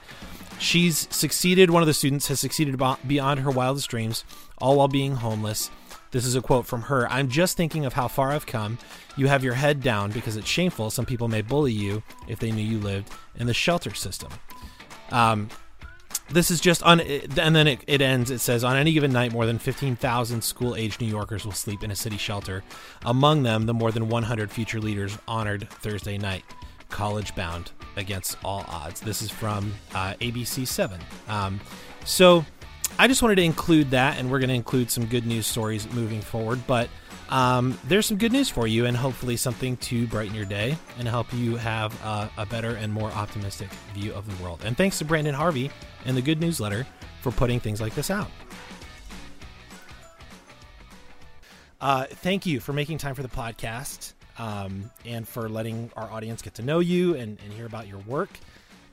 She's 0.58 1.08
succeeded, 1.10 1.70
one 1.70 1.82
of 1.82 1.88
the 1.88 1.94
students 1.94 2.28
has 2.28 2.40
succeeded 2.40 2.80
beyond 3.06 3.40
her 3.40 3.50
wildest 3.50 3.90
dreams, 3.90 4.24
all 4.58 4.76
while 4.76 4.88
being 4.88 5.16
homeless. 5.16 5.70
This 6.12 6.26
is 6.26 6.36
a 6.36 6.42
quote 6.42 6.66
from 6.66 6.82
her 6.82 7.10
I'm 7.10 7.28
just 7.28 7.56
thinking 7.56 7.84
of 7.84 7.94
how 7.94 8.06
far 8.06 8.30
I've 8.30 8.46
come. 8.46 8.78
You 9.16 9.26
have 9.28 9.44
your 9.44 9.54
head 9.54 9.80
down 9.80 10.10
because 10.10 10.36
it's 10.36 10.48
shameful. 10.48 10.90
Some 10.90 11.06
people 11.06 11.28
may 11.28 11.42
bully 11.42 11.72
you 11.72 12.02
if 12.28 12.38
they 12.38 12.50
knew 12.50 12.62
you 12.62 12.78
lived 12.78 13.12
in 13.36 13.46
the 13.46 13.54
shelter 13.54 13.94
system. 13.94 14.30
Um, 15.10 15.48
this 16.30 16.50
is 16.50 16.60
just 16.60 16.82
on, 16.82 17.00
and 17.00 17.54
then 17.54 17.66
it, 17.66 17.80
it 17.86 18.00
ends. 18.00 18.30
It 18.30 18.38
says 18.38 18.64
on 18.64 18.76
any 18.76 18.92
given 18.92 19.12
night, 19.12 19.32
more 19.32 19.44
than 19.44 19.58
15,000 19.58 20.42
school 20.42 20.74
aged 20.74 21.00
New 21.00 21.06
Yorkers 21.06 21.44
will 21.44 21.52
sleep 21.52 21.82
in 21.82 21.90
a 21.90 21.96
city 21.96 22.16
shelter. 22.16 22.62
Among 23.04 23.42
them, 23.42 23.66
the 23.66 23.74
more 23.74 23.92
than 23.92 24.08
100 24.08 24.50
future 24.50 24.80
leaders 24.80 25.18
honored 25.28 25.68
Thursday 25.68 26.16
night, 26.16 26.44
college 26.88 27.34
bound 27.34 27.72
against 27.96 28.38
all 28.44 28.64
odds. 28.68 29.00
This 29.00 29.20
is 29.20 29.30
from 29.30 29.74
uh, 29.94 30.14
ABC 30.14 30.66
7. 30.66 31.00
Um, 31.28 31.60
so 32.04 32.44
I 32.98 33.08
just 33.08 33.22
wanted 33.22 33.36
to 33.36 33.42
include 33.42 33.90
that, 33.90 34.18
and 34.18 34.30
we're 34.30 34.38
going 34.38 34.48
to 34.48 34.54
include 34.54 34.90
some 34.90 35.06
good 35.06 35.26
news 35.26 35.46
stories 35.46 35.90
moving 35.92 36.20
forward. 36.20 36.60
But 36.66 36.88
um, 37.32 37.78
there's 37.88 38.04
some 38.04 38.18
good 38.18 38.30
news 38.30 38.50
for 38.50 38.66
you, 38.66 38.84
and 38.84 38.94
hopefully 38.94 39.38
something 39.38 39.78
to 39.78 40.06
brighten 40.08 40.34
your 40.34 40.44
day 40.44 40.76
and 40.98 41.08
help 41.08 41.32
you 41.32 41.56
have 41.56 41.98
a, 42.04 42.30
a 42.36 42.44
better 42.44 42.74
and 42.76 42.92
more 42.92 43.10
optimistic 43.12 43.70
view 43.94 44.12
of 44.12 44.26
the 44.26 44.44
world. 44.44 44.60
And 44.66 44.76
thanks 44.76 44.98
to 44.98 45.06
Branden 45.06 45.32
Harvey 45.32 45.70
and 46.04 46.14
the 46.14 46.20
Good 46.20 46.42
Newsletter 46.42 46.86
for 47.22 47.32
putting 47.32 47.58
things 47.58 47.80
like 47.80 47.94
this 47.94 48.10
out. 48.10 48.28
Uh, 51.80 52.04
thank 52.04 52.44
you 52.44 52.60
for 52.60 52.74
making 52.74 52.98
time 52.98 53.14
for 53.14 53.22
the 53.22 53.28
podcast 53.28 54.12
um, 54.38 54.90
and 55.06 55.26
for 55.26 55.48
letting 55.48 55.90
our 55.96 56.10
audience 56.12 56.42
get 56.42 56.54
to 56.56 56.62
know 56.62 56.80
you 56.80 57.14
and, 57.14 57.38
and 57.42 57.52
hear 57.54 57.64
about 57.64 57.88
your 57.88 58.00
work. 58.00 58.28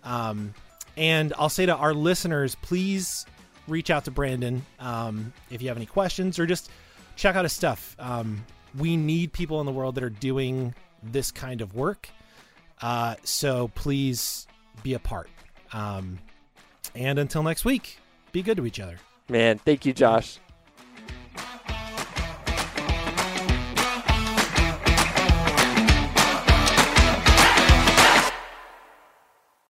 Um, 0.05 0.53
and 0.95 1.33
I'll 1.37 1.49
say 1.49 1.65
to 1.65 1.75
our 1.75 1.93
listeners, 1.93 2.55
please 2.55 3.25
reach 3.67 3.89
out 3.89 4.05
to 4.05 4.11
Branden 4.11 4.61
um, 4.79 5.33
if 5.51 5.61
you 5.61 5.67
have 5.67 5.77
any 5.77 5.85
questions 5.85 6.39
or 6.39 6.45
just 6.45 6.71
check 7.19 7.35
out 7.35 7.43
his 7.43 7.53
stuff. 7.53 7.95
Um, 7.99 8.45
we 8.77 8.95
need 8.95 9.33
people 9.33 9.59
in 9.59 9.65
the 9.65 9.71
world 9.71 9.95
that 9.95 10.03
are 10.03 10.09
doing 10.09 10.73
this 11.03 11.31
kind 11.31 11.61
of 11.61 11.75
work. 11.75 12.09
Uh, 12.81 13.15
so 13.23 13.69
please 13.75 14.47
be 14.83 14.93
a 14.93 14.99
part. 14.99 15.29
Um, 15.73 16.19
and 16.95 17.19
until 17.19 17.43
next 17.43 17.65
week, 17.65 17.99
be 18.31 18.41
good 18.41 18.57
to 18.57 18.65
each 18.65 18.79
other. 18.79 18.97
Man, 19.27 19.57
thank 19.59 19.85
you, 19.85 19.93
Josh. 19.93 20.39